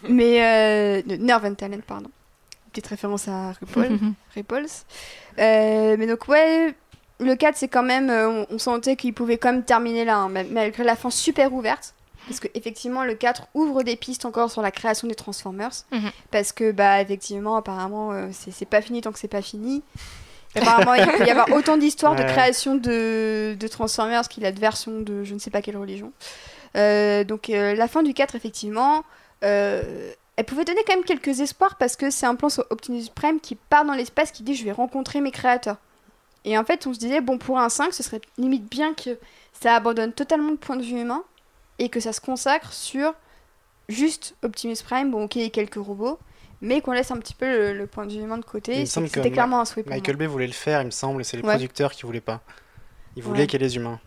[0.09, 2.11] Mais euh, nerve and talent, pardon.
[2.73, 3.97] Petite référence à RuPaul,
[4.35, 4.85] Repulse.
[5.39, 6.75] Euh, mais donc, ouais,
[7.21, 8.09] le 4, c'est quand même.
[8.09, 11.93] on, on sentait qu'il pouvait quand même terminer là, hein, malgré la fin super ouverte.
[12.27, 15.85] Parce que effectivement, le 4 ouvre des pistes encore sur la création des Transformers.
[15.93, 16.11] Mhm.
[16.29, 19.81] Parce que, bah, effectivement, apparemment, euh, c'est pas fini tant que c'est pas fini.
[20.55, 24.51] Apparemment, il peut y avoir autant d'histoires de création de, de Transformers qu'il y a
[24.51, 26.11] de versions de je ne sais pas quelle religion.
[26.75, 29.03] Euh, donc, euh, la fin du 4, effectivement,
[29.43, 33.05] euh, elle pouvait donner quand même quelques espoirs parce que c'est un plan sur Optimus
[33.13, 35.77] Prime qui part dans l'espace qui dit je vais rencontrer mes créateurs.
[36.43, 39.17] Et en fait, on se disait, bon, pour un 5, ce serait limite bien que
[39.61, 41.23] ça abandonne totalement le point de vue humain
[41.77, 43.13] et que ça se consacre sur
[43.89, 46.17] juste Optimus Prime, bon, ok, quelques robots,
[46.61, 48.85] mais qu'on laisse un petit peu le, le point de vue humain de côté.
[48.85, 51.37] C'était clairement un souhait pour Michael Bay voulait le faire, il me semble, et c'est
[51.37, 51.49] les Ouais.
[51.53, 52.41] producteurs qui voulaient pas.
[53.15, 53.47] Ils voulaient Ouais.
[53.47, 53.99] qu'il y ait les humains.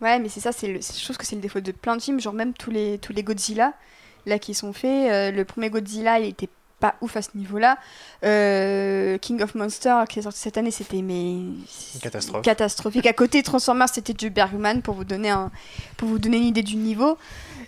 [0.00, 2.20] Ouais, mais c'est ça, c'est je trouve que c'est le défaut de plein de films,
[2.20, 3.72] genre même tous les, tous les Godzilla,
[4.26, 5.10] là, qui sont faits.
[5.10, 6.48] euh, le premier Godzilla, il était
[6.80, 7.78] pas ouf à ce niveau-là.
[8.24, 11.36] Euh, King of Monsters, qui est sorti cette année, c'était mais...
[12.00, 12.42] Catastrophe.
[12.42, 13.06] catastrophique.
[13.06, 15.50] À côté Transformers, c'était du Bergman pour vous donner un,
[15.96, 17.16] pour vous donner une idée du niveau.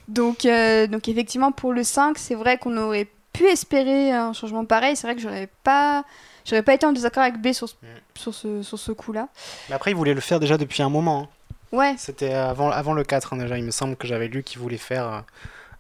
[0.09, 4.65] Donc, euh, donc effectivement, pour le 5, c'est vrai qu'on aurait pu espérer un changement
[4.65, 4.97] pareil.
[4.97, 6.05] C'est vrai que j'aurais pas,
[6.45, 7.87] j'aurais pas été en désaccord avec B sur, ce- Mm.
[8.19, 9.29] sur ce, sur ce coup-là.
[9.69, 11.23] Mais après, ils voulaient le faire déjà depuis un moment.
[11.23, 11.29] hein.
[11.77, 13.59] Ouais, C'était avant, avant le 4 hein, déjà.
[13.59, 15.21] Il me semble que j'avais lu qu'ils voulaient faire euh,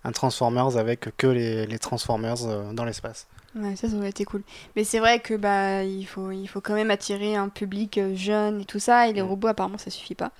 [0.04, 3.26] un Transformers avec que les, les Transformers euh, dans l'espace.
[3.54, 4.42] Ouais, ça, ça aurait été cool.
[4.74, 8.14] Mais c'est vrai que bah il faut, il faut quand même attirer un public euh,
[8.14, 10.30] jeune et tout ça, et les robots apparemment ça suffit pas.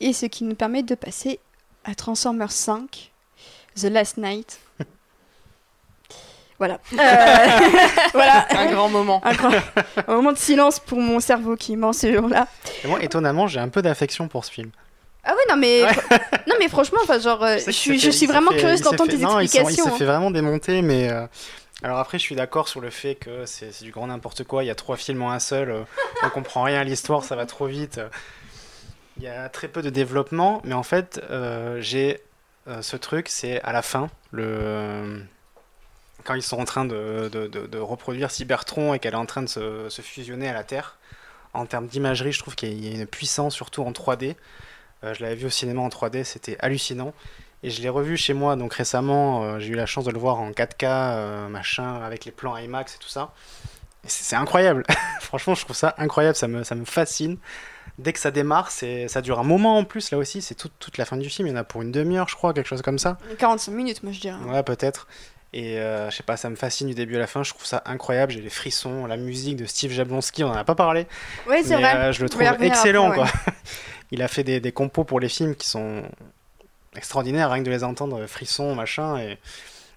[0.00, 1.38] Et ce qui nous permet de passer
[1.84, 3.12] à Transformers 5,
[3.76, 4.58] The Last Night.
[6.58, 6.78] Voilà.
[6.92, 6.96] Euh,
[8.12, 8.46] voilà.
[8.50, 9.20] Un grand moment.
[9.24, 9.50] Un, grand...
[10.06, 12.46] un, moment de silence pour mon cerveau qui ment ce jour-là.
[12.84, 14.70] moi, étonnamment, j'ai un peu d'affection pour ce film.
[15.24, 15.82] Ah ouais, non mais,
[16.46, 19.38] non, mais franchement, enfin, genre, euh, je, suis, je suis vraiment curieuse d'entendre tes non,
[19.38, 19.84] explications.
[19.86, 21.10] Il s'est fait vraiment démonter, mais
[21.82, 24.64] alors après, je suis d'accord sur le fait que c'est du grand n'importe quoi.
[24.64, 25.70] Il y a trois films en un seul.
[25.70, 25.82] Euh,
[26.24, 28.00] on comprend rien à l'histoire, ça va trop vite.
[29.16, 32.20] Il y a très peu de développement, mais en fait, euh, j'ai
[32.66, 35.22] euh, ce truc, c'est à la fin, le
[36.28, 39.42] quand ils sont en train de, de, de, reproduire Cybertron et qu'elle est en train
[39.42, 40.98] de se, se, fusionner à la Terre.
[41.54, 44.36] En termes d'imagerie, je trouve qu'il y a une puissance, surtout en 3D.
[45.02, 47.14] je l'avais vu au cinéma en 3D, c'était hallucinant.
[47.62, 50.18] Et je l'ai revu chez moi, donc récemment, euh, j'ai eu la chance de le
[50.18, 53.32] voir en 4K, euh, machin, avec les plans IMAX et tout ça.
[54.04, 54.84] C'est incroyable.
[55.20, 57.38] Franchement, je trouve ça incroyable, ça me, ça me fascine.
[57.98, 61.04] Dès que ça démarre, ça dure un moment en plus, là aussi, c'est toute la
[61.04, 61.48] fin du film.
[61.48, 63.18] Il y en a pour une demi-heure, je crois, quelque chose comme ça.
[63.38, 64.38] 45 minutes, moi je dirais.
[64.46, 65.08] Ouais, peut-être.
[65.54, 67.64] Et euh, je sais pas, ça me fascine du début à la fin, je trouve
[67.64, 71.06] ça incroyable, j'ai les frissons, la musique de Steve Jablonski, on en a pas parlé.
[71.48, 72.12] Oui, c'est vrai.
[72.12, 73.26] je le trouve excellent, quoi.
[74.10, 76.02] Il a fait des, des, compos pour les films qui sont
[76.96, 79.18] extraordinaire, rien que de les entendre, frissons, machin.
[79.18, 79.38] Et,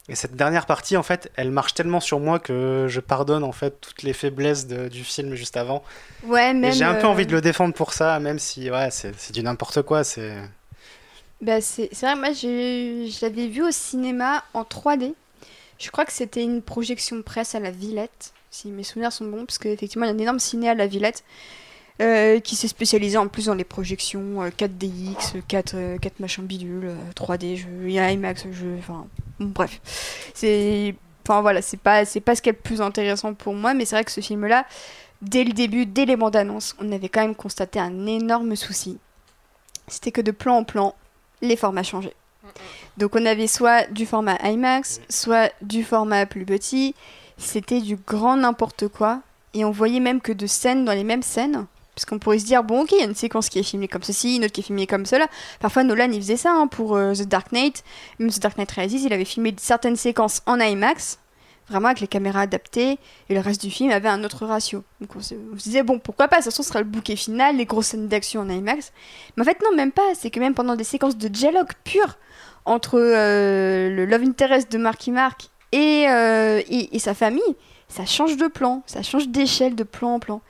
[0.10, 3.54] et, cette dernière partie, en fait, elle marche tellement sur moi que je pardonne en
[3.54, 5.82] fait toutes les faiblesses du film juste avant.
[6.24, 6.74] Ouais, même.
[6.74, 9.82] J'ai un peu envie de le défendre pour ça, même si ouais, c'est du n'importe
[9.82, 10.04] quoi.
[10.04, 10.36] C'est.
[11.42, 15.14] Bah, c'est vrai, moi je l'avais vu au cinéma en 3D.
[15.82, 19.46] Je crois que c'était une projection presse à la Villette, si mes souvenirs sont bons,
[19.46, 21.24] parce qu'effectivement il y a un énorme ciné à la Villette.
[22.02, 27.58] Euh, qui s'est spécialisé en plus dans les projections 4DX, 4, 4 machins bidules, 3D,
[27.58, 29.06] jeux, IMAX, jeux, enfin
[29.40, 29.80] bref.
[30.34, 33.76] C'est enfin voilà, c'est pas c'est pas ce qui est le plus intéressant pour moi,
[33.76, 34.66] mais c'est vrai que ce film là
[35.22, 38.98] dès le début, dès les bandes annonces, on avait quand même constaté un énorme souci.
[39.88, 40.96] C'était que de plan en plan,
[41.42, 42.16] les formats changeaient.
[42.98, 46.96] Donc on avait soit du format IMAX, soit du format plus petit.
[47.38, 49.22] C'était du grand n'importe quoi.
[49.54, 51.66] Et on voyait même que de scènes dans les mêmes scènes,
[51.96, 53.88] parce qu'on pourrait se dire, bon, ok, il y a une séquence qui est filmée
[53.88, 55.28] comme ceci, une autre qui est filmée comme cela.
[55.60, 57.84] Parfois, Nolan, il faisait ça hein, pour euh, The Dark Knight.
[58.20, 61.20] Même The Dark Knight Rises, il avait filmé certaines séquences en IMAX,
[61.68, 62.98] vraiment avec les caméras adaptées,
[63.30, 64.84] et le reste du film avait un autre ratio.
[65.02, 67.88] Donc on se, disait, bon, pourquoi pas, ça ce sera le bouquet final, les grosses
[67.88, 68.94] scènes d'action en IMAX.
[69.36, 70.16] Mais en fait, non, même pas.
[70.16, 72.18] C'est que même pendant des séquences de dialogue pur
[72.66, 77.42] entre euh, le love interest de Marky Mark et, euh, et, et sa famille,
[77.88, 80.42] ça change de plan, ça change d'échelle de plan en plan.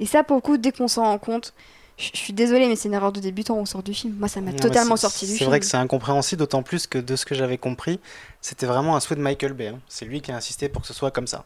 [0.00, 1.52] Et ça, pour le coup, dès qu'on s'en rend compte,
[1.98, 4.14] je suis désolée, mais c'est une erreur de débutant, on sort du film.
[4.18, 5.38] Moi, ça m'a totalement sorti du film.
[5.38, 8.00] C'est vrai que c'est incompréhensible, d'autant plus que de ce que j'avais compris,
[8.40, 9.68] c'était vraiment un souhait de Michael Bay.
[9.68, 9.80] Hein.
[9.86, 11.44] C'est lui qui a insisté pour que ce soit comme ça.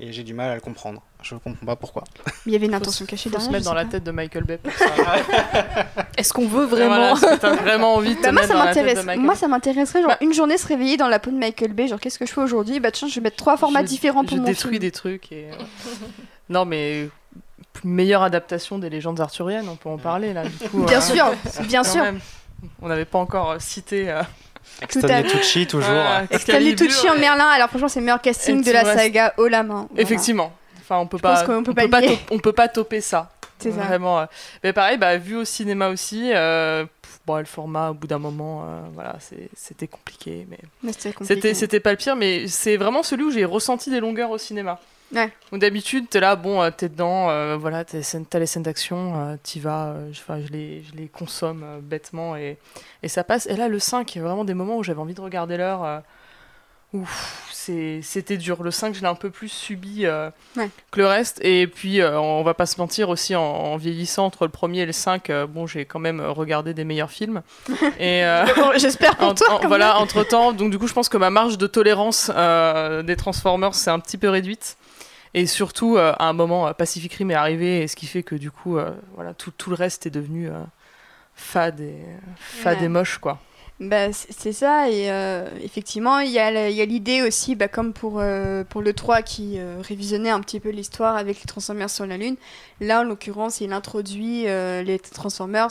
[0.00, 1.02] Et j'ai du mal à le comprendre.
[1.22, 2.04] Je ne comprends pas pourquoi.
[2.46, 3.46] Il y avait une intention cachée derrière.
[3.46, 4.86] Faut se mettre dans la tête de Michael Bay pour ça.
[6.16, 8.96] Est-ce qu'on veut vraiment voilà, vraiment envie de te bah, moi, ça dans la tête
[8.96, 11.36] de Michael Moi, ça m'intéresserait, genre, bah une journée se réveiller dans la peau de
[11.36, 11.88] Michael Bay.
[11.88, 12.78] Genre, qu'est-ce que je fais aujourd'hui?
[12.78, 15.32] Bah, tiens, je vais mettre trois formats différents pour je mon détruis des trucs.
[15.32, 15.48] Et...
[16.48, 17.08] non, mais
[17.84, 20.44] meilleure adaptation des légendes arthuriennes, on peut en parler là.
[20.72, 21.30] bien euh, sûr,
[21.62, 22.04] bien sûr.
[22.80, 24.10] on n'avait pas encore cité.
[24.10, 24.22] Euh...
[24.88, 26.04] Stanley Tucci toujours.
[26.32, 27.46] Stanley Tucci en Merlin.
[27.46, 29.88] Alors franchement, c'est le meilleur casting de la saga haut la main.
[29.96, 30.52] Effectivement.
[30.80, 32.00] Enfin, on peut pas, on peut, pas,
[32.30, 33.30] on peut pas toper ça.
[33.58, 33.82] C'est ça.
[33.82, 34.20] Vraiment.
[34.20, 34.26] Euh.
[34.64, 36.30] Mais pareil, bah, vu au cinéma aussi.
[36.32, 36.86] Euh,
[37.26, 38.64] bon, le format, au bout d'un moment,
[38.94, 39.16] voilà,
[39.54, 40.92] c'était compliqué, mais
[41.22, 44.38] c'était c'était pas le pire, mais c'est vraiment celui où j'ai ressenti des longueurs au
[44.38, 44.78] cinéma.
[45.14, 45.32] Ouais.
[45.52, 47.98] D'habitude, t'es là, bon, euh, t'es dedans, euh, voilà, t'as
[48.38, 52.58] les scènes d'action, euh, t'y vas, je, je, les, je les consomme bêtement et,
[53.02, 53.46] et ça passe.
[53.46, 55.56] Et là, le 5, il y a vraiment des moments où j'avais envie de regarder
[55.56, 56.02] l'heure.
[57.52, 58.62] c'était dur.
[58.62, 61.42] Le 5, je l'ai un peu plus subi que le reste.
[61.42, 64.92] Et puis, on va pas se mentir aussi, en, vieillissant entre le premier et le
[64.92, 67.40] 5, bon, j'ai quand même regardé des meilleurs films.
[67.98, 68.24] et
[68.76, 69.60] J'espère pour toi.
[69.66, 73.74] voilà, entre temps, donc du coup, je pense que ma marge de tolérance des Transformers
[73.74, 74.76] s'est un petit peu réduite.
[75.34, 78.22] Et surtout, euh, à un moment, euh, Pacific Rim est arrivé, et ce qui fait
[78.22, 80.48] que du coup, euh, voilà, tout, tout, le reste est devenu
[81.34, 81.96] fade, et,
[82.36, 83.38] fade et moche, quoi.
[83.80, 85.06] Bah, c'est ça, et
[85.62, 88.20] effectivement, il y a l'idée aussi, bah, comme pour,
[88.68, 92.34] pour le 3 qui révisionnait un petit peu l'histoire avec les Transformers sur la Lune.
[92.80, 95.68] Là, en l'occurrence, il introduit les Transformers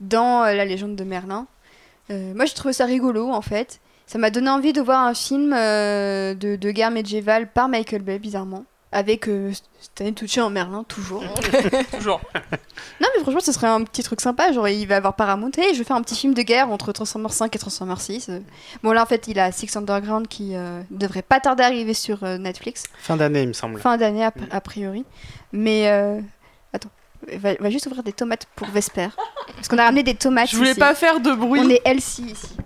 [0.00, 1.46] dans la légende de Merlin.
[2.10, 3.80] moi, je trouve ça rigolo, en fait.
[4.06, 8.18] Ça m'a donné envie de voir un film de, de guerre médiévale par Michael Bay,
[8.18, 8.66] bizarrement.
[8.90, 11.22] Avec euh, Stanley Tucci en Merlin, toujours.
[11.92, 12.20] toujours.
[13.00, 14.52] Non, mais franchement, ce serait un petit truc sympa.
[14.52, 16.92] Genre, il va avoir Paramount et je vais faire un petit film de guerre entre
[16.92, 18.28] Transformers 5 et Transformers 6.
[18.28, 18.40] Euh.
[18.82, 21.94] Bon, là, en fait, il a Six Underground qui euh, devrait pas tarder à arriver
[21.94, 22.84] sur euh, Netflix.
[23.00, 23.80] Fin d'année, il me semble.
[23.80, 25.04] Fin d'année, a, a priori.
[25.52, 25.88] Mais.
[26.72, 26.90] Attends.
[27.36, 29.08] Va, va juste ouvrir des tomates pour Vesper.
[29.56, 30.50] Parce qu'on a ramené des tomates.
[30.50, 30.80] Je voulais ici.
[30.80, 31.60] pas faire de bruit.
[31.64, 32.56] On est Elsie ici.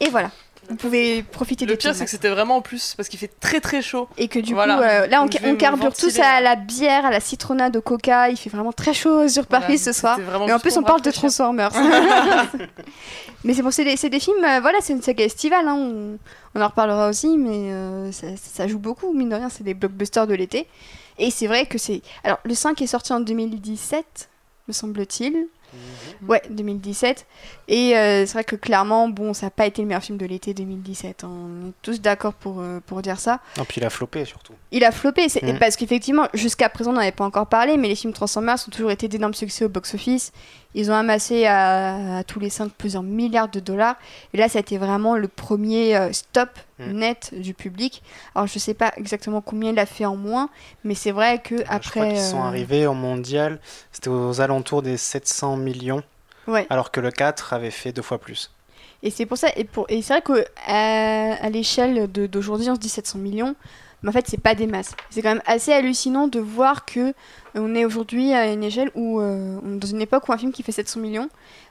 [0.00, 0.30] Et voilà.
[0.68, 3.30] Vous pouvez profiter Le des pire, c'est que c'était vraiment en plus parce qu'il fait
[3.40, 4.08] très très chaud.
[4.18, 4.76] Et que du Voilà.
[4.76, 8.28] coup, euh, là, on, on carbure tous à la bière, à la citronnade, au coca.
[8.30, 10.18] Il fait vraiment très chaud sur Paris Voilà, ce soir.
[10.46, 11.10] Et en plus, pour on parle de.
[11.10, 11.72] Transformers.
[13.44, 15.66] mais c'est bon, c'est des, films, euh, voilà, c'est une saga estivale.
[15.66, 16.18] hein, on,
[16.54, 19.74] on en reparlera aussi, mais euh, ça, ça joue beaucoup, mine de rien, c'est des
[19.74, 20.66] blockbusters de l'été.
[21.18, 22.02] Et c'est vrai que c'est.
[22.24, 24.28] Alors, le 5 est sorti en 2017,
[24.68, 25.46] me semble-t-il.
[26.26, 27.26] Ouais, 2017.
[27.68, 30.26] Et euh, c'est vrai que clairement, bon, ça n'a pas été le meilleur film de
[30.26, 31.24] l'été 2017.
[31.24, 31.28] hein.
[31.30, 33.40] On est tous d'accord pour, euh, pour dire ça.
[33.56, 34.54] Non, puis il a floppé surtout.
[34.72, 35.58] Il a floppé, c'est Mhm.
[35.58, 38.70] parce qu'effectivement, jusqu'à présent, on n'en avait pas encore parlé, mais les films Transformers ont
[38.70, 40.32] toujours été d'énormes succès au box-office.
[40.74, 43.96] Ils ont amassé à, à tous les 5 plusieurs milliards de dollars.
[44.34, 46.92] Et là, ça a été vraiment le premier euh, stop Mhm.
[46.92, 48.02] net du public.
[48.36, 50.48] Alors, je sais pas exactement combien il a fait en moins,
[50.84, 52.08] mais c'est vrai que je crois après.
[52.10, 53.58] qu'ils sont euh, arrivés en mondial,
[53.90, 56.04] c'était aux alentours des 700 millions,
[56.46, 56.66] Ouais.
[56.70, 58.52] alors que le 4 avait fait deux fois plus.
[59.02, 62.80] Et c'est pour ça, et, pour, et c'est vrai qu'à à, l'échelle d'aujourd'hui, on se
[62.80, 63.56] dit 700 millions,
[64.02, 64.94] mais en fait, c'est pas des masses.
[65.10, 67.12] C'est quand même assez hallucinant de voir que euh,
[67.56, 70.38] on est aujourd'hui à une échelle où, euh, on est dans une époque où un
[70.38, 71.28] film qui fait 700 millions,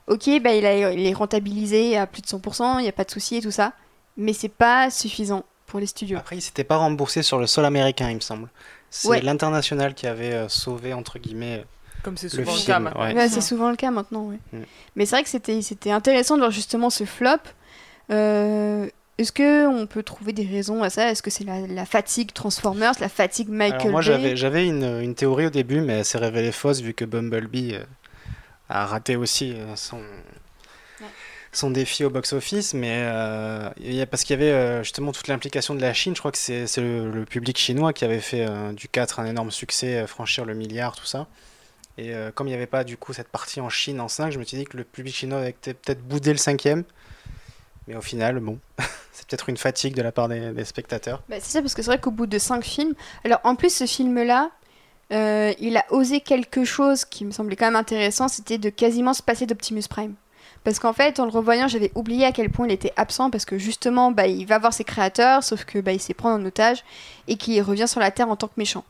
[0.07, 3.03] ok, bah, il, a, il est rentabilisé à plus de 100%, il n'y a pas
[3.03, 3.73] de souci et tout ça,
[4.17, 6.17] mais c'est pas suffisant pour les studios.
[6.17, 8.49] Après, il s'était pas remboursé sur le sol américain, il me semble.
[8.89, 9.21] C'est Ouais.
[9.21, 11.65] l'international qui avait euh, sauvé, entre guillemets,
[12.03, 12.67] Comme c'est le souvent le, film.
[12.67, 13.01] cas maintenant.
[13.03, 13.13] ouais.
[13.15, 14.29] Ouais, c'est souvent le cas maintenant.
[14.53, 14.59] Mm.
[14.95, 17.31] Mais c'est vrai que c'était c'était intéressant de voir justement ce flop.
[18.11, 18.87] Euh,
[19.17, 21.09] Est-ce que on peut trouver des raisons à ça?
[21.09, 24.01] Est-ce que c'est la, la fatigue Transformers, la fatigue Michael Alors moi
[24.35, 27.83] j'avais une, une théorie au début, mais elle s'est révélée fausse vu que Bumblebee euh,
[28.69, 30.01] a raté aussi euh, son,
[31.51, 32.75] son défi au box-office.
[32.75, 36.13] Mais euh, il y a, parce qu'il y avait justement toute l'implication de la Chine,
[36.15, 39.49] je crois que c'est le, le public chinois qui avait fait du 4 un énorme
[39.49, 41.27] succès, franchir le milliard, tout ça.
[41.97, 44.37] Et comme il n'y avait pas du coup cette partie en Chine en 5, je
[44.37, 46.83] me suis dit que le public chinois avait peut- peut-être boudé le cinquième.
[47.87, 48.59] Mais au final, bon,
[49.11, 51.23] c'est peut-être une fatigue de la part des, spectateurs.
[51.29, 52.93] Bah, c'est ça, parce que c'est vrai qu'au bout de cinq films.
[53.23, 54.51] Alors, en plus, ce film-là,
[55.13, 59.13] euh, il a osé quelque chose qui me semblait quand même intéressant c'était de quasiment
[59.13, 60.15] se passer d'Optimus Prime.
[60.65, 63.45] Parce qu'en fait, en le revoyant, j'avais oublié à quel point il était absent, parce
[63.45, 66.43] que justement, bah, il va voir ses créateurs, sauf que bah, il s'est pris en
[66.43, 66.83] otage,
[67.29, 68.83] et qu'il revient sur la Terre en tant que méchant.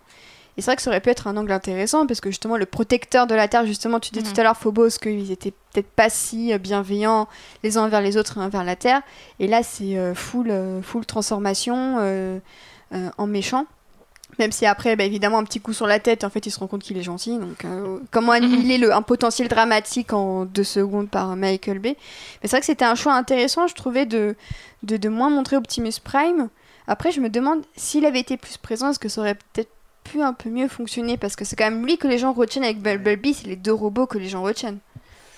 [0.57, 2.65] Et c'est vrai que ça aurait pu être un angle intéressant, parce que justement, le
[2.65, 4.33] protecteur de la Terre, justement, tu disais Mhm.
[4.33, 7.27] tout à l'heure, Phobos, qu'ils étaient peut-être pas si euh, bienveillants
[7.63, 9.01] les uns envers les autres et envers la Terre.
[9.39, 12.39] Et là, c'est euh, full, euh, full transformation euh,
[12.91, 13.65] en méchant.
[14.39, 16.59] Même si après, bah, évidemment, un petit coup sur la tête, en fait, il se
[16.59, 17.37] rend compte qu'il est gentil.
[17.37, 17.63] Donc,
[18.11, 21.95] comment annihiler le, un potentiel dramatique en deux secondes par Michael Bay?
[22.41, 24.35] Mais c'est vrai que c'était un choix intéressant, je trouvais, de,
[24.83, 26.49] de, de moins montrer Optimus Prime.
[26.87, 29.71] Après, je me demande s'il avait été plus présent, est-ce que ça aurait peut-être
[30.07, 32.63] pu un peu mieux fonctionner Parce que c'est quand même lui que les gens retiennent
[32.63, 34.79] avec Bumblebee, c'est les deux robots que les gens retiennent.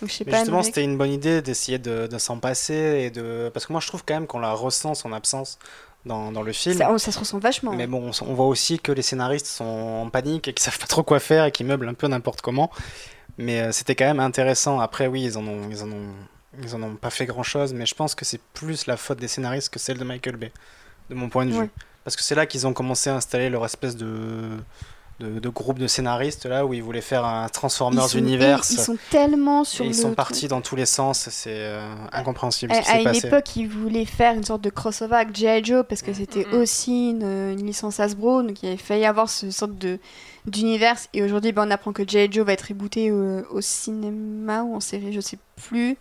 [0.01, 0.37] Donc, je sais pas.
[0.37, 3.81] justement, c'était une bonne idée d'essayer de, de s'en passer et de parce que moi
[3.81, 5.59] je trouve quand même qu'on la ressent son absence
[6.05, 6.77] dans, dans le film.
[6.77, 7.73] ça, ça se ressent vachement.
[7.73, 10.87] Mais bon, on voit aussi que les scénaristes sont en panique et qu'ils savent pas
[10.87, 12.71] trop quoi faire et qu'ils meublent un peu n'importe comment.
[13.37, 14.79] Mais euh, c'était quand même intéressant.
[14.79, 16.13] Après, oui, ils en ont, ils en ont,
[16.61, 19.19] ils en ont pas fait grand chose, mais je pense que c'est plus la faute
[19.19, 20.51] des scénaristes que celle de Michael Bay,
[21.09, 21.69] de mon point de vue.
[22.09, 24.07] Parce que c'est là qu'ils ont commencé à installer leur espèce de,
[25.19, 28.71] de, de groupe de scénaristes là où ils voulaient faire un Transformers Universe.
[28.71, 30.15] Ils sont tellement sur et ils le sont truc.
[30.15, 33.27] partis dans tous les sens, c'est euh, incompréhensible À, ce qui à s'est une passé.
[33.27, 35.63] époque, ils voulaient faire une sorte de crossover avec G.I.
[35.63, 36.53] Joe parce que c'était Mhm.
[36.61, 39.99] aussi une, une licence Hasbro, donc il avait failli avoir ce sorte de
[40.47, 40.97] d'univers.
[41.13, 42.31] Et aujourd'hui, ben, on apprend que G.I.
[42.31, 45.37] Joe va être rebooté au, au cinéma ou en série, je sais
[45.67, 45.95] plus.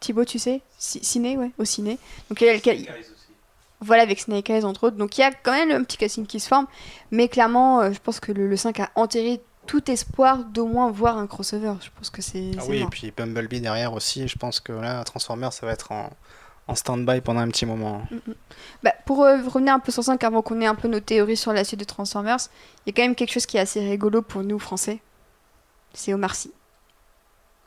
[0.00, 0.60] Thibaut, tu sais?
[0.78, 1.96] Ci- Ciné, ouais, au ciné.
[2.28, 2.60] Donc il y a le-
[3.82, 4.96] voilà, avec Snake Eyes entre autres.
[4.96, 6.66] Donc il y a quand même un petit casting qui se forme,
[7.10, 10.90] mais clairement, euh, je pense que le, le 5 a enterré tout espoir d'au moins
[10.90, 11.74] voir un crossover.
[11.80, 15.04] Je pense que c'est Ah oui, et puis Bumblebee derrière aussi, je pense que là,
[15.04, 16.10] Transformers, ça va être en,
[16.68, 18.02] en stand-by pendant un petit moment.
[18.82, 21.36] Bah, pour euh, revenir un peu sur 5 avant qu'on ait un peu nos théories
[21.36, 22.38] sur la suite de Transformers,
[22.86, 25.00] il y a quand même quelque chose qui est assez rigolo pour nous français.
[25.94, 26.52] C'est Omar Sy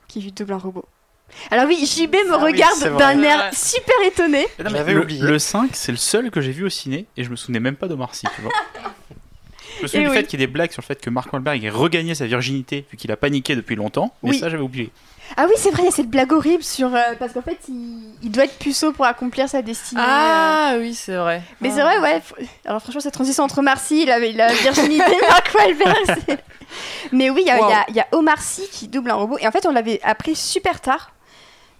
[0.08, 0.86] qui vit double un robot.
[1.52, 4.48] Alors oui, JB me Ah regarde d'un air super étonné.
[4.60, 5.22] J'avais le, oublié.
[5.22, 7.76] le 5, c'est le seul que j'ai vu au ciné et je me souvenais même
[7.76, 8.52] pas Sy, tu vois.
[9.82, 11.64] me souviens du fait qu'il y ait des blagues sur le fait que Mark Wahlberg
[11.64, 14.14] ait regagné sa virginité vu qu'il a paniqué depuis longtemps.
[14.24, 14.92] Mais ça, j'avais oublié.
[15.38, 16.94] Ah oui, c'est vrai, il y a cette blague horrible sur.
[16.94, 18.30] Euh, parce qu'en fait, il...
[18.30, 20.02] doit être puceau pour accomplir sa destinée.
[20.04, 20.80] Ah euh.
[20.80, 21.42] oui, c'est vrai.
[21.62, 22.22] Mais c'est vrai, ouais.
[22.64, 26.40] Alors franchement, cette transition entre Marcy, il avait la virginité de Mark Wahlberg.
[27.12, 29.38] Mais oui, il y, a, y a Omar Sy qui double un robot.
[29.40, 31.15] Et en fait, on l'avait appris super tard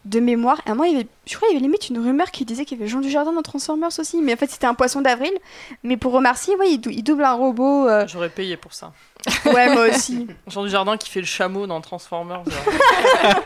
[0.06, 0.62] de mémoire.
[0.66, 2.46] Et à moi, il y avait, je crois qu'il y avait limite une rumeur qui
[2.46, 4.22] disait qu'il y avait Jean Dujardin dans Transformers aussi.
[4.22, 5.34] Mais en fait, c'était un poisson d'avril.
[5.84, 7.88] Mais pour Omar Sy, ouais, il, double un robot.
[7.88, 8.08] Euh.
[8.08, 8.94] J'aurais payé pour ça.
[9.46, 10.28] Ouais, moi aussi.
[10.48, 12.44] Jean Dujardin qui fait le chameau dans Transformers.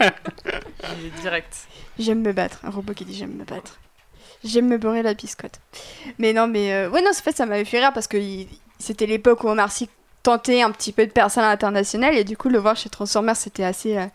[0.99, 1.67] il est direct.
[1.97, 2.59] J'aime me battre.
[2.63, 3.79] Un robot qui dit j'aime me battre.
[4.43, 5.59] J'aime me beurrer la biscotte.
[6.17, 8.17] Mais non, mais euh, ouais, non, en fait, ça m'avait fait rire parce que
[8.77, 9.89] c'était l'époque où Omar Sy
[10.23, 13.63] tenter un petit peu de personne internationale et du coup le voir chez Transformers c'était
[13.63, 14.05] assez, euh,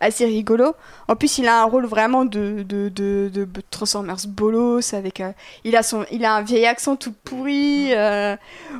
[0.00, 0.74] assez rigolo.
[1.08, 5.32] En plus il a un rôle vraiment de, de, de, de Transformers bolos avec euh,
[5.64, 7.92] il, a son, il a un vieil accent tout pourri.
[7.94, 8.36] Euh,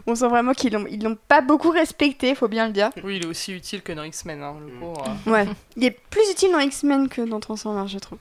[0.06, 2.90] on sent vraiment qu'ils l'ont, ils l'ont pas beaucoup respecté, faut bien le dire.
[3.04, 5.04] Oui il est aussi utile que dans X-Men, hein, le pauvre.
[5.26, 5.46] Ouais,
[5.76, 8.18] il est plus utile dans X-Men que dans Transformers je trouve.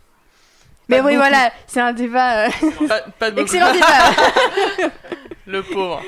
[0.87, 2.49] Mais oui, voilà, c'est un débat.
[3.19, 4.89] Pas, de Excellent débat.
[5.47, 6.01] le pauvre.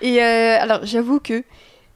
[0.00, 1.44] Et alors, j'avoue que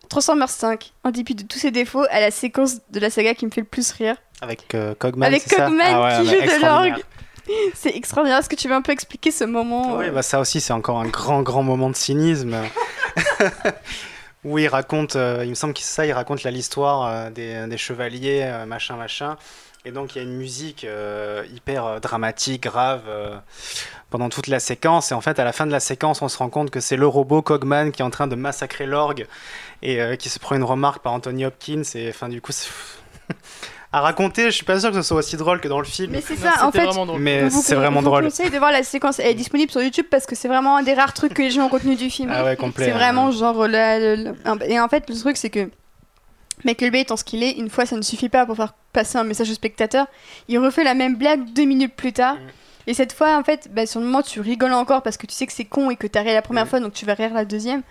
[0.08, 3.46] Transformers 5, en dépit de tous ses défauts, à la séquence de la saga qui
[3.46, 4.16] me fait le plus rire.
[4.40, 7.04] Avec euh, Cogman, Avec Cogman ah qui joue de l'orgue.
[7.74, 8.38] C'est extraordinaire.
[8.38, 10.74] Est-ce que tu veux un peu expliquer ce moment Oui, euh bah ça aussi, c'est
[10.74, 12.54] encore un grand, grand moment de cynisme.
[14.44, 17.78] où il raconte, euh, il me semble que c'est ça, il raconte l'histoire des, des,
[17.78, 19.38] chevaliers, machin, machin.
[19.86, 20.86] Et donc il y a une musique
[21.54, 23.02] hyper dramatique, grave
[24.10, 25.10] pendant toute la séquence.
[25.10, 26.96] Et en fait, à la fin de la séquence, on se rend compte que c'est
[26.96, 29.26] le robot Cogman qui est en train de massacrer l'orgue
[29.82, 31.82] et euh, qui se prend une remarque par Anthony Hopkins.
[31.94, 32.52] Et enfin, du coup,
[33.92, 36.12] à raconter, je suis pas sûr que ce soit aussi drôle que dans le film.
[36.12, 36.88] Mais c'est ça, en fait.
[37.18, 38.24] Mais c'est vraiment drôle.
[38.24, 39.18] Je vous conseille de voir la séquence.
[39.18, 41.50] Elle est disponible sur YouTube parce que c'est vraiment un des rares trucs que les
[41.50, 42.30] gens ont retenu du film.
[42.32, 42.86] Ah ouais, complet.
[42.86, 43.66] C'est vraiment genre.
[43.66, 45.70] Et en fait, le truc, c'est que.
[46.64, 49.16] Michael Bay étant ce qu'il est, une fois ça ne suffit pas pour faire passer
[49.16, 50.08] un message au spectateur.
[50.48, 52.34] Il refait la même blague deux minutes plus tard.
[52.34, 52.38] Mm.
[52.88, 55.34] Et cette fois, en fait, bah, sur le moment, tu rigoles encore parce que tu
[55.34, 57.34] sais que c'est con et que t'as ri la première fois, donc tu vas rire
[57.34, 57.82] la deuxième.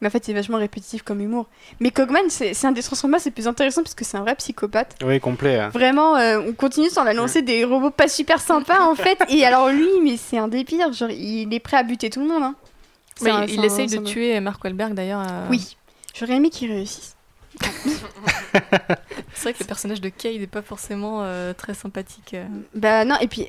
[0.00, 1.46] Mais en fait, c'est vachement répétitif comme humour.
[1.80, 4.96] Mais Cogman, c'est un des Transformers c'est plus intéressant parce que c'est un vrai psychopathe.
[5.04, 5.58] Oui, complet.
[5.58, 5.70] Hein.
[5.70, 9.18] Vraiment, euh, on continue sans l'annoncer des robots pas super sympas en fait.
[9.28, 10.92] Et alors lui, mais c'est un des pires.
[10.92, 12.42] Genre, il est prêt à buter tout le monde.
[12.42, 12.54] Hein.
[13.48, 15.22] il essaye de tuer Mark Wahlberg d'ailleurs.
[15.22, 15.46] Euh.
[15.50, 15.76] Oui,
[16.14, 17.14] j'aurais aimé qu'il réussisse.
[19.32, 22.36] c'est vrai que le personnage de Kay n'est pas forcément euh, très sympathique.
[22.74, 23.48] Bah non, et puis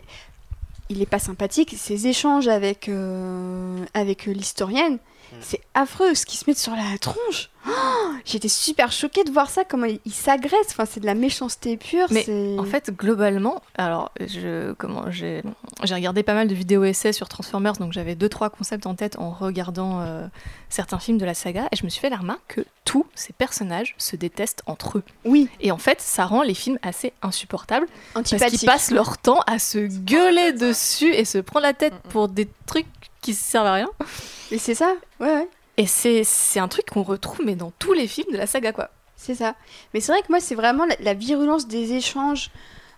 [0.89, 1.75] il est pas sympathique.
[1.77, 4.99] Ses échanges avec, euh, avec l'historienne.
[5.41, 7.49] C'est affreux ce qu'ils se mettent sur la tronche.
[7.69, 10.67] Oh, j'étais super choquée de voir ça, comment il, s'agresse.
[10.69, 12.07] Enfin, c'est de la méchanceté pure.
[12.11, 12.25] Mais
[12.57, 15.43] en fait, globalement, alors je, comment j'ai,
[15.81, 19.17] regardé pas mal de vidéos essais sur Transformers, donc j'avais deux trois concepts en tête
[19.19, 20.25] en regardant euh,
[20.69, 23.33] certains films de la saga, et je me suis fait la remarque que tous ces
[23.33, 25.03] personnages se détestent entre eux.
[25.25, 25.49] Oui.
[25.59, 29.59] Et en fait, ça rend les films assez insupportables parce qu'ils passent leur temps à
[29.59, 32.87] se gueuler dessus et se prendre la tête pour des trucs
[33.27, 33.89] qui servent à rien.
[34.51, 35.49] Et c'est ça, ouais, ouais.
[35.75, 38.89] Et c'est un truc qu'on retrouve mais dans tous les films de la saga, quoi.
[39.15, 39.55] C'est ça.
[39.93, 42.49] Mais c'est vrai que moi, c'est vraiment la, virulence des échanges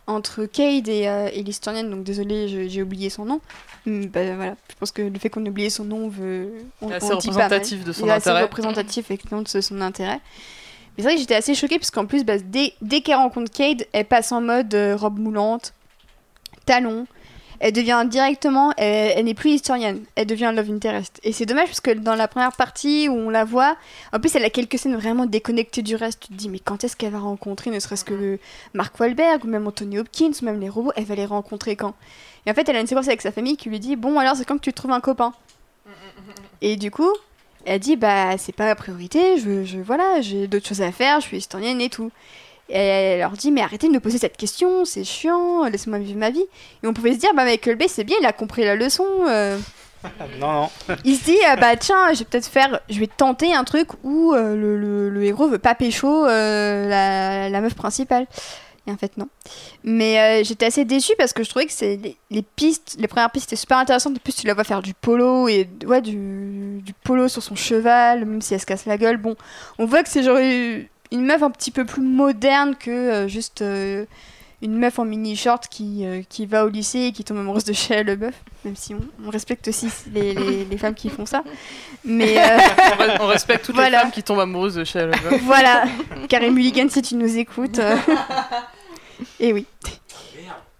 [0.06, 3.42] entre Cade et, euh, et l'historienne, donc désolé, j'ai oublié son nom.
[3.86, 4.56] Hmm, bah, voilà.
[4.70, 6.54] Je pense que le fait qu'on ait oublié son nom veut.
[6.82, 10.20] On, assez représentatif de son est assez représentatif effectivement de son intérêt.
[10.98, 13.52] Mais c'est vrai que j'étais assez choquée parce qu'en plus, bah, dès, dès qu'elle rencontre
[13.52, 15.74] Cade, elle passe en mode euh, robe moulante,
[16.66, 17.08] talons,
[17.60, 21.20] elle devient directement, elle, n'est plus historienne, elle devient love interest.
[21.24, 23.76] Et c'est dommage parce que dans la première partie où on la voit,
[24.14, 26.22] en plus elle a quelques scènes vraiment déconnectées du reste.
[26.22, 28.40] Tu te dis mais quand est-ce qu'elle va rencontrer, ne serait-ce que
[28.74, 31.96] Mark Wahlberg ou même Anthony Hopkins ou même les robots, elle va les rencontrer quand?
[32.46, 34.36] Et en fait elle a une séquence avec sa famille qui lui dit bon alors
[34.36, 35.34] c'est quand que tu trouves un copain?
[36.62, 37.12] Et du coup,
[37.66, 41.20] elle dit bah c'est pas la priorité, je, je voilà j'ai d'autres choses à faire,
[41.20, 42.12] je suis historienne et tout.
[42.70, 46.20] Et elle leur dit mais arrêtez de me poser cette question, c'est chiant, laissez-moi vivre
[46.20, 46.46] ma vie.
[46.84, 49.06] Et on pouvait se dire bah Michael Bay c'est bien, il a compris la leçon.
[49.28, 49.58] Euh.
[50.40, 50.70] non non.
[51.04, 53.90] il se dit ah, bah tiens je vais peut-être faire, je vais tenter un truc
[54.04, 58.28] où euh, le, le, héros veut pas pécho euh, la, la, meuf principale.
[58.88, 59.28] Et en fait non.
[59.84, 63.50] Mais j'étais assez déçue parce que je trouvais que c'est les, pistes, les premières pistes
[63.50, 64.16] étaient super intéressantes.
[64.16, 67.56] En plus tu la vois faire du polo et ouais du, du polo sur son
[67.56, 69.18] cheval, même si elle se casse la gueule.
[69.18, 69.36] Bon,
[69.80, 70.38] on voit que c'est genre
[71.12, 74.06] une meuf un petit peu plus moderne que euh, juste euh,
[74.62, 77.64] une meuf en mini short qui, euh, qui va au lycée et qui tombe amoureuse
[77.64, 81.44] de Shia LeBeouf, même si on, respecte aussi les, les, femmes qui font ça.
[82.04, 82.36] Mais
[83.20, 85.42] on, respecte toutes les femmes qui tombent amoureuses de Shia LeBeouf.
[85.44, 85.86] Voilà,
[86.28, 87.80] Carrie Mulligan, si tu nous écoutes.
[89.40, 89.66] et oui.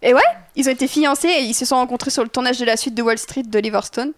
[0.02, 0.22] Et ouais,
[0.56, 2.96] ils ont été fiancés et ils se sont rencontrés sur le tournage de la suite
[2.96, 4.14] de Wall Street de Stone.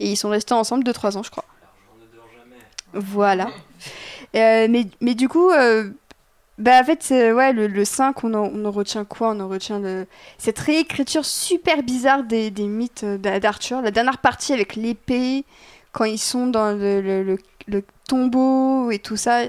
[0.00, 1.44] Et ils sont restés ensemble 2-3 ans, je crois.
[2.92, 3.48] Voilà.
[4.34, 5.50] Mais, mais du coup,
[6.58, 9.30] bah en fait, ouais, le, le 5, on en, on en, retient quoi?
[9.30, 10.06] On en retient le...
[10.38, 13.82] cette réécriture super bizarre des, des mythes d'Arthur.
[13.82, 15.44] La dernière partie avec l'épée,
[15.90, 19.44] quand ils sont dans le, le, le, tombeau et tout ça.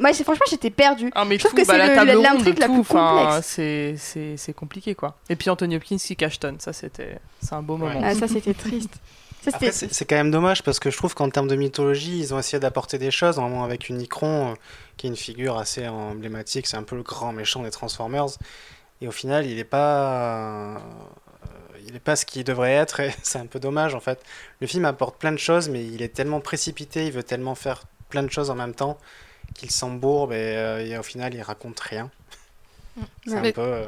[0.00, 1.10] Moi, franchement, j'étais perdue.
[1.14, 3.60] Ah, mais je trouve que bah, c'est l'intrigue la plus complexe.
[4.36, 5.16] C'est compliqué, quoi.
[5.30, 7.18] Et puis Anthony Hopkins qui cache ça, c'était
[7.50, 8.00] un beau moment.
[8.02, 8.94] Ah, ça, c'était triste.
[9.50, 12.58] c'est quand même dommage parce que je trouve qu'en termes de mythologie, ils ont essayé
[12.58, 14.54] d'apporter des choses, vraiment avec Unicron, euh,
[14.96, 18.38] qui est une figure assez emblématique, c'est un peu le grand méchant des Transformers.
[19.00, 20.78] Et au final, il n'est pas, euh,
[21.86, 24.20] il est pas ce qu'il devrait être, et c'est un peu dommage en fait.
[24.60, 27.84] Le film apporte plein de choses, mais il est tellement précipité, il veut tellement faire
[28.08, 28.98] plein de choses en même temps
[29.54, 32.10] qu'il s'embourbe et, euh, et, au final, il raconte rien.
[32.96, 33.02] Mm.
[33.26, 33.84] C'est un peu.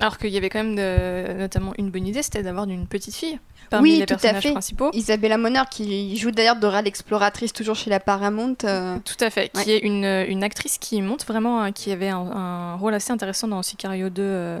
[0.00, 3.38] Alors qu'il y avait quand même notamment une bonne idée, c'était d'avoir une petite fille
[3.68, 4.52] parmi oui, les personnages à fait.
[4.52, 4.90] principaux.
[4.92, 8.56] Isabella Moner, qui joue d'ailleurs Dora l'exploratrice, toujours chez la Paramount.
[8.64, 8.98] Euh.
[9.04, 12.76] Tout à fait, qui est une, une, actrice qui monte vraiment, hein, qui avait un,
[12.76, 14.58] rôle assez intéressant dans Sicario 2 euh,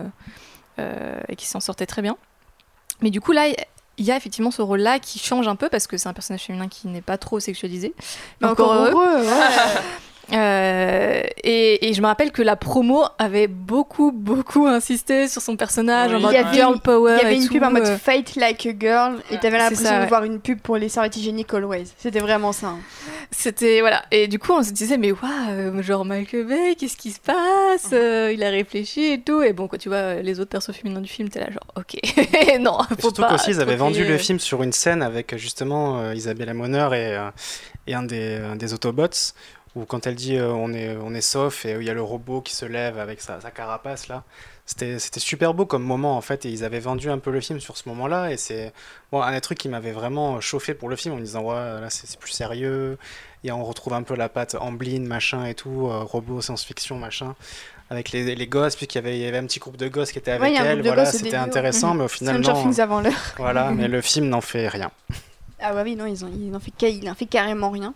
[0.78, 2.16] euh, et qui s'en sortait très bien.
[3.00, 3.46] Mais du coup, là,
[3.96, 6.42] il y a effectivement ce rôle-là qui change un peu parce que c'est un personnage
[6.42, 7.94] féminin qui n'est pas trop sexualisé.
[8.40, 9.26] Mais encore, heureux.
[10.32, 16.12] Euh, et, je me rappelle que la promo avait beaucoup, beaucoup insisté sur son personnage
[16.12, 17.16] en mode girl power.
[17.20, 17.98] Il y avait une pub en mode euh.
[17.98, 21.52] fight like a girl et t'avais l'impression de voir une pub pour les serviettes hygiéniques
[21.54, 21.86] always.
[21.96, 22.68] C'était vraiment ça.
[22.68, 22.78] Hein.
[23.30, 24.04] C'était voilà.
[24.10, 27.90] Et du coup, on se disait, mais waouh, genre Michael Bay, qu'est-ce qui se passe?
[27.92, 29.42] Euh, Il a réfléchi et tout.
[29.42, 31.96] Et bon, quand tu vois les autres persos féminins du film, t'es là, genre, ok,
[32.60, 36.54] non, faut surtout qu'aussi, ils avaient vendu le film sur une scène avec justement Isabella
[36.54, 37.18] Moner et,
[37.90, 39.32] et un, des, un des Autobots
[39.78, 42.02] ou quand elle dit euh, on, est, on est sauf et il y a le
[42.02, 44.24] robot qui se lève avec sa, sa carapace là.
[44.66, 47.40] C'était, c'était super beau comme moment en fait et ils avaient vendu un peu le
[47.40, 48.72] film sur ce moment-là et c'est
[49.12, 51.54] bon, un des trucs qui m'avait vraiment chauffé pour le film en me disant ouais
[51.54, 52.98] là c'est, plus sérieux
[53.44, 57.34] et on retrouve un peu la patte Amblin machin et tout, euh, robot science-fiction machin
[57.88, 60.12] avec les, les gosses puisqu'il y avait, il y avait un petit groupe de gosses
[60.12, 62.42] qui était avec elle voilà c'était intéressant mais au final
[62.78, 63.34] avant l'heure.
[63.38, 64.90] voilà mais le film n'en fait rien.
[65.60, 67.94] Ah ouais, oui non ils ont, il en fait, il en fait carrément rien.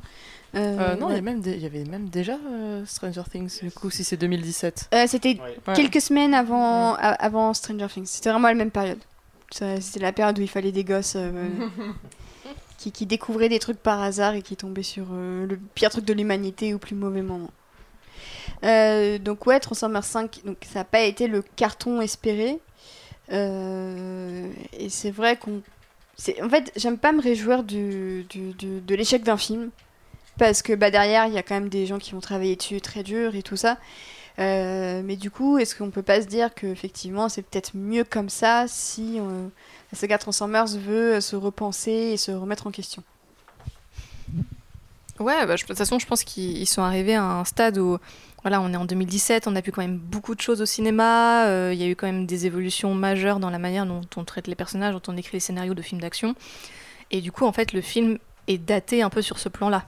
[0.54, 3.70] Euh, euh, non, il, y même il y avait même déjà euh, Stranger Things, du
[3.70, 4.90] coup, si c'est 2017.
[5.06, 5.38] c'était
[5.74, 8.06] quelques semaines avant, avant Stranger Things.
[8.06, 9.00] C'était vraiment la même période.
[9.50, 11.16] C'était la période où il fallait des gosses
[12.78, 16.12] qui, qui, découvraient des trucs par hasard et qui tombaient sur le pire truc de
[16.12, 17.50] l'humanité au plus mauvais moment.
[18.62, 22.58] donc ouais, Transformers 5, donc, ça n'a pas été le carton espéré.
[23.30, 25.62] et c'est vrai qu'on...
[26.42, 29.70] En fait, j'aime pas me réjouir du, du, de l'échec d'un film
[30.38, 32.80] parce que bah, derrière, il y a quand même des gens qui vont travailler dessus
[32.80, 33.78] très dur et tout ça.
[34.38, 38.04] Euh, mais du coup, est-ce qu'on peut pas se dire que effectivement, c'est peut-être mieux
[38.04, 39.46] comme ça si euh,
[39.92, 43.02] la saga Transformers veut se repenser et se remettre en question?
[45.18, 47.98] Ouais, bah, de toute façon, je pense qu'ils sont arrivés à un stade où
[48.42, 51.46] voilà, on est en 2017, on a vu quand même beaucoup de choses au cinéma,
[51.46, 54.24] euh, il y a eu quand même des évolutions majeures dans la manière dont on
[54.24, 56.34] traite les personnages, dont on écrit les scénarios de films d'action.
[57.12, 58.18] Et du coup, en fait, le film
[58.48, 59.86] est daté un peu sur ce plan-là.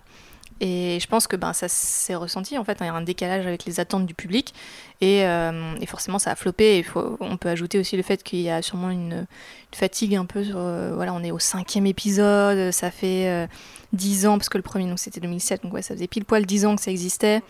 [0.61, 3.47] Et je pense que ben, ça s'est ressenti, en fait, il y a un décalage
[3.47, 4.55] avec les attentes du public,
[5.01, 6.87] et, euh, forcément ça a floppé, et
[7.21, 9.27] on peut ajouter aussi le fait qu'il y a sûrement une,
[9.73, 13.47] fatigue un peu, euh, voilà, on est au cinquième épisode, ça fait euh,
[13.93, 16.65] dix ans, parce que le premier, c'était 2007, donc ouais, ça faisait pile poil dix
[16.65, 17.43] ans que ça existait.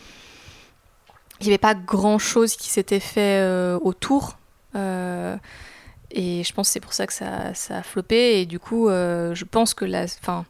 [1.41, 3.45] Il n'y avait pas grand-chose qui s'était fait
[3.83, 4.39] autour,
[4.75, 8.89] et je pense que c'est pour ça que ça, ça, a floppé, et du coup,
[8.89, 10.07] je pense que la...
[10.07, 10.47] Fin,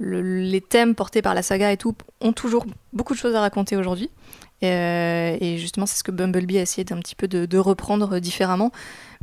[0.00, 3.76] les thèmes portés par la saga et tout ont toujours beaucoup de choses à raconter
[3.76, 4.10] aujourd'hui.
[4.64, 8.72] Euh, et, justement, c'est ce que Bumblebee a essayé d'un petit peu de, reprendre différemment.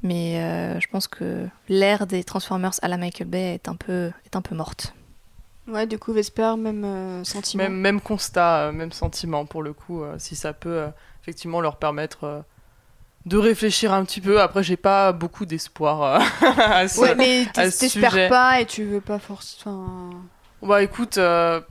[0.04, 4.12] Mais euh, je pense que l'ère des Transformers à la Michael Bay est un peu,
[4.26, 4.94] est un peu morte.
[5.68, 7.64] Ouais, du coup, Vesper, même euh, sentiment.
[7.64, 10.86] Même, même constat, même sentiment pour le coup, si ça peut
[11.24, 12.44] effectivement leur permettre
[13.26, 14.40] de réfléchir un petit peu.
[14.40, 16.22] Après, j'ai pas beaucoup d'espoir
[16.58, 20.12] à ce, ouais, mais t'espères pas et tu veux pas forcément.
[20.66, 21.62] Bah écoute, euh,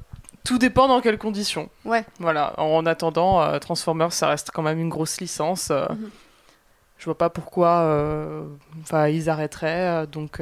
[0.45, 1.69] tout dépend dans quelles conditions.
[1.85, 2.05] Ouais.
[2.21, 2.59] Voilà.
[2.61, 5.71] En attendant, euh, Transformers, ça reste quand même une grosse licence.
[5.71, 6.11] Euh, mhm.
[6.99, 7.87] Je vois pas pourquoi
[8.81, 10.07] enfin ils arrêteraient.
[10.07, 10.41] donc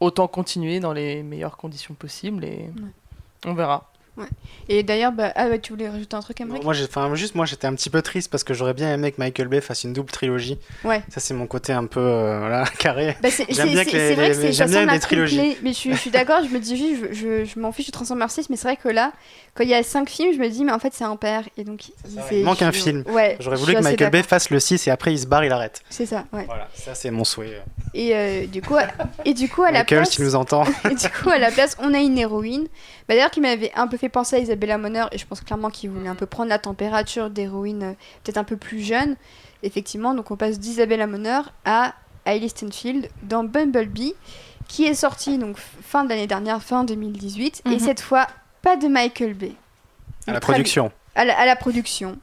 [0.00, 2.70] autant continuer dans les meilleures conditions possibles et
[3.44, 3.91] on verra.
[4.16, 4.26] Ouais.
[4.68, 7.66] Et d'ailleurs, bah, ah, tu voulais rajouter un truc, Emmerich Moi, enfin, juste, moi, j'étais
[7.66, 10.10] un petit peu triste parce que j'aurais bien aimé que Michael Bay fasse une double
[10.10, 10.58] trilogie.
[10.84, 11.02] Ouais.
[11.08, 13.16] Ça, c'est mon côté un peu euh, voilà, carré.
[13.22, 15.56] Bah, j'aime bien, que les, j'aime bien les trilogies.
[15.62, 18.30] mais je, je suis d'accord, je me dis, je, je, je m'en fiche de Transformers
[18.30, 19.12] 6, mais c'est vrai que là,
[19.54, 21.44] quand il y a 5 films, je me dis, mais en fait, c'est un père.
[21.56, 21.88] Et donc,
[22.30, 23.04] il, manque un film.
[23.08, 25.52] Ouais, j'aurais voulu que Michael Bay fasse le 6 et après, il se barre, il
[25.52, 25.82] arrête.
[25.90, 26.44] C'est ça, ouais.
[26.46, 27.62] Voilà, ça, c'est mon souhait.
[27.94, 28.76] Et, euh, du, coup,
[29.24, 30.10] et du coup, à la Michael, place.
[30.10, 30.64] si tu nous entends.
[30.90, 32.66] et du coup, à la place, on a une héroïne.
[33.12, 35.68] Bah, D'ailleurs, qui m'avait un peu fait penser à Isabella Moner et je pense clairement
[35.68, 37.92] qu'il voulait un peu prendre la température d'héroïne euh,
[38.24, 39.16] peut-être un peu plus jeune.
[39.62, 41.92] Effectivement, donc on passe d'Isabella Moner à
[42.24, 44.14] Hailey Stenfield dans Bumblebee
[44.66, 47.78] qui est sorti donc fin de l'année dernière, fin 2018 et Mhm.
[47.80, 48.26] cette fois
[48.62, 49.52] pas de Michael Bay.
[50.26, 50.90] À la Très- production.
[51.14, 52.16] à la, à la production,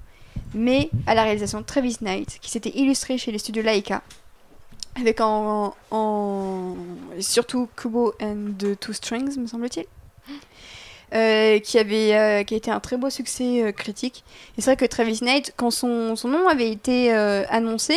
[0.56, 4.02] mais à la réalisation de Travis Knight, qui s'était illustré chez les studios Laika,
[4.99, 6.76] avec en, en-
[7.20, 9.86] surtout Kubo and the Two Strings, me semble-t-il,
[11.14, 14.23] euh, qui avait euh, qui a été un très beau succès euh, critique.
[14.57, 17.95] Et c'est vrai que Travis Knight, quand son, son nom avait été annoncé,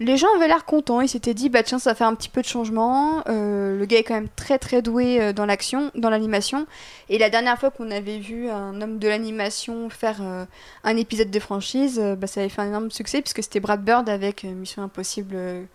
[0.00, 1.00] les gens avaient l'air contents.
[1.00, 3.22] Ils s'étaient dit, bah tiens, ça va faire un petit peu de changement.
[3.26, 6.66] Le gars est quand même très très doué dans l'action, dans l'animation.
[7.08, 10.20] Et la dernière fois qu'on avait vu un homme de l'animation faire
[10.84, 14.08] un épisode de franchise, bah, ça avait fait un énorme succès puisque c'était Brad Bird
[14.08, 15.66] avec Mission Impossible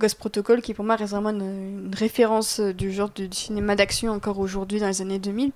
[0.00, 4.38] Ghost Protocol qui pour moi reste vraiment une, référence du genre du cinéma d'action encore
[4.38, 5.52] aujourd'hui dans les années 2000.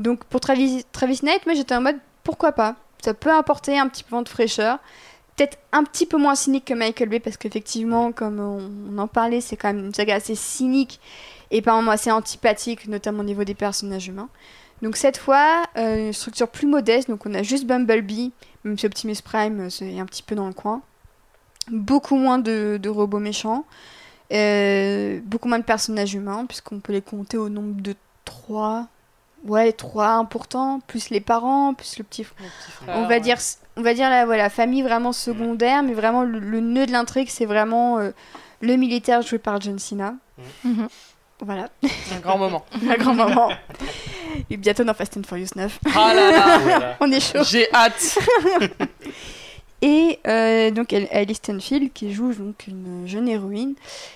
[0.00, 2.76] Donc pour Travis, Travis Knight, moi j'étais en mode pourquoi pas?
[3.04, 4.78] Ça peut apporter un petit peu de fraîcheur.
[5.36, 9.42] Peut-être un petit peu moins cynique que Michael Bay parce qu'effectivement, comme on, en parlait,
[9.42, 11.00] c'est quand même une saga assez cynique
[11.50, 14.28] et par moments assez antipathique, notamment au niveau des personnages humains.
[14.80, 18.32] Donc cette fois, euh, une structure plus modeste, donc on a juste Bumblebee,
[18.64, 20.80] même si Optimus Prime euh, c'est un petit peu dans le coin.
[21.70, 23.66] Beaucoup moins de, robots méchants,
[24.32, 27.94] euh, beaucoup moins de personnages humains, puisqu'on peut les compter au nombre de
[28.24, 28.88] trois.
[29.46, 32.26] Ouais, trois importants, plus les parents, plus le petit
[32.88, 33.38] on va dire
[33.76, 37.28] on va dire la, voilà, famille vraiment secondaire mais vraiment le, le nœud de l'intrigue
[37.30, 38.10] c'est vraiment euh,
[38.60, 40.14] le militaire joué par John Cena.
[40.64, 40.88] Mhm.
[41.40, 41.68] voilà.
[42.14, 42.64] Un grand moment.
[42.88, 43.50] un grand moment.
[44.50, 47.42] Et bientôt dans Fast and Furious 9 Ah là là, on est chaud.
[47.44, 48.18] J'ai hâte.
[49.82, 53.74] et euh, donc elle- Hailey Stenfield qui joue donc une jeune héroïne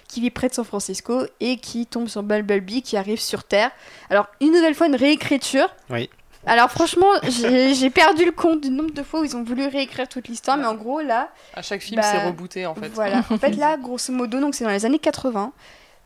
[0.08, 3.70] qui vit près de San Francisco et qui tombe sur Bumblebee qui arrive sur Terre
[4.10, 6.10] alors une nouvelle fois une réécriture Oui.
[6.46, 9.66] alors franchement j'ai j'ai perdu le compte du nombre de fois où ils ont voulu
[9.66, 12.88] réécrire toute l'histoire mais en gros là À chaque film, Bah, c'est rebooté en fait.
[12.88, 13.18] Voilà.
[13.30, 15.52] En fait, là, grosso modo, donc c'est dans les années 80.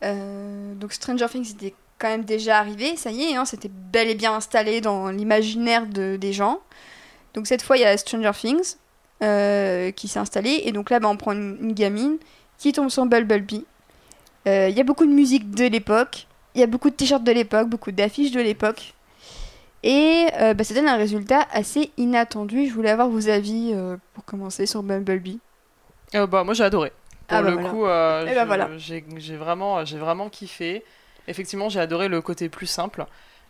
[0.03, 4.07] Euh, donc Stranger Things était quand même déjà arrivé, ça y est, hein, c'était bel
[4.07, 6.59] et bien installé dans l'imaginaire de, des gens.
[7.33, 8.75] Donc cette fois, il y a Stranger Things
[9.23, 10.61] euh, qui s'est installé.
[10.65, 12.17] Et donc là, bah, on prend une, une gamine
[12.57, 13.65] qui tombe sur Bumblebee.
[14.47, 16.27] Euh, Il y a beaucoup de musique de l'époque.
[16.55, 18.93] Il y a beaucoup de t-shirts de l'époque, beaucoup d'affiches de l'époque.
[19.83, 22.67] Et euh, bah, ça donne un résultat assez inattendu.
[22.67, 25.39] Je voulais avoir vos avis euh, pour commencer sur Bumblebee.
[26.15, 26.91] Euh, bah, moi j'ai adoré.
[27.27, 27.69] Pour Ah bah le voilà.
[27.69, 28.69] coup, euh, Eh bah je- voilà.
[28.77, 30.83] j'ai vraiment, j'ai vraiment kiffé.
[31.27, 33.05] Effectivement, j'ai adoré le côté plus simple.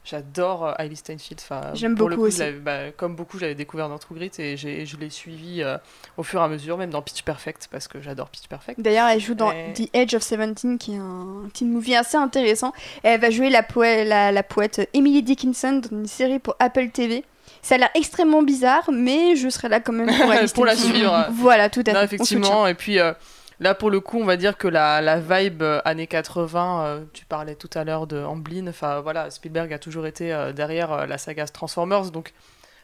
[0.10, 1.40] J'adore euh, Hailey Steinfeld.
[1.42, 2.42] Enfin, J'aime beaucoup coup, aussi.
[2.62, 5.78] bah, comme beaucoup, j'avais découvert dans True Grit et je l'ai suivi euh,
[6.18, 8.80] au fur et à mesure, même dans Pitch Perfect, parce que j'adore Pitch Perfect.
[8.82, 12.18] D'ailleurs, elle joue dans Et- The Edge of Seventeen, qui est un teen movie assez
[12.18, 12.74] intéressant.
[13.04, 16.56] Et elle va jouer la, poè- la, la poète Emily Dickinson dans une série pour
[16.60, 17.24] Apple TV.
[17.62, 20.10] Ça a l'air extrêmement bizarre, mais je serai là quand même
[20.54, 21.28] pour, la suivre.
[21.32, 22.04] Voilà, tout à fait.
[22.06, 22.66] effectivement.
[22.68, 23.12] Et puis euh,
[23.60, 27.04] là, pour le coup, on va dire que la, la vibe euh, années 80, euh,
[27.14, 31.08] tu parlais tout à l'heure de Amblin, enfin voilà, Spielberg a toujours été euh, derrière
[31.08, 32.12] la saga Transformers.
[32.12, 32.34] Donc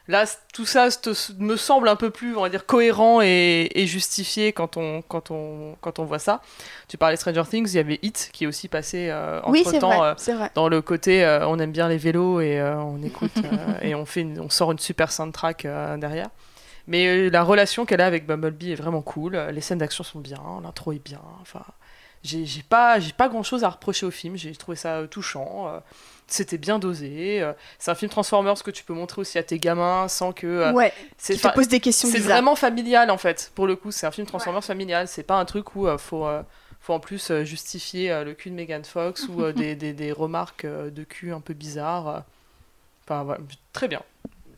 [0.08, 0.24] là,
[0.54, 0.88] tout ça
[1.38, 5.30] me semble un peu plus, on va dire, cohérent et, et justifié quand on, quand,
[5.32, 6.40] on, quand on voit ça.
[6.88, 9.12] Tu parlais Stranger Things, il y avait Hit qui est aussi passé
[9.48, 10.50] Oui, vrai, c'est vrai.
[10.54, 13.32] dans le côté on aime bien les vélos et on écoute
[13.82, 15.66] et on fait une- on sort une super soundtrack
[15.98, 16.28] derrière
[16.86, 20.20] mais euh, la relation qu'elle a avec Bumblebee est vraiment cool les scènes d'action sont
[20.20, 21.64] bien l'intro est bien enfin
[22.22, 25.06] j'ai j'ai pas j'ai pas grand chose à reprocher au film j'ai trouvé ça euh,
[25.06, 25.80] touchant euh,
[26.26, 27.44] c'était bien dosé
[27.78, 30.92] c'est un film Transformers que tu peux montrer aussi à tes gamins sans que ouais,
[31.18, 32.36] c'est qui te pose des questions c'est bizarres.
[32.36, 33.92] vraiment familial en fait, pour le coup.
[33.92, 35.08] C'est un film Transformers familial.
[35.08, 36.42] C'est pas un truc où euh, faut, euh,
[36.80, 41.04] faut en plus justifier le cul de Megan Fox ou des, des, des remarques de
[41.04, 42.24] cul un peu bizarres.
[43.04, 43.40] Enfin, voilà,
[43.72, 44.02] très bien.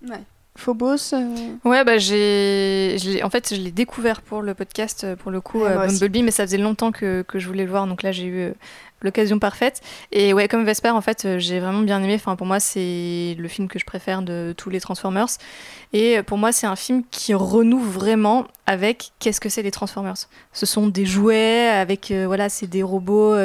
[0.09, 0.23] Ouais.
[0.59, 5.31] Phobos, euh, Ouais, bah j'ai, en fait, je l'ai découvert pour le podcast, euh, pour
[5.31, 5.87] le coup, Ouais, euh.
[5.87, 8.41] Bumblebee, mais ça faisait longtemps que, que je voulais le voir, donc là j'ai eu
[8.41, 8.53] euh,
[9.01, 9.81] l'occasion parfaite.
[10.11, 12.15] Et ouais, comme Vesper, en fait, j'ai vraiment bien aimé.
[12.17, 15.29] Enfin, pour moi, c'est le film que je préfère de tous les Transformers.
[15.93, 20.17] Et pour moi, c'est un film qui renoue vraiment avec qu'est-ce que c'est les Transformers?
[20.53, 23.37] Ce sont des jouets avec, voilà, c'est des robots.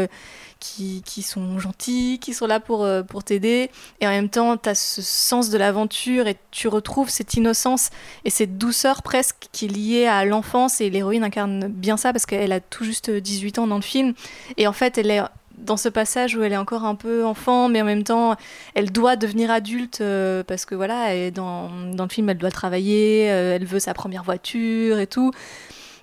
[0.64, 3.70] Qui, sont gentils, qui sont là pour, euh, pour t'aider.
[4.00, 7.90] Et en même temps, tu as ce sens de l'aventure et tu retrouves cette innocence
[8.26, 10.80] et cette douceur presque qui est liée à l'enfance.
[10.80, 14.14] Et l'héroïne incarne bien ça parce qu'elle a tout juste 18 ans dans le film.
[14.58, 15.22] Et en fait, elle est
[15.58, 18.36] dans ce passage où elle est encore un peu enfant, mais en même temps,
[18.74, 23.32] elle doit devenir adulte euh, parce que voilà, dans, dans le film, elle doit travailler,
[23.32, 25.32] euh, elle veut sa première voiture et tout.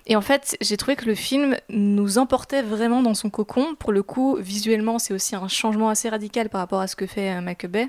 [0.07, 3.75] Et en fait, j'ai trouvé que le film nous emportait vraiment dans son cocon.
[3.75, 7.05] Pour le coup, visuellement, c'est aussi un changement assez radical par rapport à ce que
[7.05, 7.87] fait euh, Michael Bay.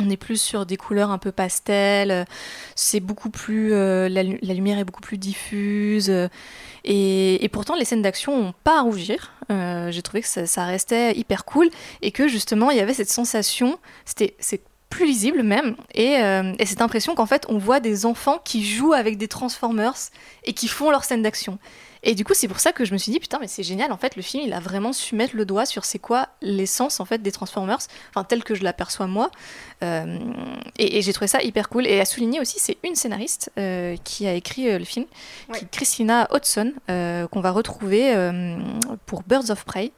[0.00, 2.26] On est plus sur des couleurs un peu pastel,
[2.74, 6.12] c'est beaucoup plus, la, lumière est beaucoup plus diffuse,
[6.84, 9.32] et, pourtant les scènes d'action n'ont pas à rougir.
[9.50, 11.70] J'ai trouvé que ça, restait hyper cool
[12.02, 14.34] et que justement il y avait cette sensation, c'était
[14.94, 18.92] plus lisible même, euh, et, cette impression qu'en fait on voit des enfants qui jouent
[18.92, 19.96] avec des Transformers
[20.44, 21.58] et qui font leur scène d'action.
[22.04, 23.90] Et du coup, c'est pour ça que je me suis dit, putain, mais c'est génial,
[23.90, 27.00] en fait, le film, il a vraiment su mettre le doigt sur c'est quoi l'essence,
[27.00, 27.78] en fait, des Transformers,
[28.10, 29.30] enfin, tel que je l'aperçois moi.
[29.82, 30.18] Euh,
[30.78, 31.86] et, j'ai trouvé ça hyper cool.
[31.86, 35.06] Et à souligner aussi, c'est une scénariste euh, qui a écrit le film,
[35.54, 38.14] qui Christina Hodson, qu'on va retrouver
[39.06, 39.92] pour Birds of Prey,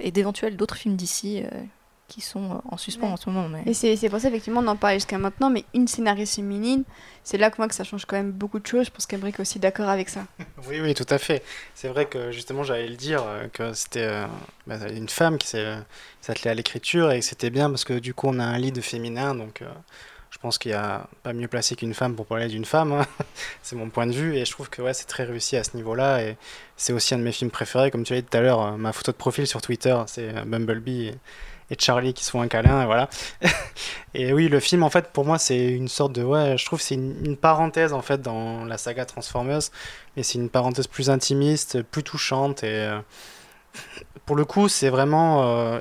[0.00, 1.42] et d'éventuels d'autres films d'ici
[2.12, 3.48] qui sont euh, en suspens en ce moment.
[3.48, 3.62] Mais...
[3.66, 6.84] Et c'est pour ça, effectivement, on en parlait jusqu'à maintenant, mais une scénariste féminine,
[7.24, 8.86] c'est là que moi que ça change quand même beaucoup de choses.
[8.86, 10.26] Je pense qu'Embrick est aussi d'accord avec ça.
[10.68, 11.42] oui, oui, tout à fait.
[11.74, 14.26] C'est vrai que justement, j'allais le dire, euh, que c'était euh,
[14.66, 18.28] bah, une femme qui s'attelait à l'écriture et que c'était bien parce que du coup,
[18.28, 19.62] on a un lead féminin, donc.
[20.30, 22.92] je pense qu'il n'y a pas mieux placé qu'une femme pour parler d'une femme.
[22.92, 23.06] Hein.
[23.62, 24.36] c'est mon point de vue.
[24.36, 26.22] Et je trouve que ouais, c'est très réussi à ce niveau-là.
[26.22, 26.36] Et
[26.76, 27.90] c'est aussi un de mes films préférés.
[27.90, 31.08] Comme tu as dit tout à l'heure, ma photo de profil sur Twitter, c'est Bumblebee.
[31.08, 31.14] Et
[31.72, 33.08] et Charlie qui se font un câlin, et voilà.
[34.14, 36.22] et oui, le film, en fait, pour moi, c'est une sorte de.
[36.22, 39.62] Ouais, je trouve c'est une, parenthèse, en fait, dans la saga Transformers,
[40.16, 42.68] mais c'est une parenthèse plus intimiste, plus touchante, et.
[42.68, 43.00] Euh,
[44.26, 45.44] pour le coup, c'est vraiment.
[45.44, 45.80] Euh,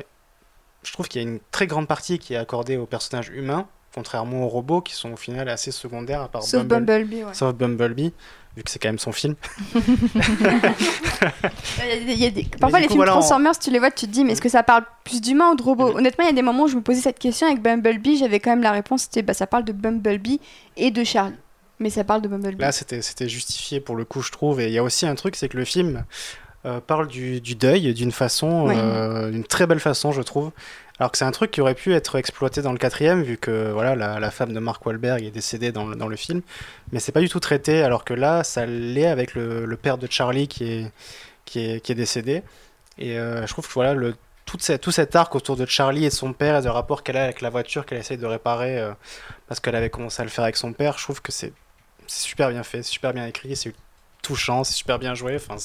[0.84, 3.68] je trouve qu'il y a une très grande partie qui est accordée aux personnages humains,
[3.94, 7.24] contrairement aux robots qui sont au final assez secondaires, à part Sauf Bumblebee.
[7.24, 7.34] ouais.
[7.34, 8.14] Sauf Bumblebee
[8.56, 9.36] vu que c'est quand même son film.
[12.60, 14.84] Parfois, les films Transformers, tu les vois, tu te dis, mais est-ce que ça parle
[15.04, 17.02] plus d'humains ou de robots Honnêtement, il y a des moments où je me posais
[17.02, 20.40] cette question avec Bumblebee, j'avais quand même la réponse, c'était bah, ça parle de Bumblebee
[20.78, 21.36] et de Charlie.
[21.80, 22.62] Mais ça parle de Bumblebee.
[22.62, 24.62] Là, c'était justifié pour le coup, je trouve.
[24.62, 26.06] Et il y a aussi un truc, c'est que le film
[26.66, 30.52] euh, parle du, deuil d'une façon, euh, d'une très belle façon, je trouve.
[31.00, 33.72] Alors que c'est un truc qui aurait pu être exploité dans le quatrième, vu que
[33.72, 36.42] voilà, la, femme de Mark Wahlberg est décédée dans le, dans le film.
[36.92, 39.98] Mais c'est pas du tout traité, alors que là, ça l'est avec le, le, père
[39.98, 40.92] de Charlie qui est,
[41.46, 42.44] qui est, qui est décédé.
[43.00, 44.16] Et euh, je trouve que voilà, le,
[44.46, 47.18] tout, tout cet arc autour de Charlie et de son père et de rapport qu'elle
[47.18, 48.94] a avec la voiture qu'elle essaye de réparer euh,
[49.48, 51.54] parce qu'elle avait commencé à le faire avec son père, je trouve que c'est
[52.08, 53.74] super bien fait, super bien écrit, c'est
[54.22, 55.36] touchant, c'est super bien joué.
[55.36, 55.56] Enfin,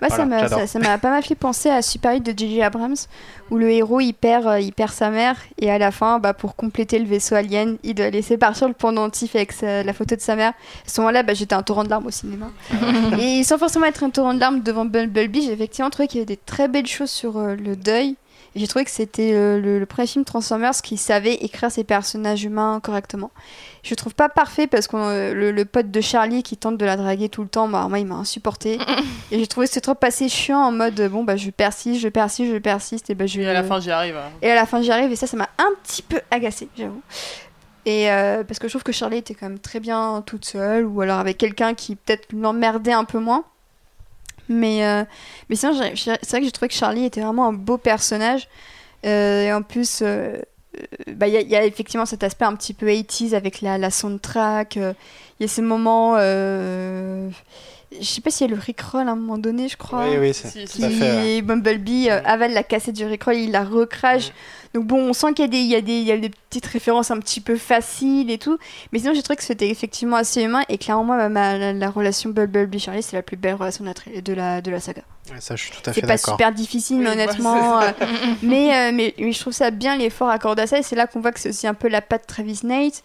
[0.00, 2.62] bah, ça m'a pas mal fait penser à Super 8 de J.J.
[2.62, 2.96] Abrams,
[3.50, 6.34] où le héros il perd, euh, il perd sa mère, et à la fin, bah,
[6.34, 10.20] pour compléter le vaisseau alien, il doit laisser partir le pendentif avec la photo de
[10.20, 10.50] sa mère.
[10.50, 12.50] À ce moment-là, bah, j'étais un torrent de larmes au cinéma.
[13.20, 16.20] et sans forcément être un torrent de larmes devant Bumblebee, j'ai effectivement trouvé qu'il y
[16.20, 18.16] avait des très belles choses sur euh, le deuil
[18.58, 22.80] j'ai trouvé que c'était euh, le, premier film Transformers qui savait écrire ses personnages humains
[22.82, 23.30] correctement.
[23.82, 26.96] Je trouve pas parfait parce que euh, le, pote de Charlie qui tente de la
[26.96, 28.78] draguer tout le temps, bah, moi il m'a insupporté.
[29.30, 32.08] et j'ai trouvé que c'était trop passé chiant en mode bon bah je persiste, je
[32.08, 33.40] persiste, je persiste et bah je.
[33.40, 34.16] Et à la fin j'y arrive.
[34.16, 34.30] Hein.
[34.42, 37.02] Et à la fin j'y arrive et ça ça m'a un petit peu agacé, j'avoue.
[37.88, 40.84] Et euh, parce que je trouve que Charlie était quand même très bien toute seule
[40.84, 43.44] ou alors avec quelqu'un qui peut-être l'emmerdait un peu moins.
[44.48, 45.04] Mais, euh,
[45.48, 48.48] mais sinon, c'est vrai que j'ai trouvé que Charlie était vraiment un beau personnage.
[49.06, 50.40] Euh, et en plus, euh,
[51.06, 54.76] bah, il y, a effectivement cet aspect un petit peu 80s avec la, la soundtrack.
[54.76, 54.94] Il
[55.40, 56.16] y a ces moments.
[56.16, 57.30] je
[58.00, 60.08] sais pas s'il y a le Rickroll à un moment donné, je crois.
[60.08, 64.32] Oui, oui, c'est qui, fait, Bumblebee avale la cassette du Rickroll, il la recrache.
[64.74, 67.56] Donc bon, on sent qu'il y, y, y, a des petites références un petit peu
[67.56, 68.58] faciles et tout.
[68.92, 70.62] Mais sinon, j'ai trouvé que c'était effectivement assez humain.
[70.68, 74.70] Et clairement, moi, ma, la, relation Bumblebee-Charlie, c'est la plus belle relation de la, de
[74.70, 75.02] la saga.
[75.40, 77.80] ça, je suis tout à fait C'est pas super difficile, mais honnêtement.
[77.80, 77.90] Euh,
[78.42, 80.78] mais, euh, mais, mais, je trouve ça bien l'effort accordé à ça.
[80.78, 83.02] Et c'est là qu'on voit que c'est aussi un peu la patte Travis Nate.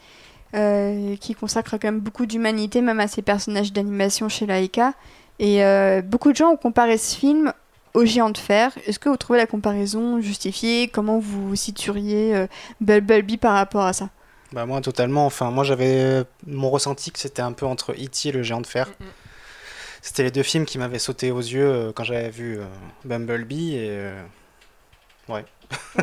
[0.55, 4.93] Euh, qui consacre quand même beaucoup d'humanité, même à ses personnages d'animation chez Laika.
[5.39, 5.63] Et
[6.03, 7.53] beaucoup de gens ont comparé ce film
[7.93, 8.71] au géant de fer.
[8.85, 10.87] Est-ce que vous trouvez la comparaison justifiée?
[10.87, 12.47] Comment vous situeriez euh,
[12.81, 14.09] Bumblebee par rapport à ça?
[14.51, 15.25] Bah moi totalement.
[15.25, 18.29] Enfin moi j'avais mon ressenti que c'était un peu entre E.T.
[18.29, 18.89] et le géant de fer.
[18.99, 19.05] Mm.
[20.01, 22.65] C'était les deux films qui m'avaient sauté aux yeux euh, quand j'avais vu euh,
[23.05, 24.09] Bumblebee et
[25.29, 25.45] ouais.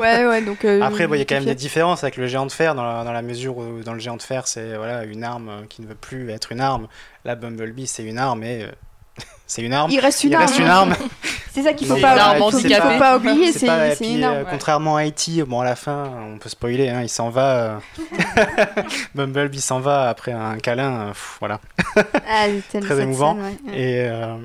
[0.01, 0.65] Ouais ouais donc.
[0.83, 3.05] Après il y a quand même des différences avec le géant de fer dans la,
[3.05, 5.87] dans la mesure où dans le géant de fer c'est voilà une arme qui ne
[5.87, 6.89] veut plus être une arme.
[7.25, 8.67] La Bumblebee c'est une arme et
[9.47, 9.91] c'est une arme.
[9.91, 10.47] Il reste une il arme.
[10.47, 10.97] Reste une arme.
[11.53, 13.53] c'est ça qu'il faut, pas, faut, faut pas oublier.
[13.53, 13.69] C'est.
[13.69, 17.57] Euh, contrairement à Haïti, bon à la fin, on peut spoiler, hein, il s'en va.
[17.57, 17.79] Euh...
[19.15, 21.61] Bumblebee s'en va après un câlin, euh, voilà.
[21.97, 22.47] Ah,
[22.81, 23.37] Très émouvant.
[23.73, 24.37] Et euh,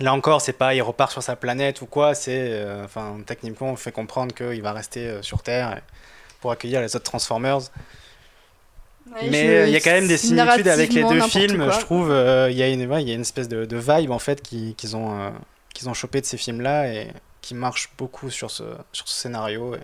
[0.00, 2.14] là encore, c'est pas il repart sur sa planète ou quoi.
[2.14, 5.80] C'est enfin techniquement, on fait comprendre qu'il va rester sur Terre
[6.40, 7.70] pour accueillir les autres Transformers
[9.30, 11.70] mais il y a quand même des similitudes avec les deux films.
[11.72, 14.10] Je trouve, euh, il y, a une, il y a une espèce de, de vibe
[14.10, 15.30] en fait qu'ils ont, euh,
[15.80, 17.08] qu'ils ont chopé de ces films-là et
[17.40, 19.74] qui marche beaucoup sur ce, sur ce scénario.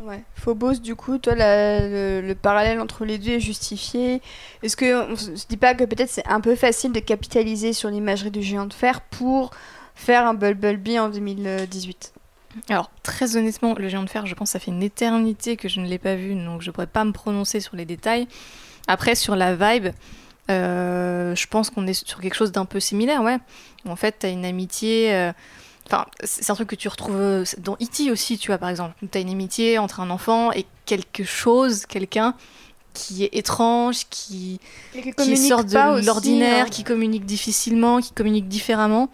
[0.00, 0.24] Ouais.
[0.34, 4.20] Phobos, du coup, toi, le, parallèle entre les deux est justifié.
[4.64, 8.32] Est-ce qu'on se dit pas que peut-être c'est un peu facile de capitaliser sur l'imagerie
[8.32, 9.50] du géant de fer pour
[9.94, 12.14] faire un Bumblebee en 2018
[12.68, 15.70] alors, très honnêtement, le géant de fer, je pense que ça fait une éternité que
[15.70, 18.28] je ne l'ai pas vu, donc je ne pourrais pas me prononcer sur les détails.
[18.86, 19.94] Après, sur la vibe,
[20.50, 23.38] euh, je pense qu'on est sur quelque chose d'un peu similaire, ouais.
[23.88, 25.14] En fait, tu as une amitié.
[25.14, 25.32] Euh,
[25.86, 28.10] enfin, c'est un truc que tu retrouves euh, dans E.T.
[28.10, 28.94] aussi, tu vois, par exemple.
[29.10, 32.34] Tu as une amitié entre un enfant et quelque chose, quelqu'un
[32.92, 34.60] qui est étrange, qui,
[34.92, 36.70] qui, sort de l'ordinaire, hein.
[36.70, 39.08] qui communique difficilement, qui communique différemment.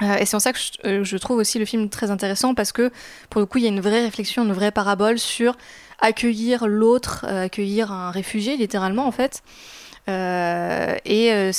[0.00, 2.90] et c'est en ça que je, je, trouve aussi le film très intéressant parce que
[3.28, 5.58] pour le coup il y a une vraie réflexion, une vraie parabole sur
[5.98, 9.42] accueillir l'autre, accueillir un réfugié littéralement en fait.
[10.08, 11.52] Euh, et euh,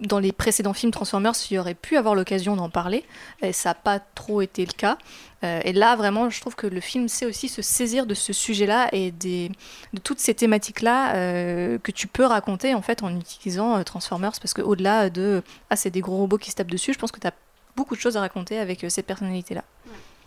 [0.00, 3.04] dans les précédents films Transformers, il y aurait pu avoir l'occasion d'en parler,
[3.42, 4.98] et ça n'a pas trop été le cas.
[5.44, 8.32] Euh, et là, vraiment, je trouve que le film sait aussi se saisir de ce
[8.32, 9.48] sujet-là et de
[10.04, 15.42] toutes ces thématiques-là que tu peux raconter en fait en utilisant Transformers, parce qu'au-delà de
[15.70, 17.34] ah c'est des gros robots qui se tapent dessus, je pense que tu as
[17.76, 19.64] beaucoup de choses à raconter avec cette personnalité-là.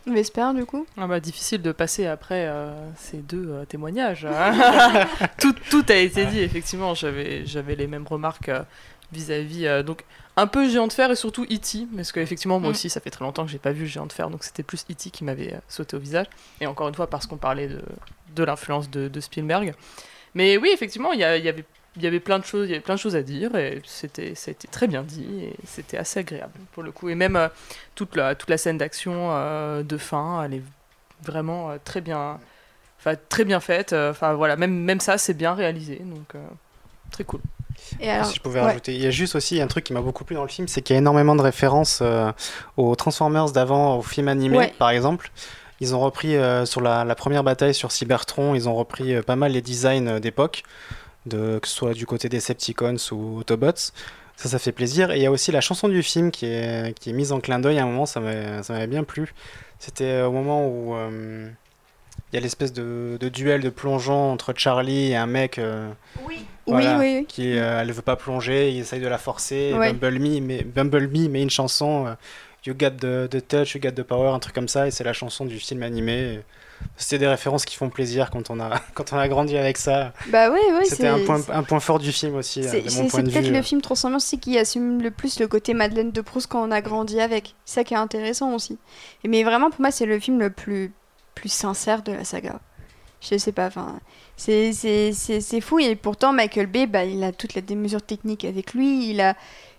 [0.07, 4.25] Vesper, du coup ah bah, Difficile de passer après euh, ces deux euh, témoignages.
[4.25, 5.05] Hein.
[5.39, 6.93] tout, tout, a été dit, effectivement.
[6.93, 8.63] J'avais, j'avais les mêmes remarques euh,
[9.11, 9.83] vis-à-vis.
[9.83, 10.03] donc,
[10.37, 11.87] un peu Géant de Fer et surtout E.T.
[11.95, 12.71] Parce qu'effectivement, moi mm.
[12.71, 14.29] aussi, ça fait très longtemps que j'ai pas vu Géant de Fer.
[14.29, 15.09] Donc, c'était plus E.T.
[15.11, 16.27] qui m'avait sauté au visage.
[16.61, 17.81] Et encore une fois, parce qu'on parlait de,
[18.35, 19.73] de l'influence de, de, Spielberg.
[20.33, 21.65] Mais oui, effectivement, il y, y avait
[21.97, 23.81] il y avait plein de choses, il y avait plein de choses à dire et
[23.85, 27.09] c'était, ça a été très bien dit et c'était assez agréable pour le coup.
[27.09, 27.49] Et même euh,
[27.95, 30.63] toute la toute la scène d'action euh, de fin, elle est
[31.23, 32.39] vraiment euh, très bien,
[32.99, 33.93] enfin très bien faite.
[33.93, 36.41] Enfin voilà, même même ça c'est bien réalisé, donc
[37.11, 37.41] très cool.
[37.99, 40.01] Et alors, si je pouvais rajouter, il y a juste aussi un truc qui m'a
[40.01, 42.01] beaucoup plu dans le film, c'est qu'il y a énormément de références
[42.77, 45.31] aux Transformers d'avant, aux films animés par exemple.
[45.81, 46.35] Ils ont repris
[46.65, 50.63] sur la, la, première bataille sur Cybertron, ils ont repris pas mal les designs d'époque
[51.25, 53.91] de, que ce soit du côté des Septicons ou Autobots.
[54.35, 55.11] Ça, ça fait plaisir.
[55.11, 57.39] Et il y a aussi la chanson du film qui est, qui est mise en
[57.39, 59.33] clin d'œil à un moment, ça m'avait bien plu.
[59.79, 61.49] C'était euh, au moment où euh,
[62.31, 65.57] il y a l'espèce de, de, duel de plongeon entre Charlie et un mec.
[65.57, 65.91] Euh,
[66.27, 66.45] oui.
[66.67, 69.73] oui, oui, Qui, elle ne veut pas plonger, il essaye de la forcer.
[69.73, 72.15] Bumblebee, mais, Bumblebee met une chanson
[72.63, 75.03] You got the, the, touch, you got the power, un truc comme ça, et c'est
[75.03, 76.41] la chanson du film animé.
[76.97, 80.13] C'était des références qui font plaisir quand on a, quand on a grandi avec ça.
[80.27, 80.85] Bah oui, oui.
[80.85, 84.39] C'était un point, un point fort du film aussi, C'est peut-être le film Transformers aussi
[84.39, 87.55] qui assume le plus le côté Madeleine de Proust quand on a grandi avec.
[87.65, 88.77] C'est ça qui est intéressant aussi.
[89.25, 90.93] Mais vraiment, pour moi, c'est le film le plus,
[91.35, 92.59] plus sincère de la saga.
[93.21, 93.99] Je sais pas, enfin,
[94.35, 95.79] c'est fou.
[95.79, 99.09] Et pourtant, Michael Bay, bah, il a toutes les mesures techniques avec lui.
[99.09, 99.35] Il a,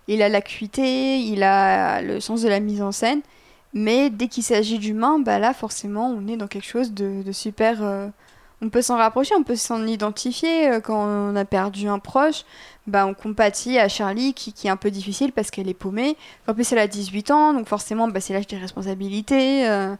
[0.06, 3.20] il a l'acuité, il a le sens de la mise en scène.
[3.74, 7.82] Mais dès qu'il s'agit d'humains, bah là, forcément, on est dans quelque chose de, super.
[7.82, 8.08] Euh,
[8.60, 10.68] on peut s'en rapprocher, on peut s'en identifier.
[10.68, 12.44] Euh, quand on a perdu un proche,
[12.86, 16.16] bah, on compatit à Charlie, qui, est un peu difficile parce qu'elle est paumée.
[16.46, 19.66] En plus, elle a 18 ans, donc forcément, bah, c'est l'âge des responsabilités.
[19.68, 19.94] Euh.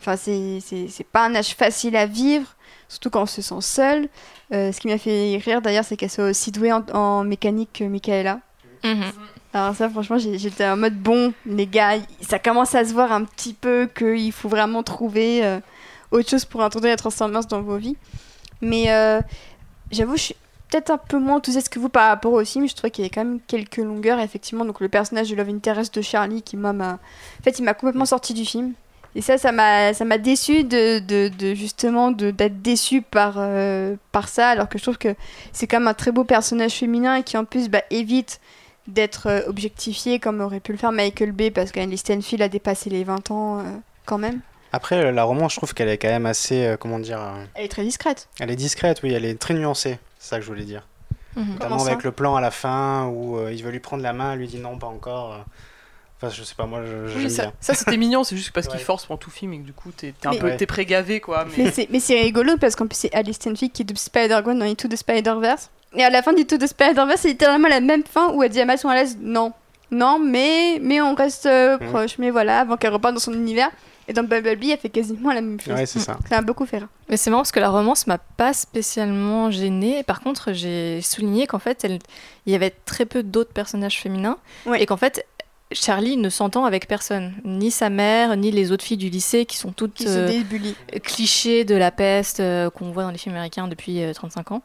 [0.00, 2.46] Enfin, c'est pas un âge facile à vivre,
[2.88, 4.08] surtout quand on se sent seul.
[4.52, 8.38] ce qui m'a fait rire d'ailleurs, c'est qu'elle soit aussi douée en, mécanique que Michaela.
[8.84, 9.10] Mhm.
[9.54, 13.24] Alors ça, franchement, j'étais en mode bon, les gars, ça commence à se voir un
[13.24, 15.58] petit peu qu'il faut vraiment trouver euh,
[16.10, 17.96] autre chose pour introduire les Transformers dans vos vies.
[18.60, 19.20] Mais euh,
[19.90, 20.36] j'avoue, je suis
[20.70, 22.68] peut-être un peu moins enthousiaste que vous par rapport au film.
[22.68, 24.66] Je trouve qu'il y a quand même quelques longueurs, effectivement.
[24.66, 26.72] Donc le personnage de Love Interest de Charlie, qui m'a...
[26.72, 26.98] En
[27.42, 28.74] fait, il m'a complètement sorti du film.
[29.14, 33.96] Et ça, ça m'a, ça m'a déçu de, de, de justement d'être déçu par, euh,
[34.12, 35.14] par ça, alors que je trouve que
[35.52, 38.40] c'est quand même un très beau personnage féminin et qui en plus bah, évite
[38.88, 42.90] d'être euh, objectifié comme aurait pu le faire Michael Bay parce qu'Anne Stenfield a dépassé
[42.90, 43.62] les 20 ans euh,
[44.06, 44.40] quand même.
[44.72, 47.20] Après, euh, la romance, je trouve qu'elle est quand même assez, comment dire...
[47.54, 48.28] Elle est très discrète.
[48.40, 50.86] Elle est discrète, oui, elle est très nuancée, c'est ça que je voulais dire.
[51.36, 51.52] Mhm.
[51.52, 54.40] Notamment avec le plan à la fin où il veut lui prendre la main, elle
[54.40, 55.44] lui dit non, pas encore.
[56.16, 59.06] Enfin, je sais pas, moi, je, ça, ça c'était mignon, c'est juste parce qu'il force
[59.06, 61.46] pendant tout film et que du coup, t'es un peu pré-gavé, quoi.
[61.56, 64.64] Mais, mais c'est rigolo parce qu'en plus, c'est Alice Stenfield qui est de Spider-Gwen dans
[64.64, 65.70] Into the Spider-Verse.
[65.96, 68.50] Et à la fin du tout de Spider-Verse, c'est littéralement la même fin où elle
[68.50, 69.52] dit à Miles Morales non.
[69.90, 71.88] Non, mais, mais on reste euh, mhm.
[71.88, 72.18] proche.
[72.18, 73.70] Mais voilà, avant qu'elle reparte dans son univers.
[74.06, 75.74] Et dans Bumblebee, elle fait quasiment la même chose.
[75.74, 76.16] Ouais, c'est ça.
[76.28, 80.02] Ça a beaucoup fait Mais c'est marrant parce que la romance m'a pas spécialement gênée.
[80.02, 81.98] Par contre, j'ai souligné qu'en fait, elle...
[82.46, 84.38] il y avait très peu d'autres personnages féminins.
[84.78, 85.26] Et qu'en fait,
[85.72, 89.58] Charlie ne s'entend avec personne, ni sa mère, ni les autres filles du lycée qui
[89.58, 90.42] sont toutes euh,
[91.02, 94.62] clichés de la peste euh, qu'on voit dans les films américains depuis 35 ans.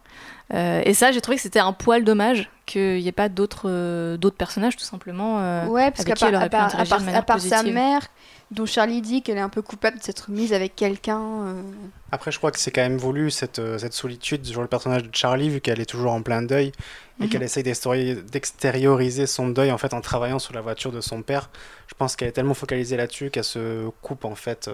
[0.53, 3.69] Euh, et ça, j'ai trouvé que c'était un poil dommage qu'il n'y ait pas d'autres
[3.69, 5.39] euh, d'autres personnages, tout simplement.
[5.39, 8.01] Euh, ouais, parce qu'à part, à part, sa mère,
[8.51, 11.21] dont Charlie dit qu'elle est un peu coupable de s'être mise avec quelqu'un.
[11.21, 11.61] Euh.
[12.11, 15.03] Après, je crois que c'est quand même voulu cette, euh, cette solitude sur le personnage
[15.03, 16.71] de Charlie, vu qu'elle est toujours en plein deuil
[17.19, 17.29] et mhm.
[17.29, 21.49] qu'elle essaye d'extérioriser son deuil en fait en travaillant sur la voiture de son père.
[21.87, 24.69] Je pense qu'elle est tellement focalisée là-dessus qu'elle se coupe en fait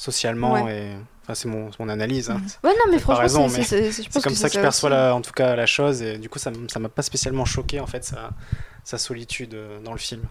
[0.00, 2.30] euh, socialement et enfin c'est mon, mon, analyse.
[2.30, 2.40] Hein.
[2.64, 6.02] Ouais non mais franchement c'est comme ça que, je perçois en tout cas la chose
[6.02, 8.30] et du coup ça ça m'a pas spécialement choqué en fait ça
[8.82, 10.22] sa solitude euh, dans le film.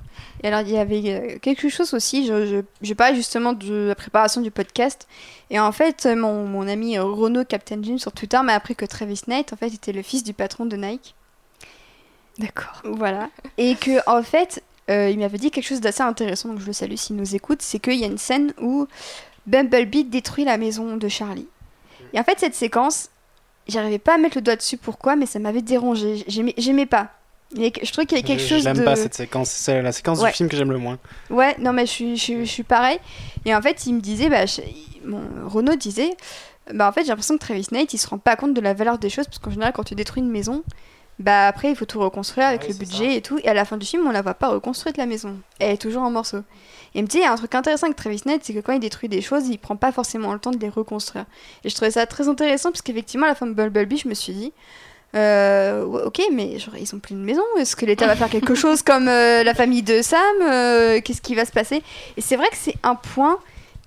[0.43, 3.95] Et alors, il y avait euh, quelque chose aussi, je, je, parlais justement de la
[3.95, 5.07] préparation du podcast,
[5.49, 9.21] et en fait, mon, mon ami Renaud Captain Jim sur Twitter m'a appris que Travis
[9.27, 11.15] Knight, en fait, était le fils du patron de Nike.
[12.39, 12.81] D'accord.
[12.83, 13.29] Voilà.
[13.57, 16.73] Et que, en fait, euh, il m'avait dit quelque chose d'assez intéressant, donc je le
[16.73, 18.87] salue s'il nous écoute, c'est qu'il y a une scène où
[19.49, 21.47] Bumblebee détruit la maison de Charlie.
[22.13, 23.09] Et en fait, cette séquence,
[23.67, 26.23] j'arrivais pas à mettre le doigt dessus pourquoi, mais ça m'avait dérangé.
[26.27, 27.11] J'aimais pas
[27.55, 28.73] je trouve qu'il y a quelque chose de.
[28.73, 30.99] J'aime pas cette séquence, c'est la séquence du film que j'aime le moins.
[31.29, 32.99] Ouais, non, mais je suis, je, suis pareil.
[33.45, 34.45] Et en fait, il me disait, bah,
[35.45, 36.11] Renaud disait,
[36.73, 38.73] bah en fait, j'ai l'impression que Travis Knight, il se rend pas compte de la
[38.73, 40.63] valeur des choses, parce qu'en général, quand tu détruis une maison,
[41.19, 43.39] bah après, il faut tout reconstruire avec le budget et tout.
[43.43, 45.35] Et à la fin du film, on la voit pas reconstruite, la maison.
[45.59, 46.43] Elle est toujours en morceaux.
[46.95, 48.59] Et il me dit, il y a un truc intéressant avec Travis Knight, c'est que
[48.59, 51.25] quand il détruit des choses, il prend pas forcément le temps de les reconstruire.
[51.63, 54.13] Et je trouvais ça très intéressant, parce qu'effectivement, à la fin de Bumblebee, je me
[54.13, 54.53] suis dit,
[55.15, 57.43] euh, ok, mais genre, ils ont plus de maison.
[57.57, 61.21] Est-ce que l'État va faire quelque chose comme euh, la famille de Sam euh, Qu'est-ce
[61.21, 61.83] qui va se passer?
[62.15, 63.39] Et c'est vrai que c'est un point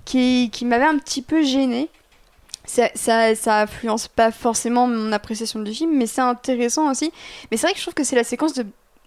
[0.04, 1.88] qui, qui m'avait un petit peu gêné.
[2.64, 7.12] Ça, ça, ça, influence pas forcément mon appréciation du film, mais c'est intéressant aussi.
[7.50, 8.64] Mais c'est vrai que je trouve que c'est la séquence de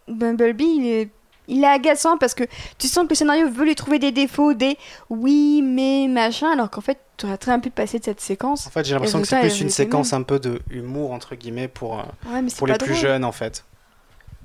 [0.08, 1.10] Bumblebee, il est
[1.48, 2.44] il est agaçant parce que
[2.78, 4.78] tu sens que le scénario veut lui trouver des défauts, des
[5.10, 8.68] oui, mais machin, alors qu'en fait, tu aurais très bien pu passer de cette séquence.
[8.68, 11.68] En fait, j'ai l'impression que c'est plus une séquence un peu de humour, entre guillemets,
[11.68, 13.64] pour, euh, pour les plus jeunes, en fait.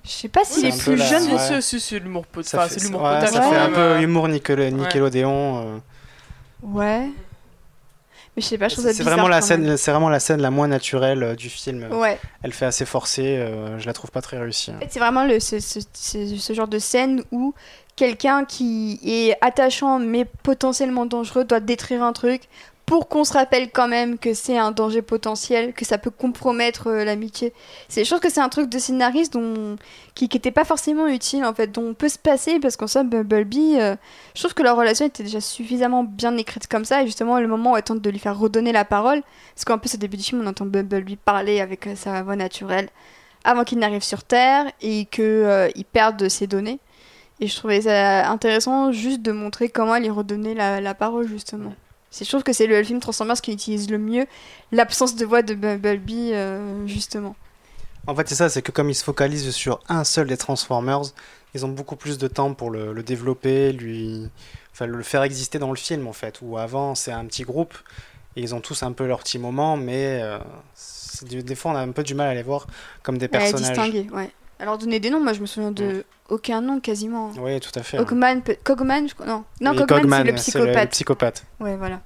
[0.04, 1.60] Je sais pas si les plus jeunes.
[1.60, 2.50] C'est l'humour potache.
[2.50, 5.62] Ça, fait, ça fait un peu humour Nickelodeon.
[5.64, 5.78] Euh.
[6.62, 7.08] Ouais.
[8.40, 10.66] Mais je sais pas, je C'est vraiment la scène, c'est vraiment la scène la moins
[10.66, 11.86] naturelle euh, du film.
[11.92, 12.18] Ouais.
[12.42, 14.70] Elle fait assez forcée, euh, je la trouve pas très réussie.
[14.70, 17.52] En fait, c'est vraiment le, ce, ce, ce, genre de scène où
[17.96, 22.44] quelqu'un qui est attachant mais potentiellement dangereux doit détruire un truc
[22.90, 26.88] pour qu'on se rappelle quand même que c'est un danger potentiel, que ça peut compromettre
[26.88, 27.52] euh, l'amitié.
[27.88, 29.38] C'est, je trouve que c'est un truc de scénariste
[30.16, 33.08] qui n'était pas forcément utile, en fait, dont on peut se passer, parce qu'en somme,
[33.08, 33.94] Bumblebee, euh,
[34.34, 37.46] je trouve que leur relation était déjà suffisamment bien écrite comme ça, et justement, le
[37.46, 39.22] moment où elle tente de lui faire redonner la parole,
[39.54, 42.34] parce qu'en plus, au début du film, on entend Bumblebee parler avec euh, sa voix
[42.34, 42.88] naturelle,
[43.44, 46.80] avant qu'il n'arrive sur Terre, et qu'il il perde ses données.
[47.38, 51.72] Et je trouvais ça intéressant juste de montrer comment elle lui redonnait la parole, justement.
[52.12, 54.26] Je trouve que c'est le film Transformers qui utilise le mieux
[54.72, 57.36] l'absence de voix de Bumblebee, euh, justement.
[58.06, 61.02] En fait, c'est ça, c'est que comme ils se focalisent sur un seul des Transformers,
[61.54, 64.28] ils ont beaucoup plus de temps pour le, développer, lui,
[64.72, 66.40] enfin, le faire exister dans le film, en fait.
[66.42, 67.74] Ou avant, c'est un petit groupe,
[68.36, 70.38] et ils ont tous un peu leur petit moment, mais euh,
[71.22, 72.66] des fois, on a un peu du mal à les voir
[73.02, 73.76] comme des personnages.
[73.76, 74.30] Ouais, distinguer, ouais.
[74.58, 77.32] Alors, donner des noms, moi, je me souviens de aucun nom quasiment.
[77.38, 77.98] Oui, tout à fait.
[77.98, 80.84] Cogman, Cogman non, non Cogman, c'est le psychopathe.
[80.84, 81.44] Le, psychopathe.
[81.60, 82.00] Ouais, voilà.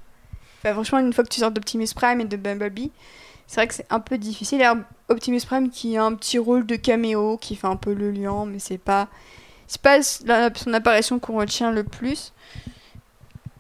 [0.65, 2.91] franchement, une fois que tu sors d'Optimus Prime et de Bumblebee,
[3.47, 4.63] c'est vrai que c'est un peu difficile.
[4.63, 8.11] Alors, Optimus Prime qui a un petit rôle de caméo, qui fait un peu le
[8.11, 9.09] lion, mais c'est pas,
[9.67, 12.33] c'est pas son apparition qu'on retient le plus.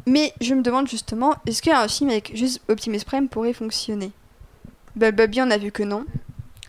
[0.06, 4.12] Mais je me demande justement, est-ce qu'un film avec juste Optimus Prime pourrait fonctionner?
[4.96, 6.04] Bumblebee, on a vu que non.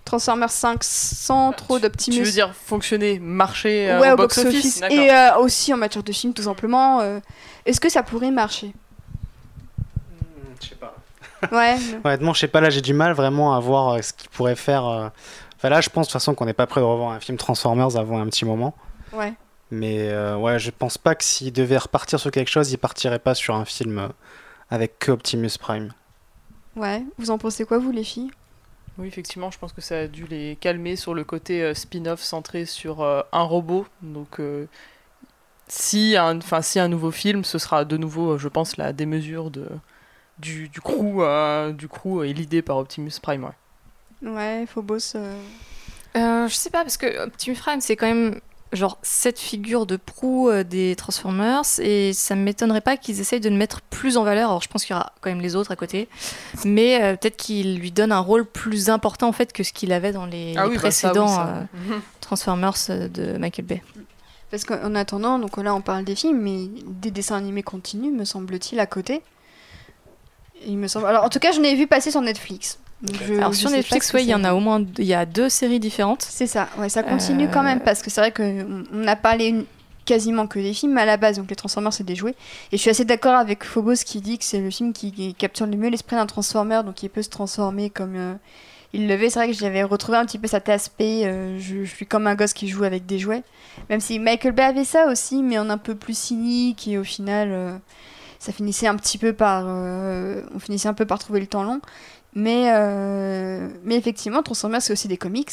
[0.05, 2.21] Transformers 5 sans bah, trop d'optimisme.
[2.21, 6.33] Tu veux dire fonctionner, marcher euh, au box-office Et euh, aussi en matière de film,
[6.33, 7.01] tout simplement.
[7.01, 7.19] Euh,
[7.65, 8.67] est-ce que ça pourrait marcher?
[10.21, 10.95] Hmm, Je sais pas.
[11.51, 11.75] Ouais.
[12.03, 14.83] Honnêtement, je sais pas, là j'ai du mal vraiment à voir ce qu'il pourrait faire.
[15.57, 17.37] Enfin là, je pense de toute façon qu'on n'est pas prêt de revoir un film
[17.37, 18.75] Transformers avant un petit moment.
[19.11, 19.33] Ouais.
[19.71, 23.33] Mais ouais, je pense pas que s'il devait repartir sur quelque chose, il partirait pas
[23.33, 24.09] sur un film
[24.69, 25.91] avec que Optimus Prime.
[26.75, 28.29] Ouais, vous en pensez quoi vous les filles?
[28.97, 32.21] Oui, effectivement, je pense que ça a dû les calmer sur le côté euh, spin-off
[32.21, 33.85] centré sur euh, un robot.
[34.01, 34.67] Donc, euh,
[35.67, 39.67] si, un, si un nouveau film, ce sera de nouveau, je pense, la démesure de,
[40.39, 41.21] du, du crew,
[41.73, 43.43] du crew et l'idée par Optimus Prime.
[43.43, 45.15] Ouais, ouais Phobos.
[46.15, 48.39] je sais pas, parce que Optimus Prime, c'est quand même
[48.75, 53.39] genre cette figure de proue euh, des Transformers et ça ne m'étonnerait pas qu'ils essayent
[53.39, 54.49] de le mettre plus en valeur.
[54.49, 56.07] Alors je pense qu'il y aura quand même les autres à côté,
[56.63, 59.91] mais euh, peut-être qu'ils lui donnent un rôle plus important en fait que ce qu'il
[59.91, 61.47] avait dans les, ah bah précédents.
[62.21, 63.83] Transformers de Michael Bay.
[64.51, 68.25] Parce qu'en attendant, donc là on parle des films, mais des dessins animés continuent, me
[68.25, 69.21] semble-t-il, à côté.
[70.65, 71.07] Il me semble.
[71.07, 72.79] Alors en tout cas, je l'ai vu passer sur Netflix.
[73.37, 76.21] Alors sur Netflix, il y en a au moins il y a deux séries différentes.
[76.21, 79.65] C'est ça, ouais, ça continue quand même euh, parce que c'est vrai qu'on a parlé
[80.05, 82.35] quasiment que des films à la base, donc les Transformers c'est des jouets.
[82.71, 85.65] Et je suis assez d'accord avec Phobos qui dit que c'est le film qui, capture
[85.65, 88.33] le mieux l'esprit d'un Transformer, donc il peut se transformer comme euh,
[88.93, 89.29] il le veut.
[89.29, 92.35] C'est vrai que j'avais retrouvé un petit peu cet aspect, euh, je, suis comme un
[92.35, 93.43] gosse qui joue avec des jouets.
[93.89, 97.03] Même si Michael Bay avait ça aussi, mais en un peu plus cynique et au
[97.03, 97.77] final, euh,
[98.39, 101.81] ça finissait un petit peu par, on finissait un peu par trouver le temps long.
[102.35, 102.69] Mais,
[103.83, 105.51] mais effectivement, Transformers c'est aussi des comics.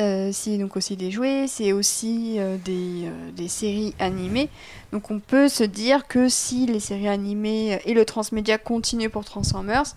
[0.00, 4.48] Euh, c'est donc aussi des jouets, c'est aussi euh, des, euh, des, séries animées.
[4.92, 9.24] Donc on peut se dire que si les séries animées et le transmédia continuent pour
[9.24, 9.96] Transformers,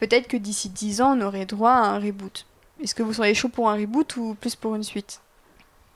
[0.00, 2.46] peut-être que d'ici 10 ans on aurait droit à un reboot.
[2.82, 5.20] Est-ce que vous seriez chaud pour un reboot ou plus pour une suite?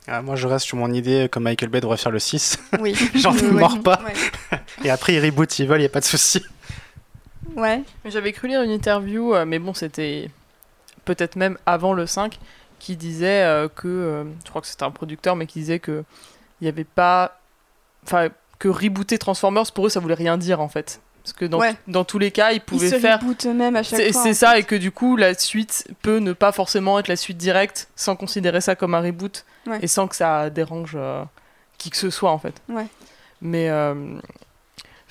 [0.07, 2.59] Ah, Moi je reste sur mon idée que Michael Bay devrait faire le 6.
[2.81, 2.95] Oui.
[3.15, 4.01] J'en ne mords pas.
[4.85, 6.43] et après il reboot s'ils veulent, il n'y a pas de souci.
[7.57, 7.83] Ouais.
[8.05, 10.31] J'avais cru lire une interview, mais bon c'était
[11.07, 12.39] peut-être même avant le 5
[12.79, 16.05] qui disait euh, que, euh, je crois que c'était un producteur, mais qui disait que
[16.61, 17.41] il n'y avait pas,
[18.05, 18.29] enfin,
[18.59, 21.01] que rebooter Transformers pour eux ça voulait rien dire en fait.
[21.23, 23.21] Parce que dans, dans tous les cas, ils pouvaient ils faire.
[23.53, 24.23] même à chaque fois.
[24.23, 27.37] C'est ça, et que du coup, la suite peut ne pas forcément être la suite
[27.37, 29.45] directe sans considérer ça comme un reboot
[29.83, 31.25] et sans que ça dérange euh,
[31.79, 32.63] qui que ce soit en fait.
[32.69, 32.87] Ouais.
[33.43, 33.69] Mais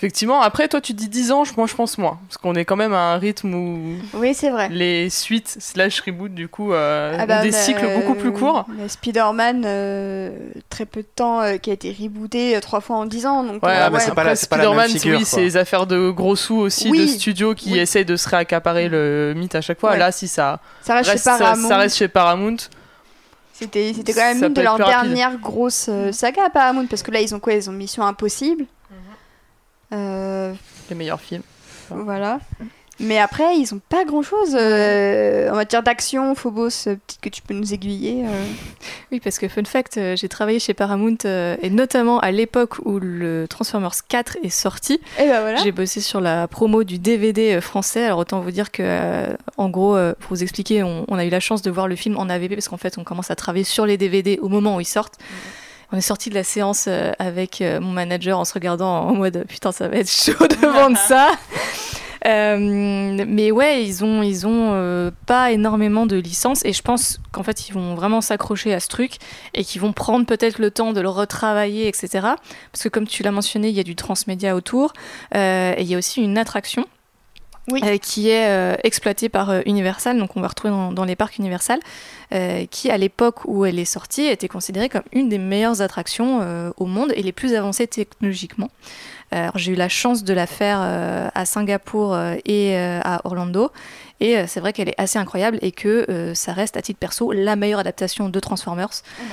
[0.05, 2.19] Effectivement, après, toi, tu dis 10 ans, moi, je pense moins.
[2.27, 3.95] Parce qu'on est quand même à un rythme où.
[4.13, 4.69] Oui, c'est vrai.
[4.69, 8.67] Les suites slash reboot, du coup, euh, ah bah, des cycles beaucoup plus courts.
[8.87, 10.29] Spider-Man, euh,
[10.69, 13.43] très peu de temps, euh, qui a été rebooté trois fois en 10 ans.
[13.43, 16.91] Donc, ouais, ah, c'est pas, la, Spider-Man, oui, c'est des affaires de gros sous aussi,
[16.91, 19.97] de studios qui essayent de se réaccaparer le mythe à chaque fois.
[19.97, 21.67] Là, si ça, ça reste, chez Paramount.
[21.67, 22.57] Ça, reste chez Paramount.
[23.53, 27.33] C'était quand même une de leurs dernières grosses sagas à Paramount, parce que là, ils
[27.33, 27.53] ont quoi?
[27.53, 28.65] Ils ont Mission Impossible.
[29.93, 30.53] Euh,
[30.89, 31.43] Les meilleurs films.
[31.89, 32.39] Voilà.
[32.97, 36.33] Mais après, ils ont pas grand chose euh, en matière d'action.
[36.33, 38.23] Phobos, euh, peut-être que tu peux nous aiguiller.
[39.11, 43.45] Oui, parce que fun fact, j'ai travaillé chez Paramount et notamment à l'époque où le
[43.47, 44.93] Transformers 4 est sorti.
[44.93, 45.63] Et eh ben voilà.
[45.63, 48.03] J'ai bossé sur la promo du DVD français.
[48.03, 51.61] Alors autant vous dire que, en gros, pour vous expliquer, on, a eu la chance
[51.61, 53.95] de voir le film en AVP parce qu'en fait, on commence à travailler sur les
[53.95, 55.19] DVD au moment où ils sortent
[55.95, 59.13] on est sorti de la séance euh, avec euh, mon manager en se regardant en
[59.13, 61.31] mode putain ça va être chaud de vendre ça.
[62.25, 67.43] Euh, mais ouais, ils ont, ils ont pas énormément de licences et je pense qu'en
[67.43, 69.17] fait ils vont vraiment s'accrocher à ce truc
[69.53, 72.09] et qu'ils vont prendre peut-être le temps de le retravailler, etc.
[72.71, 74.91] Parce que comme tu l'as mentionné, il y a du transmédia autour
[75.35, 76.87] et il y a aussi une attraction
[77.71, 77.81] oui.
[77.83, 81.37] Euh, qui est euh, exploitée par euh, Universal, donc on va retrouver dans, les parcs
[81.37, 81.79] Universal,
[82.69, 86.85] qui à l'époque où elle est sortie était considérée comme une des meilleures attractions au
[86.85, 88.69] monde et les plus avancées technologiquement.
[89.55, 90.79] J'ai eu la chance de la faire
[91.33, 93.71] à Singapour et à Orlando.
[94.19, 97.55] Et c'est vrai qu'elle est assez incroyable et que ça reste à titre perso la
[97.55, 98.89] meilleure adaptation de Transformers.
[98.91, 99.23] Oh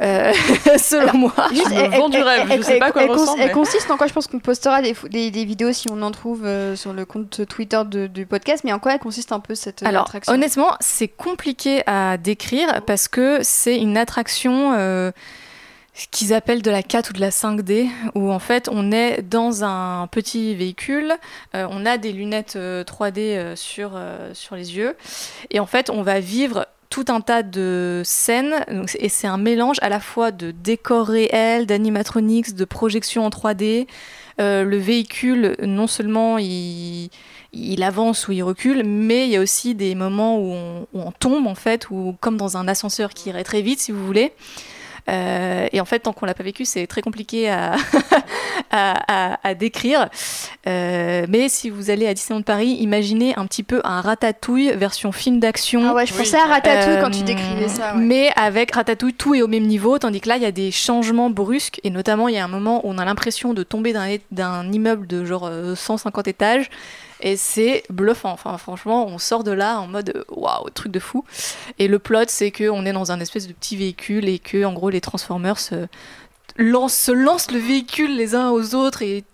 [0.00, 0.32] euh,
[0.78, 1.32] selon moi.
[1.50, 4.06] Juste, elle, du rêve, je sais pas quoi elle, consiste en quoi?
[4.06, 4.94] Je pense qu'on postera des,
[5.30, 8.78] des, vidéos si on en trouve euh, sur le compte Twitter du podcast, mais en
[8.78, 10.32] quoi elle consiste un peu cette Alors, attraction?
[10.32, 15.10] honnêtement, c'est compliqué à décrire parce que c'est une attraction euh,
[16.10, 19.64] qu'ils appellent de la 4 ou de la 5D, où en fait on est dans
[19.64, 21.12] un petit véhicule,
[21.52, 24.00] on a des lunettes 3D sur,
[24.32, 24.96] sur les yeux,
[25.50, 28.64] et en fait on va vivre tout un tas de scènes,
[28.98, 33.86] et c'est un mélange à la fois de décors réels, d'animatronics, de projections en 3D.
[34.40, 37.10] Euh, le véhicule, non seulement il,
[37.82, 41.12] avance ou il recule, mais il y a aussi des moments où on, où on,
[41.12, 44.32] tombe en fait, ou comme dans un ascenseur qui irait très vite si vous voulez.
[45.10, 47.50] Euh, et en fait, tant qu'on l'a pas vécu, c'est très compliqué
[48.70, 50.08] à, à, décrire.
[50.66, 55.12] Euh, mais si vous allez à Disneyland Paris, imaginez un petit peu un ratatouille version
[55.12, 55.82] film d'action.
[55.88, 57.94] Ah ouais, je pensais à ratatouille quand tu décrivais ça.
[57.94, 60.70] Mais avec ratatouille, tout est au même niveau, tandis que là, il y a des
[60.70, 61.80] changements brusques.
[61.84, 63.94] Et notamment, il y a un moment où on a l'impression de tomber
[64.30, 66.70] d'un immeuble de genre 150 euh, étages.
[67.20, 68.32] Et c'est bluffant.
[68.32, 71.24] Enfin, franchement, on sort de là en mode waouh, truc de fou.
[71.78, 74.72] Et le plot, c'est qu'on est dans un espèce de petit véhicule et que, en
[74.72, 75.86] gros, les Transformers se
[76.56, 79.24] lancent, le véhicule les uns aux autres et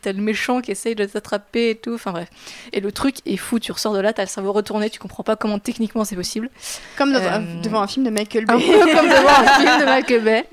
[0.00, 1.94] t'as le méchant qui essaye de t'attraper et tout.
[1.94, 2.28] Enfin bref.
[2.72, 3.58] Et le truc est fou.
[3.58, 6.50] Tu ressors de là, t'as le cerveau retourné, tu comprends pas comment techniquement c'est possible.
[6.96, 8.54] Comme euh, devant un film de Michael Bay.
[8.54, 10.44] Un peu comme devant un film de Michael Bay.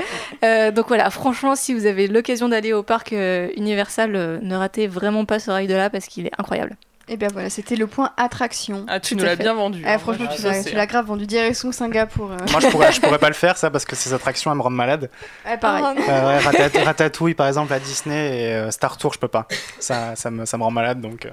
[0.44, 4.88] Euh, donc voilà, franchement, si vous avez l'occasion d'aller au parc euh, Universal, ne ratez
[4.88, 6.78] vraiment pas ce ride-là parce qu'il est incroyable.
[7.10, 8.86] Et bien voilà, c'était le point attraction.
[8.88, 9.84] Ah, tu nous l'as bien vendu.
[9.86, 9.98] Ah, hein.
[9.98, 11.26] franchement, tu, l'as grave vendu.
[11.26, 12.32] Direction Singapour.
[12.32, 12.38] Euh.
[12.52, 14.64] Moi, je pourrais, je pourrais pas le faire, ça, parce que ces attractions, elles me
[14.64, 15.10] rendent malade.
[15.46, 15.84] Ouais, pareil.
[16.08, 16.40] Euh,
[16.86, 19.48] Ratatouille, par exemple, à Disney et euh, Star Tour, je peux pas.
[19.80, 21.28] Ça, ça, me, ça me rend malade, donc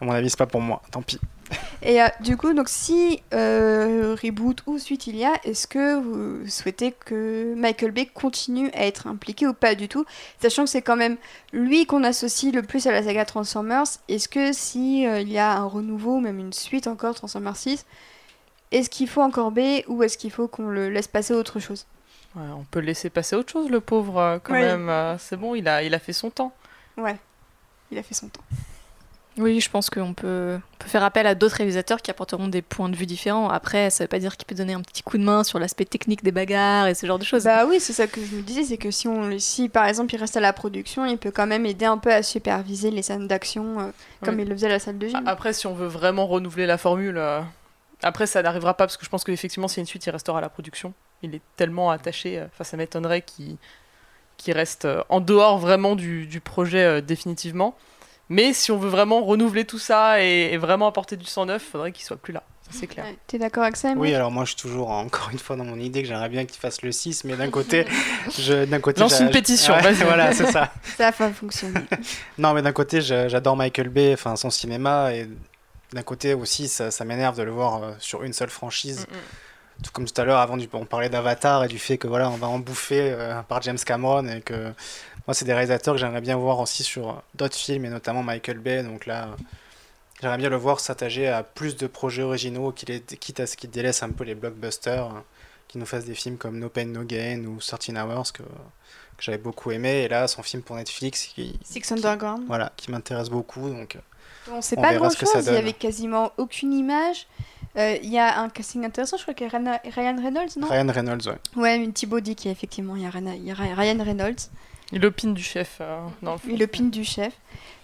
[0.00, 0.80] à mon avis, c'est pas pour moi.
[0.90, 1.18] Tant pis.
[1.82, 5.96] Et euh, du coup, donc si euh, reboot ou suite il y a, est-ce que
[5.98, 10.04] vous souhaitez que Michael Bay continue à être impliqué ou pas du tout?
[10.40, 11.16] Sachant que c'est quand même
[11.52, 13.84] lui qu'on associe le plus à la saga Transformers.
[14.08, 17.84] Est-ce que si euh, il y a un renouveau, même une suite encore Transformers 6,
[18.70, 21.60] est-ce qu'il faut encore Bay ou est-ce qu'il faut qu'on le laisse passer à autre
[21.60, 21.86] chose?
[22.34, 24.90] On peut laisser passer à autre chose, le pauvre, quand même.
[25.18, 26.54] c'est bon, il a, il a fait son temps.
[26.96, 27.16] Ouais,
[27.90, 28.40] il a fait son temps.
[29.38, 32.90] Oui, je pense qu'on peut, peut, faire appel à d'autres réalisateurs qui apporteront des points
[32.90, 33.48] de vue différents.
[33.48, 35.86] Après, ça veut pas dire qu'il peut donner un petit coup de main sur l'aspect
[35.86, 37.44] technique des bagarres et ce genre de choses.
[37.44, 40.14] Bah oui, c'est ça que je me disais, c'est que si, on, si par exemple
[40.14, 43.02] il reste à la production, il peut quand même aider un peu à superviser les
[43.02, 43.90] scènes d'action euh,
[44.22, 45.22] comme il le faisait à la salle de gym.
[45.26, 47.40] Après, si on veut vraiment renouveler la formule, euh,
[48.02, 50.10] après ça n'arrivera pas parce que je pense qu'effectivement, s'il y a une suite, il
[50.10, 50.92] restera à la production.
[51.22, 53.56] Il est tellement attaché, euh, enfin ça m'étonnerait qu'il
[54.48, 57.74] reste en dehors vraiment du, du projet définitivement.
[58.32, 61.70] Mais si on veut vraiment renouveler tout ça et, vraiment apporter du sang neuf, il
[61.70, 62.42] faudrait qu'il soit plus là.
[62.70, 63.04] C'est clair.
[63.26, 65.78] T'es d'accord avec ça Oui, alors moi je suis toujours encore une fois dans mon
[65.78, 67.84] idée que j'aimerais bien qu'il fasse le 6, mais d'un côté,
[68.38, 69.74] je, d'un côté, lance une pétition.
[70.04, 70.72] voilà, c'est ça.
[70.96, 71.80] Ça va fonctionner.
[72.38, 75.28] non, mais d'un côté, j'adore Michael Bay, enfin son cinéma, et
[75.92, 79.06] d'un côté aussi, ça, ça m'énerve de le voir euh, sur une seule franchise.
[79.10, 79.82] Mm, mm.
[79.84, 82.36] Tout comme tout à l'heure, avant, on parlait d'Avatar et du fait que voilà, on
[82.36, 84.72] va en bouffer euh, par James Cameron et que
[85.26, 88.58] moi, c'est des réalisateurs que j'aimerais bien voir aussi sur d'autres films, et notamment Michael
[88.58, 88.82] Bay.
[88.82, 89.28] Donc là,
[90.20, 94.02] j'aimerais bien le voir s'attacher à plus de projets originaux, quitte à ce qu'il délaisse
[94.02, 95.24] un peu les blockbusters, hein,
[95.68, 99.22] qu'il nous fasse des films comme No Pain No Gain ou 13 Hours, que, que
[99.22, 100.02] j'avais beaucoup aimé.
[100.02, 102.44] Et là, son film pour Netflix, qui, Six Underground.
[102.48, 103.68] voilà, qui m'intéresse beaucoup.
[103.68, 103.96] Donc,
[104.50, 107.28] on sait pas grand chose, il y avait quasiment aucune image.
[107.76, 110.66] Euh, il y a un casting intéressant, je crois qu'il y a Ryan Reynolds, non?
[110.68, 111.38] Ryan Reynolds, ouais.
[111.56, 113.10] Ouais, une Thibaut dit qu'il y a effectivement il y a
[113.54, 114.50] Ryan Reynolds.
[114.94, 116.38] Il opine du chef euh, dans le.
[116.48, 117.32] Il opine du chef.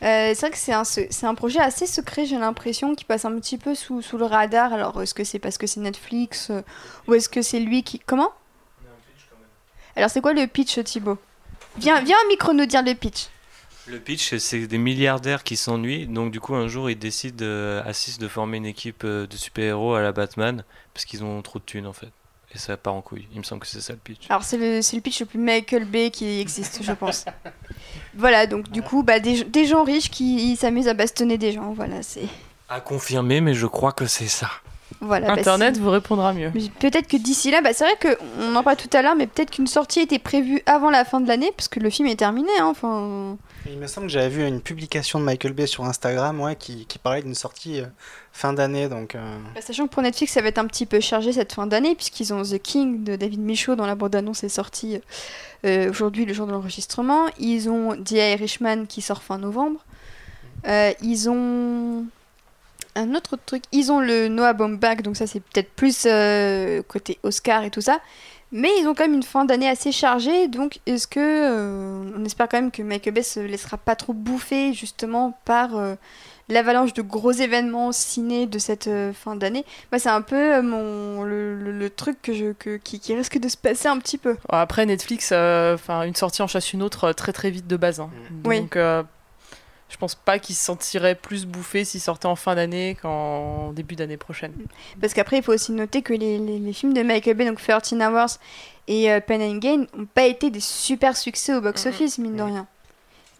[0.02, 3.24] Euh, c'est vrai que c'est un, c'est un projet assez secret, j'ai l'impression, qui passe
[3.24, 4.74] un petit peu sous, sous le radar.
[4.74, 6.60] Alors, est-ce que c'est parce que c'est Netflix euh,
[7.06, 7.98] ou est-ce que c'est lui qui.
[7.98, 8.30] Comment?
[9.96, 11.18] Alors, c'est quoi le pitch, Thibaut?
[11.78, 13.28] Viens, viens au micro nous dire le pitch.
[13.86, 16.06] Le pitch, c'est des milliardaires qui s'ennuient.
[16.06, 17.44] Donc, du coup, un jour, ils décident
[17.84, 20.62] à 6 de former une équipe de super-héros à la Batman
[20.92, 22.12] parce qu'ils ont trop de thunes en fait
[22.54, 23.26] et ça part en couille.
[23.32, 24.26] Il me semble que c'est ça le pitch.
[24.30, 27.24] Alors c'est le, le, pitch le plus Michael Bay qui existe, je pense.
[28.14, 31.72] voilà, donc du coup, bah, des, des gens riches qui s'amusent à bastonner des gens,
[31.72, 32.26] voilà, c'est...
[32.70, 34.48] À confirmer, mais je crois que c'est ça.
[35.00, 36.50] Voilà, bah, Internet vous répondra mieux.
[36.80, 39.50] Peut-être que d'ici là, bah, c'est vrai qu'on en parle tout à l'heure, mais peut-être
[39.50, 42.50] qu'une sortie était prévue avant la fin de l'année, parce que le film est terminé.
[42.58, 43.36] Hein, enfin...
[43.70, 46.86] Il me semble que j'avais vu une publication de Michael Bay sur Instagram ouais, qui,
[47.02, 47.86] parlait d'une sortie euh,
[48.32, 48.88] fin d'année.
[48.88, 49.38] Donc, euh.
[49.54, 51.94] bah, sachant que pour Netflix, ça va être un petit peu chargé cette fin d'année,
[51.94, 55.00] puisqu'ils ont The King de David Michaud, dont la bande-annonce est sortie
[55.66, 57.26] euh, aujourd'hui, le jour de l'enregistrement.
[57.38, 59.84] Ils ont The Irishman qui sort fin novembre.
[60.64, 62.06] ils ont
[62.94, 63.64] un autre truc.
[63.72, 66.08] Ils ont le Noah Baumbach, donc ça c'est peut-être plus
[66.88, 68.00] côté Oscar et tout ça.
[68.50, 72.24] Mais ils ont quand même une fin d'année assez chargée, donc est-ce que euh, on
[72.24, 75.96] espère quand même que Michael Bay se laissera pas trop bouffer justement par euh,
[76.48, 79.66] l'avalanche de gros événements ciné de cette euh, fin d'année?
[79.92, 83.56] Moi, c'est un peu mon le, truc que je que, qui, qui, risque de se
[83.56, 84.36] passer un petit peu.
[84.48, 88.00] Après Netflix, enfin une sortie en chasse une autre très très vite de base.
[88.00, 88.10] Hein.
[88.30, 88.68] Donc oui
[89.88, 93.96] je pense pas qu'il se sentirait plus bouffé s'il sortait en fin d'année qu'en début
[93.96, 94.52] d'année prochaine.
[95.00, 97.94] Parce qu'après, il faut aussi noter que les, les, films de Michael Bay, donc 13
[97.94, 98.38] Hours
[98.86, 102.42] et euh, Pen and Gain, n'ont pas été des super succès au box-office, mine de
[102.42, 102.66] rien.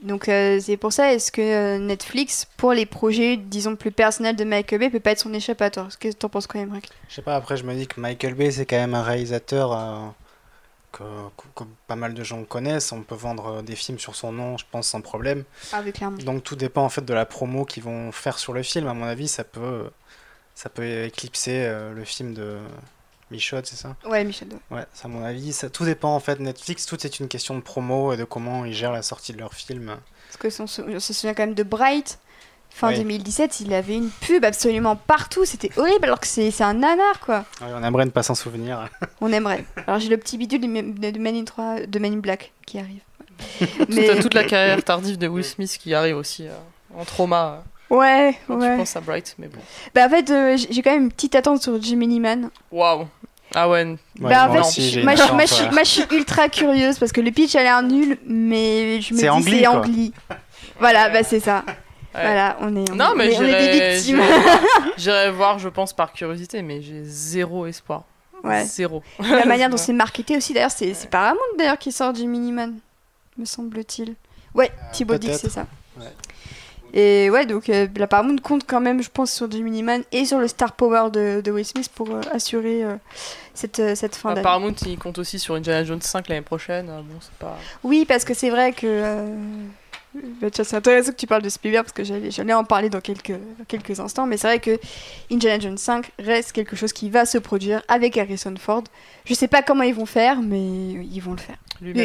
[0.03, 4.37] Donc euh, c'est pour ça, est-ce que euh, Netflix, pour les projets, disons, plus personnels
[4.37, 5.89] de Michael Bay, peut pas être son échappatoire?
[5.99, 6.89] Qu'est-ce que t'en penses quand même, Rick?
[7.09, 10.15] Je sais pas, après je me dis que Michael Bay, c'est quand même un réalisateur
[10.93, 11.03] que,
[11.87, 12.93] pas mal de gens connaissent.
[12.93, 15.45] On peut vendre des films sur son nom, je pense, sans problème.
[15.73, 15.83] Ah
[16.25, 18.87] Donc tout dépend en fait de la promo qu'ils vont faire sur le film.
[18.89, 19.91] À mon avis, ça peut,
[20.55, 22.59] ça peut éclipser euh, le film de
[23.31, 23.97] Michaud, c'est ça?
[24.07, 24.47] Ouais, Michaud.
[24.71, 25.53] Ouais, à mon avis.
[25.53, 26.41] Ça, tout dépend en fait.
[26.41, 29.39] Netflix, tout est une question de promo et de comment ils gèrent la sortie de
[29.39, 29.97] leur film.
[30.29, 30.67] Parce que on
[31.01, 32.19] se souvient quand même de Bright
[32.71, 37.19] Fin 2017, il avait une pub absolument partout, c'était horrible alors que c'est un nanar
[37.21, 37.45] quoi.
[37.61, 38.89] on aimerait ne pas s'en souvenir.
[39.21, 39.65] on aimerait.
[39.87, 43.01] Alors j'ai le petit bidule de, de, Man 3, de Man Black qui arrive.
[43.89, 44.21] Mais...
[44.21, 46.53] toute la carrière tardive de Will Smith qui arrive aussi euh,
[46.97, 47.65] en trauma.
[47.91, 48.73] Ouais, ouais.
[48.73, 49.61] Je pense à Bright, mais bon.
[49.95, 52.51] Bah en fait, euh, j'ai quand même une petite attente sur Jimmy Man.
[52.71, 53.09] Waouh.
[53.55, 53.97] Ah ouais.
[54.21, 58.19] bah, en fait, moi, je suis ultra curieuse parce que le pitch a l'air nul,
[58.27, 60.13] mais je me dis c'est Angli.
[60.79, 61.65] Voilà, bah c'est ça.
[62.13, 64.23] Voilà, on est, non, mais on est des victimes.
[64.97, 68.05] J'irai voir, je pense, par curiosité, mais j'ai zéro espoir.
[68.43, 68.65] Ouais.
[68.65, 69.03] Zéro.
[69.19, 72.75] La manière dont c'est marketé aussi, d'ailleurs, c'est Paramount d'ailleurs qui sort du Miniman,
[73.37, 74.15] me semble-t-il.
[74.55, 75.67] Ouais, euh, Thibaut dit que c'est ça.
[76.95, 80.39] Et ouais, donc la Paramount compte quand même, je pense, sur Jimmy Man et sur
[80.39, 82.83] le star power de, de Will Smith pour assurer
[83.53, 84.43] cette, cette fin d'année.
[84.43, 86.87] Paramount, il compte aussi sur Indiana Jones 5 l'année prochaine.
[86.87, 87.59] Bon, pas...
[87.85, 89.21] Oui, parce que c'est vrai que bah,
[90.53, 93.35] c'est intéressant que tu parles de Spielberg parce que j'allais en parler dans quelques,
[93.67, 94.79] quelques instants, mais c'est vrai que
[95.31, 98.85] Indiana Jones 5 reste quelque chose qui va se produire avec Harrison Ford.
[99.25, 101.57] Je sais pas comment ils vont faire, mais ils vont le faire.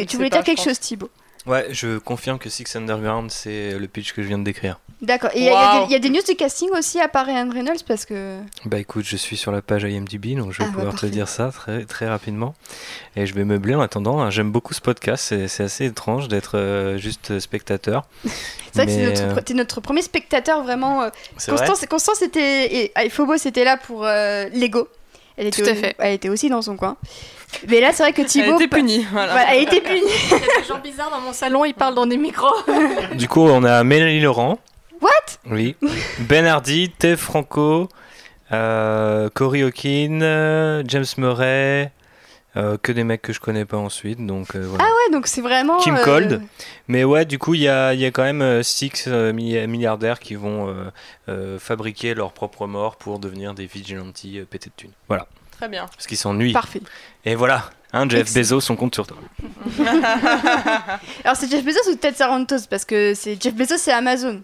[0.06, 1.10] tu voulais dire quelque chose, Thibaut?
[1.46, 4.78] Ouais, je confirme que Six Underground, c'est le pitch que je viens de décrire.
[5.02, 5.30] D'accord.
[5.34, 8.38] Et il y, a des news de casting aussi à part Ryan Reynolds parce que.
[8.64, 11.06] Bah écoute, je suis sur la page IMDb, donc je vais ah, bah, pouvoir te
[11.06, 12.54] dire ça très, très rapidement.
[13.14, 14.20] Et je vais meubler en attendant.
[14.20, 18.06] Hein, j'aime beaucoup ce podcast, c'est assez étrange d'être euh, juste spectateur.
[18.24, 18.30] c'est
[18.74, 21.02] vrai que c'est notre, euh, notre, premier spectateur vraiment.
[21.02, 21.10] Euh,
[21.46, 22.74] Constance, Constance était.
[22.74, 24.88] Et, et Phobo, c'était là pour Lego.
[25.36, 25.96] Elle était, Tout à fait.
[25.98, 26.96] elle était aussi dans son coin.
[27.68, 28.56] Mais là, c'est vrai que Thibaut.
[28.56, 29.06] Elle était punie.
[29.48, 30.00] elle était punie.
[30.02, 32.54] Il y a des gens bizarres dans mon salon, ils parlent dans des micros.
[33.14, 34.58] du coup, on a Mélanie Laurent.
[35.00, 35.10] What?
[35.50, 35.76] Oui.
[36.20, 37.88] Ben Hardy, Tev Franco,
[38.52, 41.90] euh, Cory Hawkin, James Murray.
[42.56, 44.84] Euh, que des mecs que je connais pas ensuite, donc euh, voilà.
[44.84, 45.78] Ah ouais, donc c'est vraiment.
[45.78, 46.40] Kim Cold.
[46.86, 50.72] Mais ouais, du coup, il y a, y a, quand même six milliardaires qui vont
[51.58, 54.92] fabriquer leur propre mort pour devenir des vigilantes pétés de thunes.
[55.08, 55.26] Voilà.
[55.56, 55.86] Très bien.
[55.86, 56.52] Parce qu'ils s'ennuient.
[56.52, 56.82] Parfait.
[57.24, 59.16] Et voilà, hein, Jeff Bezos, on compte sur toi.
[61.24, 62.66] Alors c'est Jeff Bezos ou Ted Sarantos?
[62.68, 64.42] Parce que c'est Jeff Bezos, c'est Amazon.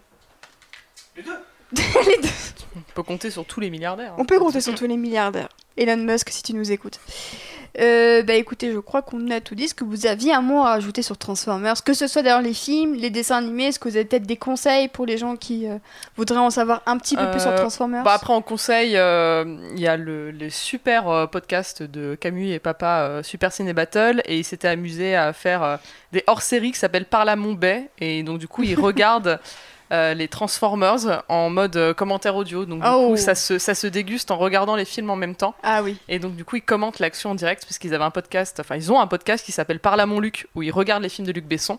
[1.16, 1.38] Les deux.
[1.72, 2.28] les deux.
[2.76, 4.12] On peut compter sur tous les milliardaires.
[4.12, 4.18] Hein.
[4.18, 5.48] On peut compter sur tous les milliardaires.
[5.76, 7.00] Elon Musk, si tu nous écoutes.
[7.78, 9.64] Euh, bah écoutez, je crois qu'on a tout dit.
[9.64, 12.54] Est-ce que vous aviez un mot à ajouter sur Transformers Que ce soit d'ailleurs les
[12.54, 15.68] films, les dessins animés, est-ce que vous avez peut-être des conseils pour les gens qui
[15.68, 15.76] euh,
[16.16, 19.80] voudraient en savoir un petit peu plus sur euh, Transformers bah Après, en conseil, il
[19.80, 24.44] y a le, les super podcast de Camus et Papa, Super Ciné Battle, et il
[24.44, 25.78] s'était amusé à faire
[26.12, 29.38] des hors-séries qui s'appellent Par la Bay, et donc du coup, il regarde
[29.92, 32.64] euh, les Transformers en mode euh, commentaire audio.
[32.64, 33.16] Donc, du coup, oh.
[33.16, 35.54] ça se, ça se déguste en regardant les films en même temps.
[35.62, 35.96] Ah oui.
[36.08, 38.76] Et donc, du coup, ils commentent l'action en direct parce qu'ils avaient un podcast, enfin,
[38.76, 41.26] ils ont un podcast qui s'appelle Parle à mon Luc où ils regardent les films
[41.26, 41.78] de Luc Besson.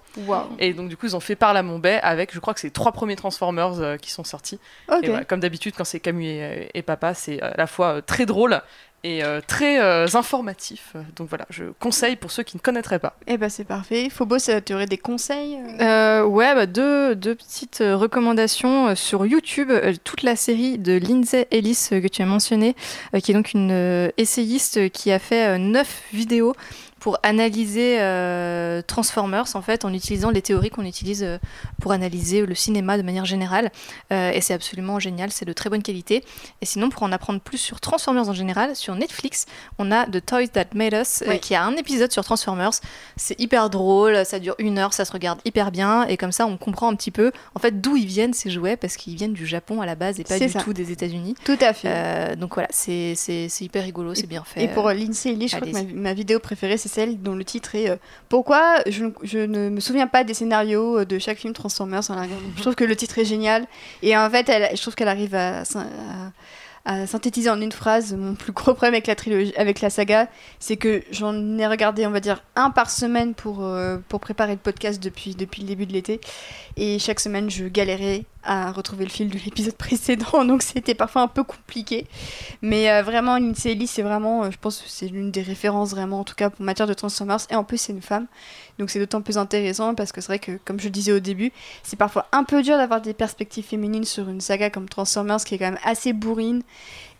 [0.59, 2.59] Et donc, du coup, ils ont fait Parle à mon Bay avec, je crois que
[2.59, 4.59] c'est les trois premiers Transformers euh, qui sont sortis.
[5.03, 6.41] Et comme d'habitude, quand c'est Camus
[6.73, 8.61] et Papa, c'est à la fois très drôle
[9.03, 10.95] et euh, très euh, informatif.
[11.15, 13.15] Donc voilà, je conseille pour ceux qui ne connaîtraient pas.
[13.27, 14.09] Eh ben c'est parfait.
[14.09, 16.23] Phobos, tu aurais des conseils euh?
[16.23, 19.71] Ouais, bah, deux, deux, petites recommandations sur YouTube.
[20.03, 22.75] toute la série de Lindsay Ellis que tu as mentionné,
[23.23, 26.53] qui est donc une essayiste qui a fait neuf vidéos
[27.01, 31.39] pour analyser euh, Transformers en fait en utilisant les théories qu'on utilise euh,
[31.81, 33.71] pour analyser le cinéma de manière générale.
[34.13, 36.23] Euh, et c'est absolument génial, c'est de très bonne qualité.
[36.61, 39.47] Et sinon pour en apprendre plus sur Transformers en général sur Netflix
[39.79, 42.79] on a The Toys That Made Us qui a un épisode sur Transformers.
[43.17, 46.05] C'est hyper drôle, ça dure une heure, ça se regarde hyper bien.
[46.05, 48.77] Et comme ça on comprend un petit peu en fait d'où ils viennent ces jouets
[48.77, 51.33] parce qu'ils viennent du Japon à la base et pas du tout des États-Unis.
[51.45, 52.35] Tout à fait.
[52.35, 53.15] Donc voilà c'est
[53.59, 54.65] hyper rigolo, c'est bien fait.
[54.65, 57.43] et pour Lindsay Lee je crois que ma, ma vidéo préférée c'est celle dont le
[57.45, 57.95] titre est euh,
[58.29, 62.61] Pourquoi je, je, ne me souviens pas des scénarios euh, de chaque film Transformers Je
[62.61, 63.65] trouve que le titre est génial.
[64.03, 65.63] Et en fait, elle, je trouve qu'elle arrive à,
[66.85, 70.27] à synthétiser en une phrase mon plus gros problème avec la trilogie, avec la saga,
[70.59, 74.53] c'est que j'en ai regardé, on va dire, un par semaine pour, euh, pour préparer
[74.53, 76.19] le podcast depuis, depuis le début de l'été.
[76.77, 81.21] Et chaque semaine, je galérais à retrouver le fil de l'épisode précédent, donc c'était parfois
[81.23, 82.07] un peu compliqué.
[82.61, 86.23] Mais euh, vraiment, Lindsay c'est vraiment, euh, je pense c'est l'une des références vraiment, en
[86.23, 87.39] tout cas pour matière de Transformers.
[87.49, 88.27] Et en plus, c'est une femme.
[88.79, 91.19] Donc c'est d'autant plus intéressant parce que c'est vrai que, comme je le disais au
[91.19, 91.51] début,
[91.83, 95.55] c'est parfois un peu dur d'avoir des perspectives féminines sur une saga comme Transformers qui
[95.55, 96.63] est quand même assez bourrine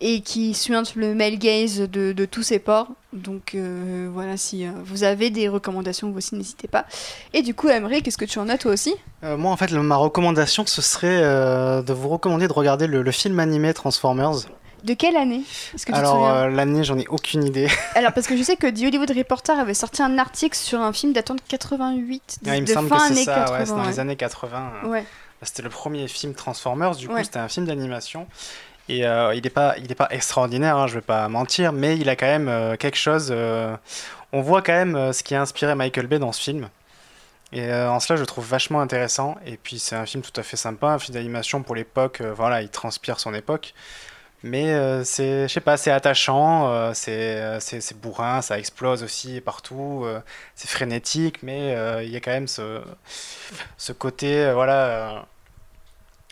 [0.01, 2.87] et qui suit le male gaze de, de tous ses ports.
[3.13, 6.85] Donc euh, voilà, si euh, vous avez des recommandations, vous aussi n'hésitez pas.
[7.33, 8.93] Et du coup, Emery, qu'est-ce que tu en as toi aussi?
[9.23, 13.39] Euh, Moi, en fait, ma recommandation, ce serait de vous recommander de regarder le film
[13.39, 14.47] animé Transformers.
[14.83, 15.43] De quelle année?
[15.91, 17.67] Alors, euh, l'année, j'en ai aucune idée.
[17.95, 20.91] Alors, parce que je sais que The Hollywood Reporter avait sorti un article sur un
[20.91, 22.39] film datant de 88.
[22.41, 24.71] De, il me semble que c'est ça, 80, ouais, c'est dans les années 80.
[24.85, 25.05] Ouais.
[25.43, 28.27] C'était le premier film Transformers, du coup, c'était un film d'animation.
[28.91, 31.97] Et euh, il n'est pas, il est pas extraordinaire, hein, je vais pas mentir, mais
[31.97, 33.33] il a quand même euh, quelque chose.
[34.33, 36.69] on voit quand même ce qui a inspiré Michael Bay dans ce film.
[37.53, 39.35] Et en cela, je le trouve vachement intéressant.
[39.45, 42.21] Et puis, c'est un film tout à fait sympa, un film d'animation pour l'époque.
[42.21, 43.73] voilà, il transpire son époque.
[44.43, 49.03] Mais euh, c'est, je sais pas, c'est attachant, euh, euh, c'est, c'est, bourrin, ça explose
[49.03, 50.05] aussi partout,
[50.55, 52.81] c'est frénétique, mais il y a quand même ce,
[53.77, 55.27] ce côté, voilà,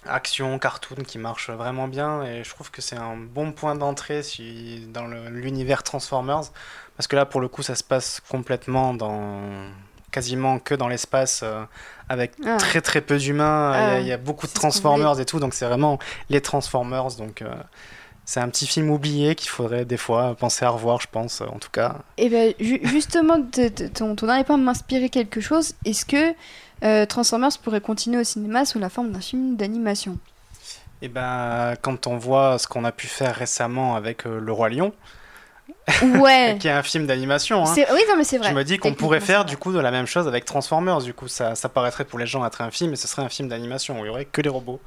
[0.10, 2.24] action, cartoon qui marche vraiment bien.
[2.24, 6.52] Et je trouve que c'est un bon point d'entrée si, dans l'univers Transformers.
[6.98, 9.42] Parce que là, pour le coup, ça se passe complètement dans
[10.12, 11.44] quasiment que dans l'espace
[12.10, 12.58] avec ah.
[12.58, 13.72] très très peu d'humains.
[13.74, 16.00] Ah il y, a beaucoup de Transformers et tout, donc c'est vraiment
[16.30, 17.16] les Transformers.
[17.18, 17.44] Donc
[18.30, 21.58] c'est un petit film oublié qu'il faudrait des fois penser à revoir, je pense, en
[21.58, 21.96] tout cas.
[22.18, 22.54] Et eh ben
[22.84, 23.42] justement,
[23.96, 25.74] ton, ton dernier point m'inspirer quelque chose.
[25.84, 26.36] Est-ce que
[26.84, 30.18] euh, Transformers pourrait continuer au cinéma sous la forme d'un film d'animation.
[31.02, 34.70] Eh ben, quand on voit ce qu'on a pu faire récemment avec euh, Le Roi
[34.70, 34.94] Lion,
[36.20, 36.58] ouais.
[36.60, 37.66] qui est un film d'animation.
[37.66, 37.74] Hein.
[37.76, 38.50] Oui, non, mais c'est vrai.
[38.50, 41.00] Je me dis qu'on pourrait faire du coup de la même chose avec Transformers.
[41.00, 43.30] Du coup, ça, ça paraîtrait pour les gens être un film, mais ce serait un
[43.30, 44.80] film d'animation où il y aurait que les robots.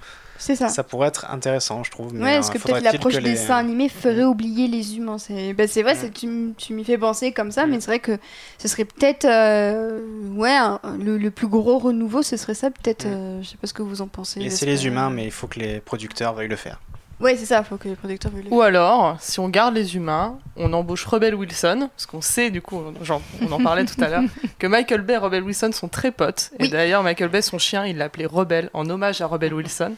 [0.43, 0.69] C'est ça.
[0.69, 2.13] Ça pourrait être intéressant, je trouve.
[2.13, 5.19] Mais ouais, parce que peut-être l'approche des dessins animés ferait oublier les humains.
[5.19, 6.11] C'est bah, vrai, mm.
[6.13, 7.71] tu, tu m'y fais penser comme ça, mm.
[7.71, 8.19] mais c'est vrai que
[8.59, 9.25] ce serait peut-être.
[9.25, 10.01] Euh,
[10.35, 10.59] ouais,
[10.99, 13.07] le, plus gros renouveau, ce serait ça, peut-être.
[13.07, 13.13] Mm.
[13.13, 14.41] Euh, je sais pas ce que vous en pensez.
[14.41, 16.81] Laisser les humains, mais il faut que les producteurs veuillent le faire.
[17.23, 18.53] Ouais, c'est ça, faut que les producteurs le faire.
[18.53, 22.61] Ou alors, si on garde les humains, on embauche Rebel Wilson, parce qu'on sait, du
[22.61, 24.25] coup, genre, on en parlait tout à l'heure,
[24.59, 26.51] que Michael Bay et Rebel Wilson sont très potes.
[26.59, 29.95] Et d'ailleurs, Michael Bay, son chien, il l'appelait Rebel, en hommage à Rebel Wilson.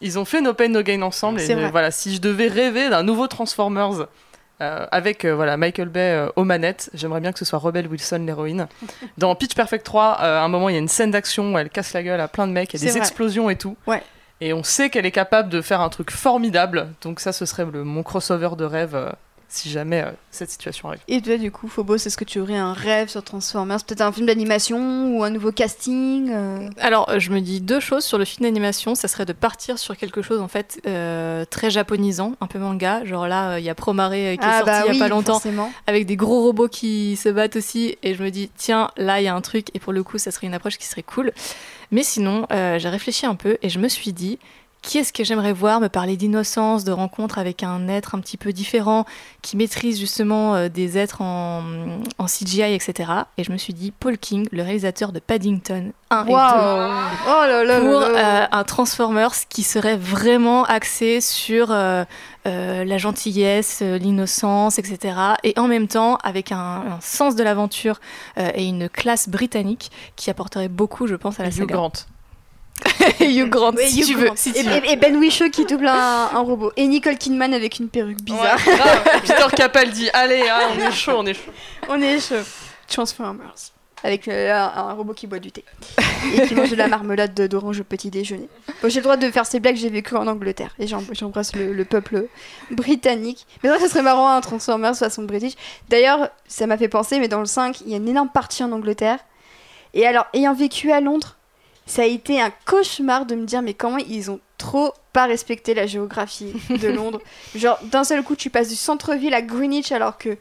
[0.00, 1.40] Ils ont fait No Pain No Gain ensemble.
[1.40, 4.06] Et voilà, si je devais rêver d'un nouveau Transformers
[4.62, 6.88] euh, avec euh, voilà, Michael Bay euh, aux manettes.
[6.94, 8.68] J'aimerais bien que ce soit Rebel Wilson l'héroïne.
[9.18, 11.68] Dans Pitch Perfect 3, à un moment, il y a une scène d'action où elle
[11.68, 13.76] casse la gueule à plein de mecs, il y a des explosions et tout.
[13.88, 14.02] Ouais.
[14.44, 16.88] Et on sait qu'elle est capable de faire un truc formidable.
[17.00, 19.12] Donc ça, ce serait le, mon crossover de rêve
[19.52, 21.00] si jamais euh, cette situation arrive.
[21.06, 23.84] Et toi, du coup, Phobos, est-ce que tu aurais un rêve sur Transformers?
[23.84, 26.70] Peut-être un film d'animation ou un nouveau casting euh?
[26.80, 28.96] Alors, euh, je me dis deux choses sur le film d'animation.
[28.96, 30.80] Ça serait de partir sur quelque chose, en fait,
[31.50, 33.04] très japonisant, un peu manga.
[33.04, 35.08] Genre là, il y a Promare qui est ah, sorti bah il n'y a pas
[35.08, 35.40] longtemps,
[35.86, 37.96] avec des gros robots qui se battent aussi.
[38.02, 39.68] Et je me dis, tiens, là, il y a un truc.
[39.74, 41.32] Et pour le coup, ça serait une approche qui serait cool.
[41.92, 44.38] Mais sinon, j'ai réfléchi un peu et je me suis dit,
[44.82, 48.36] qui est-ce que j'aimerais voir me parler d'innocence, de rencontre avec un être un petit
[48.36, 49.06] peu différent,
[49.40, 51.62] qui maîtrise justement euh, des êtres en,
[52.18, 53.12] en, CGI, etc.
[53.38, 56.32] Et je me suis dit, Paul King, le réalisateur de Paddington 1 et 2,
[57.80, 62.04] pour euh, un Transformers qui serait vraiment axé sur euh,
[62.44, 65.16] la gentillesse, l'innocence, etc.
[65.44, 68.00] Et en même temps, avec un, sens de l'aventure
[68.36, 71.90] et une classe britannique qui apporterait beaucoup, je pense, à la saga.
[73.20, 74.30] Hugh Grant, si, tu veux,
[74.88, 76.72] et, Ben Whishaw qui double un, robot.
[76.76, 78.58] Et Nicole Kidman avec une perruque bizarre.
[79.22, 81.52] Peter Capaldi, allez, hein, on est chaud, on est chaud.
[81.88, 82.42] On est chaud.
[82.88, 83.72] Transformers.
[84.04, 85.64] Avec euh, un, robot qui boit du thé.
[86.34, 88.48] et qui mange de la marmelade d'orange au petit déjeuner.
[88.84, 90.74] j'ai le droit de faire ces blagues, j'ai vécu en Angleterre.
[90.80, 92.26] Et j'embrasse le, peuple
[92.72, 93.46] britannique.
[93.62, 95.52] Mais ça, ce serait marrant un Transformers façon british.
[95.88, 98.64] D'ailleurs, ça m'a fait penser, mais dans le 5, il y a une énorme partie
[98.64, 99.20] en Angleterre.
[99.94, 101.36] Et alors, ayant vécu à Londres,
[101.86, 105.74] ça a été un cauchemar de me dire mais comment ils ont trop pas respecté
[105.74, 107.20] la géographie de Londres.
[107.54, 110.36] Genre d'un seul coup tu passes du centre-ville à Greenwich alors que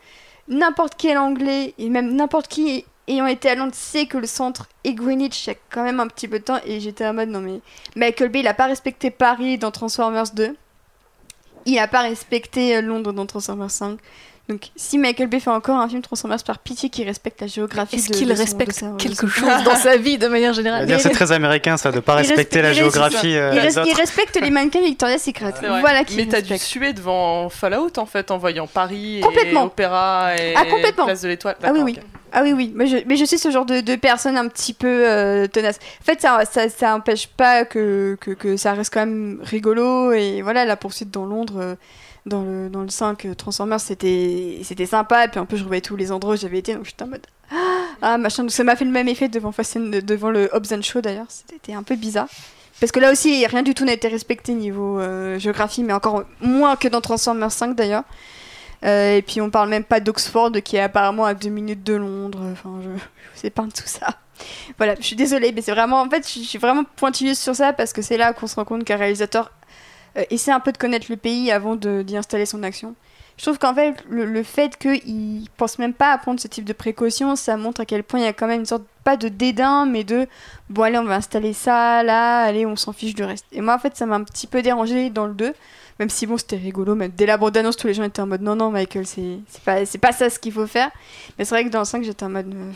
[0.47, 4.67] n'importe quel anglais et même n'importe qui ayant été à Londres sait que le centre
[4.83, 7.13] et Greenwich il y a quand même un petit peu de temps et j'étais en
[7.13, 7.59] mode non mais
[7.95, 10.55] Michael Bay il a pas respecté Paris dans Transformers 2.
[11.65, 13.99] Il a pas respecté euh, Londres dans Transformers 5.
[14.49, 17.95] Donc, si Michael Bay fait encore un film Transformers par pitié qui respecte la géographie,
[17.95, 21.91] est-ce qu'il respecte quelque chose dans sa vie de manière générale C'est très américain ça,
[21.91, 23.35] de pas respecter la géographie.
[23.35, 25.53] Euh, il, respecte les mannequins Victoria's Secret.
[25.79, 30.35] Voilà qui Mais t'as dû suer devant Fallout en fait, en voyant Paris et Opéra
[30.35, 30.63] et ah,
[31.05, 31.55] Place de l'Étoile.
[31.63, 31.99] Ah oui, oui.
[32.33, 34.73] Ah oui, oui, mais je, mais je suis ce genre de, de personne un petit
[34.73, 35.79] peu euh, tenace.
[36.01, 40.13] En fait, ça, ça, ça empêche pas que, que, que, ça reste quand même rigolo.
[40.13, 41.75] Et voilà, la poursuite dans Londres, euh,
[42.25, 45.25] dans le, dans le 5 euh, Transformers, c'était, sympa.
[45.25, 47.07] Et puis un peu, je revoyais tous les endroits où j'avais été, donc j'étais en
[47.07, 47.25] mode
[48.01, 48.47] Ah, machin.
[48.49, 51.27] ça m'a fait le même effet devant, devant le Hobbs Show d'ailleurs.
[51.29, 52.27] C'était un peu bizarre.
[52.79, 56.23] Parce que là aussi, rien du tout n'a été respecté niveau euh, géographie, mais encore
[56.41, 58.03] moins que dans Transformers 5 d'ailleurs.
[58.83, 61.93] Euh, et puis on parle même pas d'Oxford qui est apparemment à deux minutes de
[61.93, 62.41] Londres.
[62.51, 62.89] Enfin, je,
[63.35, 64.17] je sais pas tout ça.
[64.77, 66.01] Voilà, je suis désolée, mais c'est vraiment.
[66.01, 68.65] En fait, je suis vraiment pointilleuse sur ça parce que c'est là qu'on se rend
[68.65, 69.51] compte qu'un réalisateur
[70.17, 72.95] euh, essaie un peu de connaître le pays avant d'y installer son action.
[73.37, 76.73] Je trouve qu'en fait, le, fait qu'il pense même pas à prendre ce type de
[76.73, 79.29] précautions, ça montre à quel point il y a quand même une sorte, pas de
[79.29, 80.27] dédain, mais de
[80.69, 83.45] bon, allez, on va installer ça, là, allez, on s'en fiche du reste.
[83.51, 85.55] Et moi, en fait, ça m'a un petit peu dérangé dans le 2,
[85.97, 88.41] même si bon, c'était rigolo, mais dès la bande-annonce, tous les gens étaient en mode
[88.41, 90.91] non, non, Michael, c'est pas, pas ça ce qu'il faut faire.
[91.39, 92.71] Mais c'est vrai que dans le 5, j'étais en mode euh,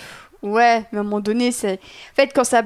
[0.48, 1.74] ouais, mais à un moment donné, c'est.
[1.74, 2.64] En fait, quand ça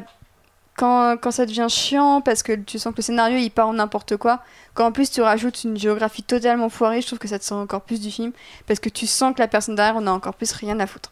[0.80, 3.73] quand, quand, ça devient chiant parce que tu sens que le scénario il part en
[3.73, 4.41] n'importe quoi,
[4.73, 7.53] quand en plus tu rajoutes une géographie totalement foirée, je trouve que ça te sent
[7.53, 8.31] encore plus du film
[8.65, 11.11] parce que tu sens que la personne derrière on a encore plus rien à foutre.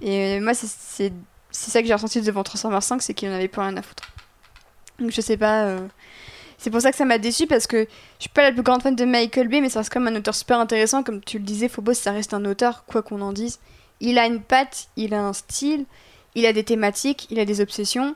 [0.00, 1.12] Et moi c'est
[1.50, 4.04] ça que j'ai ressenti devant Transformers 5, c'est qu'il en avait plus rien à foutre.
[5.00, 5.64] Donc je sais pas.
[5.64, 5.80] Euh,
[6.58, 7.88] c'est pour ça que ça m'a déçu parce que
[8.18, 10.14] je suis pas la plus grande fan de Michael Bay, mais ça reste comme un
[10.14, 11.02] auteur super intéressant.
[11.02, 13.58] Comme tu le disais, Phobos, ça reste un auteur, quoi qu'on en dise.
[13.98, 15.86] Il a une patte, il a un style,
[16.36, 18.14] il a des thématiques, il a des obsessions.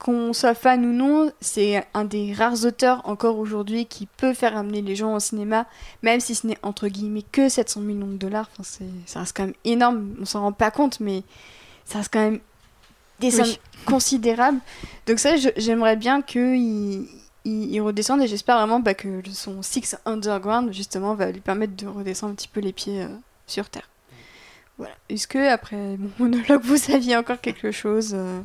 [0.00, 4.56] Qu'on soit fan ou non, c'est un des rares auteurs encore aujourd'hui qui peut faire
[4.56, 5.66] amener les gens au cinéma,
[6.02, 8.48] même si ce n'est entre guillemets que 700 millions de dollars.
[8.58, 11.22] Enfin, ça reste quand même énorme, on s'en rend pas compte, mais
[11.84, 12.40] ça reste quand même
[13.20, 13.54] des sommes
[13.84, 14.58] considérables.
[15.06, 17.06] Donc ça, j'aimerais bien qu'il
[17.44, 21.86] il, redescende et j'espère vraiment bah, que son Six Underground, justement, va lui permettre de
[21.86, 23.08] redescendre un petit peu les pieds euh,
[23.46, 23.88] sur Terre.
[24.78, 24.94] Voilà.
[25.08, 28.40] Est-ce que, après mon monologue, vous aviez encore quelque chose euh,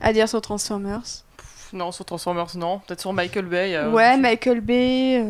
[0.00, 1.02] à dire sur Transformers
[1.72, 2.80] Non, sur Transformers, non.
[2.86, 3.74] Peut-être sur Michael Bay.
[3.74, 5.24] Euh, ouais, Michael Bay.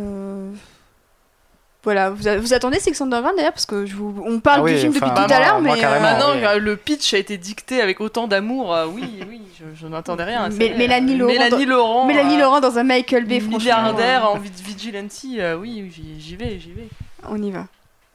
[1.83, 4.79] Voilà, vous, vous attendez Six Underground d'ailleurs parce que je vous, on parle ah du
[4.79, 8.77] film depuis tout à l'heure, mais maintenant le pitch a été dicté avec autant d'amour.
[8.95, 9.41] oui, oui,
[9.75, 10.51] je, n'attendais rien.
[10.51, 15.25] Mais, Mélanie Laurent, Mélanie Laurent, Mélanie Laurent dans un Michael Bay, milliardaire en vigilante.
[15.59, 16.89] oui, j'y vais, j'y vais.
[17.27, 17.67] On y va.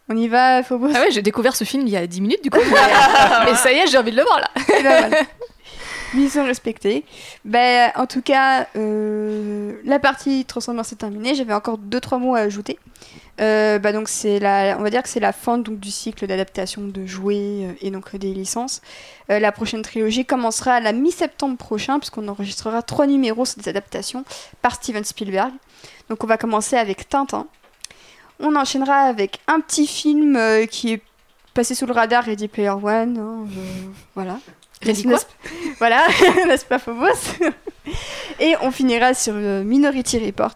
[0.07, 2.43] On y va, Phobos Ah ouais, j'ai découvert ce film il y a 10 minutes
[2.43, 2.59] du coup.
[3.45, 4.49] mais, ça y est, j'ai envie de le voir là.
[4.55, 5.17] Et ben, voilà.
[6.15, 7.05] Mission respectée.
[7.43, 11.35] Ben, en tout cas, euh, la partie Transformers est terminée.
[11.35, 12.79] J'avais encore 2-3 mots à ajouter.
[13.41, 16.83] Euh, bah donc c'est la, on va dire que c'est la fin du cycle d'adaptation
[16.83, 18.81] de jouets euh, et donc des licences.
[19.27, 24.23] la prochaine trilogie commencera à la mi-septembre prochain puisqu'on enregistrera trois numéros sur des adaptations
[24.61, 25.51] par Steven Spielberg.
[26.07, 27.45] Donc on va commencer avec Tintin.
[28.39, 30.39] On enchaînera avec un petit film
[30.71, 31.01] qui est
[31.53, 33.17] passé sous le radar, Ready Player One.
[33.17, 33.47] Hein,
[34.13, 34.39] voilà.
[34.93, 35.19] Quoi
[35.79, 36.07] Voilà,
[36.47, 37.07] n'est-ce pas Phobos
[38.39, 40.55] Et on finira sur Minority Report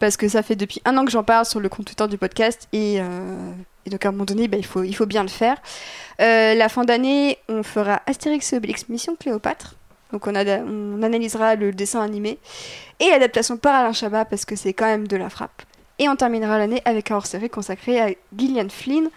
[0.00, 2.18] parce que ça fait depuis un an que j'en parle sur le compte Twitter du
[2.18, 3.52] podcast et, euh,
[3.86, 5.56] donc à un moment donné, bah, il, faut, il faut bien le faire.
[6.20, 9.74] Euh, la fin d'année, on fera Astérix et Obélix Mission Cléopâtre.
[10.12, 12.38] Donc on, on analysera le dessin animé
[12.98, 15.62] et l'adaptation par Alain Chabat parce que c'est quand même de la frappe.
[15.98, 19.10] Et on terminera l'année avec un hors-série consacré à Gillian Flynn,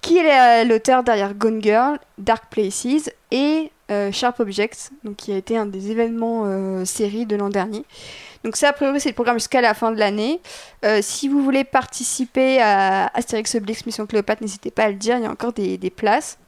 [0.00, 3.70] qui est euh, l'auteur derrière Gone Girl, Dark Places et
[4.12, 7.84] Sharp Objects, donc qui a été un des événements séries de l'an dernier.
[8.44, 10.40] Donc ça, a priori, c'est le programme jusqu'à la fin de l'année.
[10.84, 15.16] Euh, si vous voulez participer à Astérix Obélix Mission Cléopâtre, n'hésitez pas à le dire,
[15.16, 16.38] il y a encore des, places.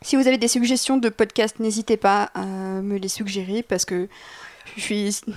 [0.00, 4.08] Si vous avez des suggestions de podcasts, n'hésitez pas à me les suggérer parce que
[4.76, 5.20] je suis...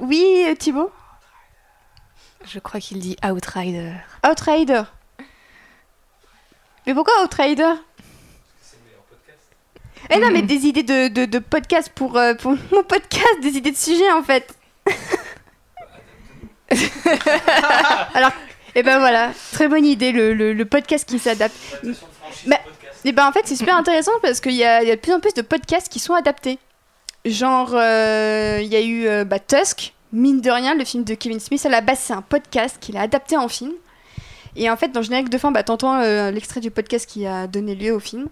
[0.00, 0.90] Oui, Thibaut?
[2.44, 3.92] Je crois qu'il dit Outrider.
[4.28, 4.82] Outrider
[6.84, 7.74] Mais pourquoi Outrider?
[10.10, 13.56] Eh non, mais des idées de, de, de podcast pour, euh, pour mon podcast, des
[13.56, 14.54] idées de sujets en fait.
[18.14, 18.30] Alors,
[18.74, 21.54] et eh ben voilà, très bonne idée, le, le, podcast qui s'adapte.
[22.46, 22.58] Mais,
[23.04, 25.12] et ben en fait, c'est super intéressant parce qu'il y a, y a de plus
[25.12, 26.58] en plus de podcasts qui sont adaptés.
[27.24, 31.14] Genre, euh, il y a eu euh, bah, Tusk, mine de rien, le film de
[31.14, 31.64] Kevin Smith.
[31.64, 33.72] À la base, c'est un podcast qu'il a adapté en film.
[34.56, 37.26] Et en fait, dans le générique de fin, bah, t'entends euh, l'extrait du podcast qui
[37.26, 38.28] a donné lieu au film.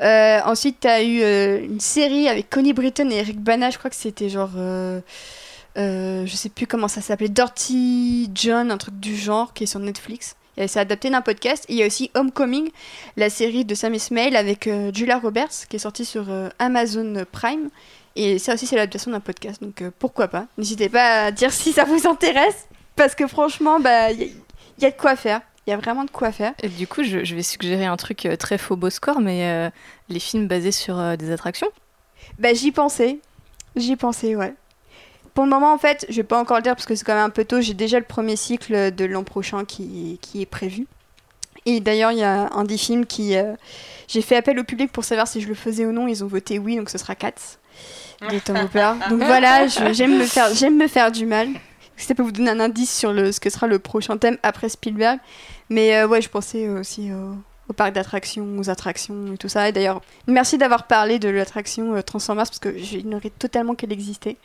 [0.00, 1.20] Ensuite, t'as eu
[1.64, 4.50] une série avec Connie Britton et Eric Bana, je crois que c'était genre
[5.76, 9.66] euh, je sais plus comment ça s'appelait, Dirty John, un truc du genre, qui est
[9.66, 10.36] sur Netflix.
[10.66, 11.66] C'est adapté d'un podcast.
[11.68, 12.70] il y a aussi Homecoming,
[13.18, 17.26] la série de Sam Ismail avec euh, Julia Roberts, qui est sortie sur euh, Amazon
[17.30, 17.68] Prime.
[18.14, 19.62] Et ça aussi, c'est l'adaptation d'un podcast.
[19.62, 20.46] Donc pourquoi pas?
[20.56, 22.68] N'hésitez pas à dire si ça vous intéresse.
[22.94, 24.32] Parce que franchement, bah, il
[24.78, 25.42] y, a de quoi faire.
[25.66, 26.54] Il y a vraiment de quoi faire.
[26.62, 29.70] Et du coup, je, vais suggérer un truc très faux beau score, mais
[30.08, 31.68] les films basés sur des attractions.
[32.38, 33.18] Bah, j'y pensais.
[33.74, 34.54] J'y pensais, ouais
[35.36, 37.14] pour le moment, en fait, je vais pas encore le dire parce que c'est quand
[37.14, 37.60] même un peu tôt.
[37.60, 40.86] J'ai déjà le premier cycle de l'an prochain qui, qui, est prévu.
[41.66, 43.36] Et d'ailleurs, il y a un des films qui.
[43.36, 43.52] Euh,
[44.08, 46.08] j'ai fait appel au public pour savoir si je le faisais ou non.
[46.08, 47.58] Ils ont voté oui, donc ce sera Cats
[48.32, 48.92] de Tom Hooper.
[49.10, 51.48] Donc voilà, j'aime me, faire, me faire du mal.
[51.98, 54.70] Ça peut vous donner un indice sur le, ce que sera le prochain thème après
[54.70, 55.18] Spielberg.
[55.68, 57.10] Mais euh, ouais, je pensais aussi
[57.68, 59.68] au parc d'attractions, aux attractions et tout ça.
[59.68, 64.36] Et d'ailleurs, merci d'avoir parlé de l'attraction euh, Transformers parce que j'ignorais totalement qu'elle existait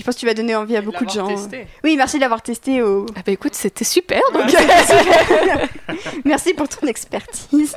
[0.00, 1.26] je pense que tu vas donner envie à beaucoup de gens.
[1.26, 1.66] Testé.
[1.84, 2.82] Oui, merci d'avoir testé.
[2.82, 3.06] Au...
[3.16, 4.20] Ah bah écoute, c'était super.
[4.32, 4.44] Donc...
[6.24, 7.76] merci pour ton expertise.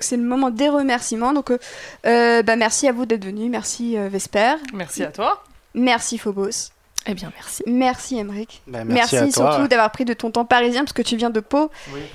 [0.00, 1.32] C'est le moment des remerciements.
[1.32, 1.58] Donc, euh,
[2.06, 3.50] euh, bah, merci à vous d'être venus.
[3.50, 4.54] Merci euh, Vesper.
[4.72, 5.44] Merci à toi.
[5.74, 6.70] Merci Phobos.
[7.08, 7.62] Eh bien, merci.
[7.66, 8.62] Merci Emric.
[8.66, 11.70] Bah, merci, surtout d'avoir pris de ton temps parisien parce que tu viens de Pau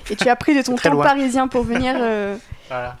[0.08, 1.96] et tu as pris de ton temps parisien pour venir.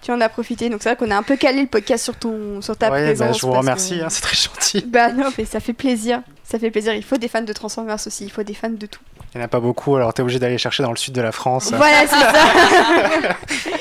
[0.02, 0.68] Tu en as profité.
[0.68, 3.02] Donc c'est vrai qu'on a un peu calé le podcast sur ton sur ta ouais,
[3.02, 3.28] présence.
[3.28, 4.84] Bah, je vous remercie, hein, c'est très gentil.
[4.86, 6.20] Bah non, mais ça fait plaisir.
[6.44, 6.94] Ça fait plaisir.
[6.94, 8.24] Il faut des fans de Transformers aussi.
[8.24, 9.00] Il faut des fans de tout.
[9.34, 11.12] Il n'y en a pas beaucoup, alors tu es obligé d'aller chercher dans le sud
[11.12, 11.72] de la France.
[11.72, 12.32] Voilà, c'est ça.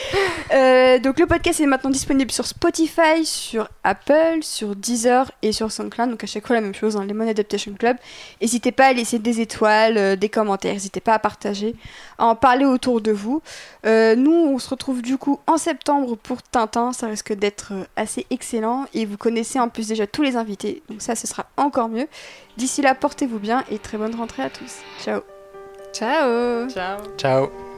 [0.54, 5.72] Euh, donc le podcast est maintenant disponible sur Spotify, sur Apple, sur Deezer et sur
[5.72, 6.12] SoundCloud.
[6.12, 7.98] Donc à chaque fois la même chose, hein, Lemon Adaptation Club.
[8.40, 11.76] N'hésitez pas à laisser des étoiles, euh, des commentaires, n'hésitez pas à partager,
[12.20, 13.42] à en parler autour de vous.
[13.88, 16.94] Euh, nous, on se retrouve du coup en septembre pour Tintin.
[16.94, 20.84] Ça risque d'être assez excellent et vous connaissez en plus déjà tous les invités.
[20.88, 22.08] Donc ça, ce sera encore mieux.
[22.58, 24.82] D'ici là, portez-vous bien et très bonne rentrée à tous.
[25.04, 25.22] Ciao.
[25.94, 26.68] Ciao.
[26.70, 27.02] Ciao.
[27.18, 27.73] Ciao.